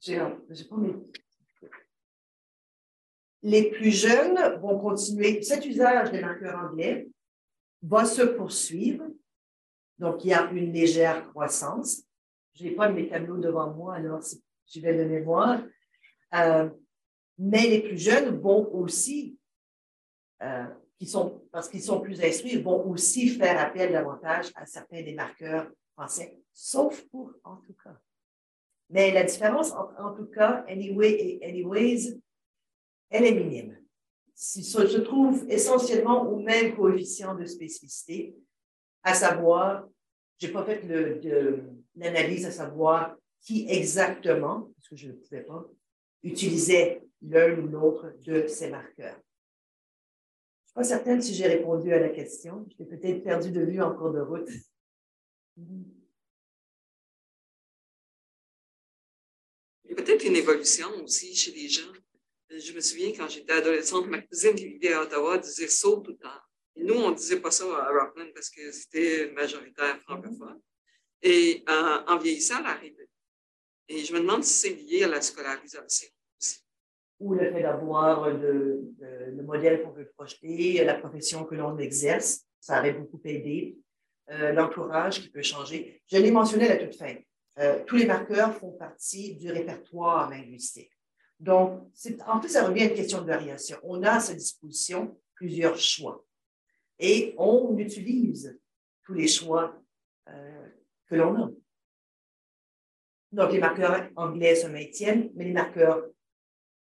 J'ai 0.00 0.18
pas. 0.18 0.76
Les 3.44 3.70
plus 3.70 3.90
jeunes 3.90 4.58
vont 4.60 4.78
continuer. 4.80 5.42
Cet 5.42 5.64
usage 5.64 6.10
des 6.10 6.20
marqueurs 6.20 6.58
anglais 6.58 7.08
va 7.82 8.04
se 8.04 8.22
poursuivre. 8.22 9.04
Donc, 10.02 10.24
il 10.24 10.30
y 10.30 10.34
a 10.34 10.50
une 10.50 10.72
légère 10.72 11.28
croissance. 11.28 12.02
Je 12.54 12.64
n'ai 12.64 12.72
pas 12.72 12.88
mes 12.88 13.08
tableaux 13.08 13.36
devant 13.36 13.72
moi, 13.72 13.94
alors 13.94 14.20
je 14.66 14.80
vais 14.80 14.94
le 14.94 15.08
mémoire. 15.08 15.62
Euh, 16.34 16.68
mais 17.38 17.68
les 17.68 17.82
plus 17.82 17.98
jeunes 17.98 18.36
vont 18.40 18.68
aussi, 18.74 19.38
euh, 20.42 20.66
parce 21.52 21.68
qu'ils 21.68 21.82
sont 21.84 22.00
plus 22.00 22.20
instruits, 22.20 22.60
vont 22.60 22.84
aussi 22.90 23.28
faire 23.28 23.60
appel 23.60 23.92
davantage 23.92 24.50
à 24.56 24.66
certains 24.66 25.02
des 25.02 25.14
marqueurs 25.14 25.70
français, 25.92 26.36
sauf 26.52 27.00
pour 27.02 27.32
en 27.44 27.58
tout 27.58 27.76
cas. 27.84 27.96
Mais 28.90 29.12
la 29.12 29.22
différence 29.22 29.70
entre 29.70 30.00
en 30.00 30.14
tout 30.14 30.26
cas, 30.26 30.64
anyway 30.66 31.12
et 31.12 31.48
anyways, 31.48 32.20
elle 33.08 33.24
est 33.24 33.34
minime. 33.34 33.78
Si 34.34 34.64
se 34.64 34.98
trouve 34.98 35.48
essentiellement 35.48 36.28
au 36.28 36.40
même 36.40 36.74
coefficient 36.74 37.36
de 37.36 37.44
spécificité, 37.44 38.36
à 39.02 39.14
savoir 39.14 39.88
Je 40.38 40.46
n'ai 40.46 40.52
pas 40.52 40.64
fait 40.64 40.82
l'analyse 41.94 42.46
à 42.46 42.50
savoir 42.50 43.16
qui 43.40 43.66
exactement, 43.68 44.70
parce 44.76 44.88
que 44.88 44.96
je 44.96 45.08
ne 45.08 45.12
pouvais 45.12 45.42
pas, 45.42 45.68
utilisait 46.22 47.02
l'un 47.22 47.58
ou 47.58 47.66
l'autre 47.66 48.14
de 48.24 48.46
ces 48.46 48.70
marqueurs. 48.70 49.20
Je 50.64 50.68
suis 50.68 50.74
pas 50.74 50.84
certaine 50.84 51.20
si 51.20 51.34
j'ai 51.34 51.46
répondu 51.46 51.92
à 51.92 51.98
la 51.98 52.08
question. 52.08 52.66
Je 52.70 52.78
l'ai 52.78 52.88
peut-être 52.88 53.22
perdu 53.22 53.50
de 53.50 53.60
vue 53.60 53.82
en 53.82 53.94
cours 53.94 54.12
de 54.12 54.20
route. 54.20 54.48
Il 59.84 59.90
y 59.90 59.92
a 59.92 59.96
peut-être 59.96 60.24
une 60.24 60.36
évolution 60.36 60.88
aussi 61.02 61.34
chez 61.34 61.52
les 61.52 61.68
gens. 61.68 61.92
Je 62.48 62.72
me 62.72 62.80
souviens 62.80 63.12
quand 63.16 63.28
j'étais 63.28 63.52
adolescente, 63.52 64.06
ma 64.06 64.20
cousine 64.22 64.54
qui 64.54 64.66
vivait 64.66 64.92
à 64.92 65.02
Ottawa 65.02 65.38
disait 65.38 65.68
saut 65.68 66.00
tout 66.00 66.12
le 66.12 66.18
temps. 66.18 66.28
Nous, 66.76 66.94
on 66.94 67.10
ne 67.10 67.16
disait 67.16 67.40
pas 67.40 67.50
ça 67.50 67.64
à 67.64 67.90
Rockland 67.90 68.32
parce 68.34 68.50
que 68.50 68.72
c'était 68.72 69.30
majoritaire 69.32 70.00
francophone. 70.02 70.60
Et 71.22 71.62
euh, 71.68 71.98
en 72.06 72.18
vieillissant, 72.18 72.60
elle 72.60 72.66
arrivait. 72.66 73.08
Et 73.88 74.04
je 74.04 74.12
me 74.14 74.20
demande 74.20 74.42
si 74.42 74.54
c'est 74.54 74.74
lié 74.74 75.04
à 75.04 75.08
la 75.08 75.20
scolarisation 75.20 75.82
aussi. 75.86 76.64
Ou 77.20 77.34
le 77.34 77.52
fait 77.52 77.62
d'avoir 77.62 78.30
le, 78.30 78.94
modèle 79.44 79.82
qu'on 79.82 79.90
veut 79.90 80.10
projeter, 80.16 80.82
la 80.84 80.94
profession 80.94 81.44
que 81.44 81.54
l'on 81.54 81.78
exerce, 81.78 82.42
ça 82.58 82.76
avait 82.78 82.92
beaucoup 82.92 83.20
aidé. 83.24 83.78
Euh, 84.30 84.52
l'entourage 84.52 85.20
qui 85.20 85.28
peut 85.28 85.42
changer. 85.42 86.00
Je 86.10 86.16
l'ai 86.16 86.30
mentionné 86.30 86.66
à 86.66 86.76
la 86.76 86.86
toute 86.86 86.96
fin. 86.96 87.14
Euh, 87.58 87.82
tous 87.84 87.96
les 87.96 88.06
marqueurs 88.06 88.54
font 88.54 88.70
partie 88.70 89.34
du 89.34 89.50
répertoire 89.50 90.30
linguistique. 90.30 90.92
Donc, 91.38 91.82
en 92.26 92.40
fait, 92.40 92.48
ça 92.48 92.66
revient 92.66 92.82
à 92.82 92.84
une 92.86 92.94
question 92.94 93.20
de 93.20 93.26
variation. 93.26 93.78
On 93.82 94.02
a 94.04 94.12
à 94.12 94.20
sa 94.20 94.34
disposition 94.34 95.18
plusieurs 95.34 95.76
choix 95.76 96.24
et 96.98 97.34
on 97.38 97.76
utilise 97.78 98.58
tous 99.04 99.14
les 99.14 99.28
choix 99.28 99.82
euh, 100.28 100.68
que 101.06 101.14
l'on 101.14 101.34
a. 101.42 101.50
Donc, 103.32 103.52
les 103.52 103.58
marqueurs 103.58 104.10
anglais 104.16 104.54
se 104.54 104.66
maintiennent, 104.66 105.30
mais 105.34 105.44
les 105.44 105.52
marqueurs 105.52 106.04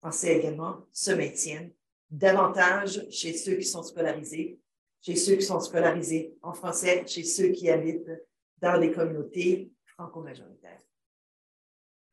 français 0.01 0.39
également 0.39 0.87
se 0.93 1.13
maintiennent 1.13 1.73
davantage 2.11 3.09
chez 3.11 3.33
ceux 3.33 3.55
qui 3.55 3.65
sont 3.65 3.83
scolarisés, 3.83 4.61
chez 5.01 5.17
ceux 5.17 5.37
qui 5.37 5.43
sont 5.43 5.61
scolarisés 5.61 6.37
en 6.43 6.53
français, 6.53 7.05
chez 7.07 7.25
ceux 7.25 7.49
qui 7.49 7.71
habitent 7.71 8.11
dans 8.59 8.79
des 8.79 8.93
communautés 8.93 9.73
franco-majoritaires. 9.87 10.81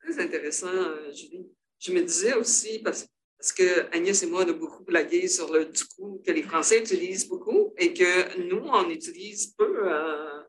Très 0.00 0.18
intéressant, 0.18 0.68
euh, 0.68 1.12
Julie. 1.12 1.46
Je 1.78 1.92
me 1.92 2.02
disais 2.02 2.34
aussi, 2.34 2.78
parce, 2.80 3.04
que 3.04 3.08
Agnès 3.92 4.22
et 4.22 4.26
moi, 4.26 4.44
on 4.46 4.50
a 4.50 4.52
beaucoup 4.52 4.84
blagué 4.84 5.28
sur 5.28 5.52
le 5.52 5.66
du 5.66 5.84
coup 5.96 6.22
que 6.24 6.32
les 6.32 6.42
Français 6.42 6.80
utilisent 6.80 7.28
beaucoup 7.28 7.72
et 7.78 7.92
que 7.94 8.38
nous, 8.48 8.64
on 8.64 8.88
utilise 8.90 9.54
peu. 9.56 9.88
Euh, 9.88 10.40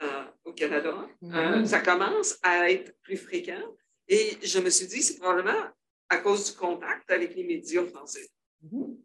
euh, 0.00 0.24
au 0.44 0.52
Canada. 0.52 0.94
Euh, 1.24 1.26
mm-hmm. 1.26 1.66
ça 1.66 1.80
commence 1.80 2.38
à 2.44 2.70
être 2.70 2.96
plus 3.02 3.16
fréquent. 3.16 3.64
Et 4.06 4.38
je 4.40 4.60
me 4.60 4.70
suis 4.70 4.86
dit, 4.86 5.02
c'est 5.02 5.18
probablement 5.18 5.60
à 6.08 6.18
cause 6.18 6.52
du 6.52 6.56
contact 6.56 7.10
avec 7.10 7.34
les 7.34 7.42
médias 7.42 7.84
français. 7.84 8.28
Mm-hmm. 8.64 8.96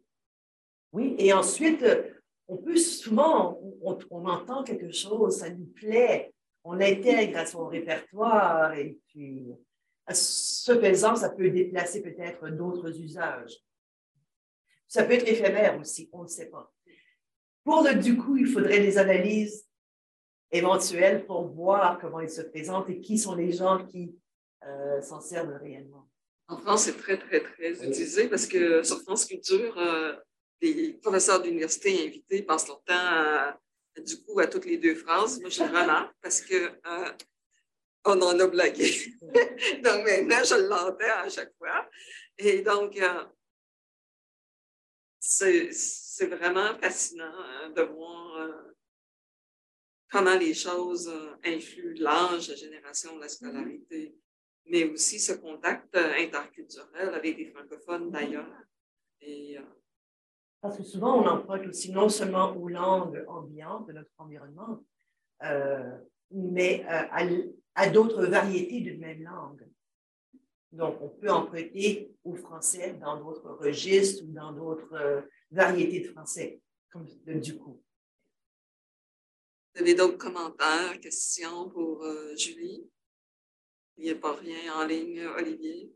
Oui, 0.92 1.16
et 1.18 1.32
ensuite, 1.32 1.84
on 2.46 2.58
peut 2.58 2.76
souvent, 2.76 3.60
on, 3.82 4.28
entend 4.28 4.62
quelque 4.62 4.92
chose, 4.92 5.38
ça 5.38 5.50
nous 5.50 5.66
plaît, 5.66 6.32
on 6.62 6.74
l'intègre 6.74 7.38
à 7.38 7.46
son 7.46 7.66
répertoire 7.66 8.74
et 8.74 8.96
puis, 9.08 9.48
ce 10.12 10.78
faisant, 10.78 11.16
ça 11.16 11.30
peut 11.30 11.50
déplacer 11.50 12.02
peut-être 12.02 12.48
d'autres 12.50 13.00
usages. 13.00 13.58
Ça 14.86 15.04
peut 15.04 15.12
être 15.14 15.26
éphémère 15.26 15.78
aussi, 15.80 16.08
on 16.12 16.24
ne 16.24 16.28
sait 16.28 16.50
pas. 16.50 16.72
Pour 17.64 17.82
le 17.82 17.94
du 17.94 18.16
coup, 18.16 18.36
il 18.36 18.46
faudrait 18.46 18.80
des 18.80 18.98
analyses 18.98 19.66
éventuelle 20.50 21.24
pour 21.26 21.48
voir 21.48 21.98
comment 21.98 22.20
il 22.20 22.28
se 22.28 22.42
présente 22.42 22.90
et 22.90 23.00
qui 23.00 23.18
sont 23.18 23.34
les 23.34 23.52
gens 23.52 23.84
qui 23.86 24.14
euh, 24.66 25.00
s'en 25.00 25.20
servent 25.20 25.56
réellement. 25.60 26.08
En 26.48 26.58
France, 26.58 26.84
c'est 26.84 26.98
très, 26.98 27.16
très, 27.16 27.40
très 27.40 27.72
utilisé 27.86 28.28
parce 28.28 28.46
que 28.46 28.82
sur 28.82 29.00
France 29.00 29.24
Culture, 29.24 29.76
euh, 29.78 30.14
les 30.60 30.92
professeurs 31.02 31.40
d'université 31.42 32.06
invités 32.06 32.42
passent 32.42 32.68
leur 32.68 32.82
temps 32.84 33.56
du 34.02 34.22
coup 34.22 34.38
à 34.40 34.46
toutes 34.46 34.66
les 34.66 34.78
deux 34.78 34.94
phrases. 34.94 35.40
Moi, 35.40 35.50
je 35.50 35.62
remarque 35.62 36.14
parce 36.22 36.40
que 36.40 36.54
euh, 36.54 37.12
on 38.04 38.20
en 38.20 38.38
a 38.38 38.46
blagué. 38.46 38.90
donc 39.82 40.04
maintenant, 40.06 40.44
je 40.44 40.68
l'entends 40.68 41.22
à 41.24 41.28
chaque 41.28 41.54
fois. 41.56 41.88
Et 42.38 42.62
donc, 42.62 43.00
c'est 45.20 46.26
vraiment 46.26 46.74
fascinant 46.78 47.24
hein, 47.24 47.70
de 47.70 47.82
voir 47.82 48.50
comment 50.14 50.38
les 50.38 50.54
choses 50.54 51.08
euh, 51.08 51.34
influent 51.44 51.98
l'âge, 51.98 52.48
la 52.48 52.54
génération, 52.54 53.18
la 53.18 53.28
scolarité, 53.28 54.16
mais 54.66 54.84
aussi 54.84 55.18
ce 55.18 55.32
contact 55.32 55.92
euh, 55.96 56.12
interculturel 56.18 57.12
avec 57.12 57.36
des 57.36 57.46
francophones 57.46 58.12
d'ailleurs. 58.12 58.46
Euh, 59.26 59.60
Parce 60.60 60.76
que 60.78 60.84
souvent, 60.84 61.20
on 61.20 61.26
emprunte 61.26 61.66
aussi 61.66 61.90
non 61.90 62.08
seulement 62.08 62.54
aux 62.54 62.68
langues 62.68 63.24
ambiantes 63.26 63.88
de 63.88 63.92
notre 63.94 64.12
environnement, 64.18 64.84
mais 66.30 66.86
à, 67.74 67.88
d'autres 67.88 68.26
variétés 68.26 68.80
d'une 68.80 69.00
même 69.00 69.22
langue. 69.22 69.66
Donc, 70.72 71.00
on 71.00 71.08
peut 71.08 71.30
emprunter 71.30 72.12
au 72.24 72.34
français 72.34 72.94
dans 73.00 73.16
d'autres 73.16 73.50
registres 73.60 74.24
ou 74.24 74.32
dans 74.32 74.52
d'autres 74.52 75.24
variétés 75.50 76.00
de 76.00 76.08
français, 76.08 76.60
comme 76.90 77.06
du 77.26 77.56
coup. 77.58 77.80
Vous 79.74 79.82
avez 79.82 79.94
d'autres 79.94 80.18
commentaires, 80.18 81.00
questions 81.00 81.68
pour 81.68 82.04
euh, 82.04 82.36
Julie? 82.36 82.88
Il 83.96 84.04
n'y 84.04 84.10
a 84.10 84.14
pas 84.14 84.34
rien 84.34 84.72
en 84.74 84.86
ligne, 84.86 85.26
Olivier? 85.36 85.92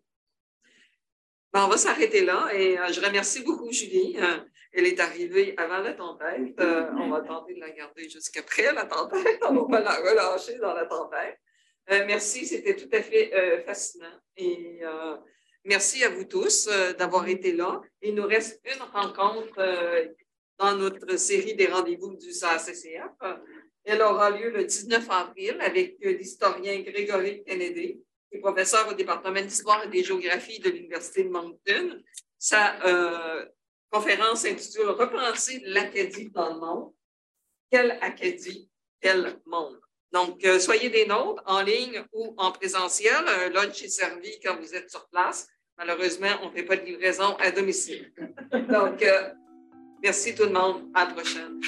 on 1.55 1.67
va 1.67 1.77
s'arrêter 1.77 2.25
là 2.25 2.51
et 2.53 2.79
euh, 2.79 2.93
je 2.93 3.01
remercie 3.01 3.43
beaucoup 3.43 3.71
Julie. 3.71 4.17
Euh, 4.19 4.39
elle 4.73 4.87
est 4.87 4.99
arrivée 4.99 5.55
avant 5.57 5.79
la 5.79 5.93
tempête. 5.95 6.55
on 6.59 7.09
va 7.09 7.21
tenter 7.21 7.55
de 7.55 7.61
la 7.61 7.71
garder 7.71 8.09
jusqu'après 8.09 8.73
la 8.73 8.85
tempête. 8.85 9.41
On 9.49 9.65
va 9.65 9.81
la 9.81 9.95
relâcher 9.95 10.59
dans 10.59 10.75
la 10.75 10.85
tempête. 10.85 11.39
Merci, 11.89 12.47
c'était 12.47 12.77
tout 12.77 12.89
à 12.93 13.03
fait 13.03 13.63
fascinant. 13.65 14.21
Et 14.37 14.81
merci 15.65 16.05
à 16.05 16.11
vous 16.11 16.25
tous 16.25 16.69
d'avoir 16.99 17.27
été 17.29 17.53
là. 17.53 17.81
Il 18.03 18.15
nous 18.15 18.27
reste 18.27 18.61
une 18.65 18.83
rencontre 18.83 20.15
dans 20.59 20.77
notre 20.77 21.17
série 21.17 21.55
des 21.55 21.67
rendez-vous 21.67 22.17
du 22.17 22.33
SACCF. 22.33 23.13
Elle 23.89 24.03
aura 24.03 24.29
lieu 24.31 24.51
le 24.51 24.65
19 24.65 25.09
avril 25.09 25.57
avec 25.61 25.97
euh, 26.05 26.13
l'historien 26.13 26.79
Grégory 26.81 27.43
Kennedy, 27.43 27.99
qui 28.31 28.37
est 28.37 28.41
professeur 28.41 28.87
au 28.87 28.93
département 28.93 29.41
d'histoire 29.41 29.83
et 29.83 29.89
de 29.89 30.05
géographie 30.05 30.59
de 30.59 30.69
l'Université 30.69 31.25
de 31.25 31.31
Moncton. 31.31 32.03
Sa 32.39 32.85
euh, 32.85 33.47
conférence 33.91 34.43
s'intitule 34.43 34.91
Repenser 34.91 35.63
l'Acadie 35.65 36.29
dans 36.29 36.53
le 36.53 36.61
monde. 36.61 36.93
Quelle 37.71 37.93
Acadie, 38.03 38.69
quel 39.01 39.41
monde? 39.47 39.81
Donc, 40.13 40.45
euh, 40.45 40.59
soyez 40.59 40.89
des 40.91 41.07
nôtres 41.07 41.43
en 41.47 41.61
ligne 41.61 42.03
ou 42.13 42.35
en 42.39 42.53
présentiel. 42.53 43.25
Un 43.27 43.51
lunch 43.51 43.83
est 43.83 43.89
servi 43.89 44.31
quand 44.45 44.57
vous 44.61 44.75
êtes 44.75 44.91
sur 44.91 45.09
place. 45.09 45.47
Malheureusement, 45.77 46.29
on 46.43 46.47
ne 46.47 46.53
fait 46.53 46.65
pas 46.65 46.77
de 46.77 46.85
livraison 46.85 47.37
à 47.39 47.51
domicile. 47.51 48.13
Donc, 48.53 49.05
merci 50.03 50.35
tout 50.35 50.45
le 50.45 50.53
monde. 50.53 50.91
À 50.95 51.05
la 51.05 51.13
prochaine. 51.13 51.61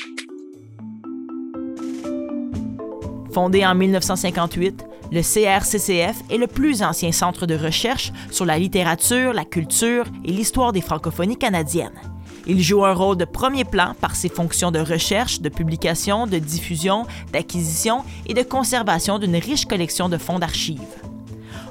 Fondé 3.32 3.64
en 3.64 3.76
1958, 3.76 4.84
le 5.12 5.22
CRCCF 5.22 6.16
est 6.30 6.38
le 6.38 6.48
plus 6.48 6.82
ancien 6.82 7.12
centre 7.12 7.46
de 7.46 7.54
recherche 7.54 8.12
sur 8.32 8.44
la 8.44 8.58
littérature, 8.58 9.32
la 9.32 9.44
culture 9.44 10.06
et 10.24 10.32
l'histoire 10.32 10.72
des 10.72 10.80
francophonies 10.80 11.36
canadiennes. 11.36 12.09
Il 12.46 12.62
joue 12.62 12.84
un 12.84 12.94
rôle 12.94 13.16
de 13.16 13.24
premier 13.24 13.64
plan 13.64 13.94
par 14.00 14.16
ses 14.16 14.28
fonctions 14.28 14.70
de 14.70 14.78
recherche, 14.78 15.40
de 15.40 15.48
publication, 15.48 16.26
de 16.26 16.38
diffusion, 16.38 17.06
d'acquisition 17.32 18.04
et 18.26 18.34
de 18.34 18.42
conservation 18.42 19.18
d'une 19.18 19.36
riche 19.36 19.66
collection 19.66 20.08
de 20.08 20.18
fonds 20.18 20.38
d'archives. 20.38 20.80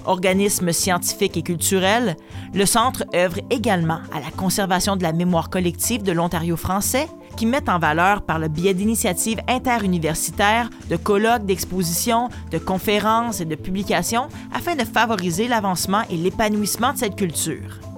Organisme 0.06 0.72
scientifique 0.72 1.38
et 1.38 1.42
culturel, 1.42 2.16
le 2.54 2.66
Centre 2.66 3.04
œuvre 3.14 3.40
également 3.50 4.00
à 4.14 4.20
la 4.20 4.32
conservation 4.36 4.96
de 4.96 5.04
la 5.04 5.14
mémoire 5.14 5.50
collective 5.50 6.04
de 6.04 6.12
l'Ontario 6.12 6.56
français, 6.56 7.08
qui 7.36 7.46
met 7.46 7.70
en 7.70 7.80
valeur 7.80 8.22
par 8.22 8.40
le 8.40 8.48
biais 8.48 8.74
d'initiatives 8.74 9.42
interuniversitaires, 9.48 10.70
de 10.90 10.96
colloques, 10.96 11.46
d'expositions, 11.46 12.30
de 12.52 12.58
conférences 12.58 13.42
et 13.42 13.46
de 13.46 13.56
publications 13.56 14.30
afin 14.54 14.76
de 14.76 14.84
favoriser 14.84 15.48
l'avancement 15.48 16.02
et 16.10 16.18
l'épanouissement 16.18 16.94
de 16.94 16.98
cette 16.98 17.16
culture. 17.16 17.89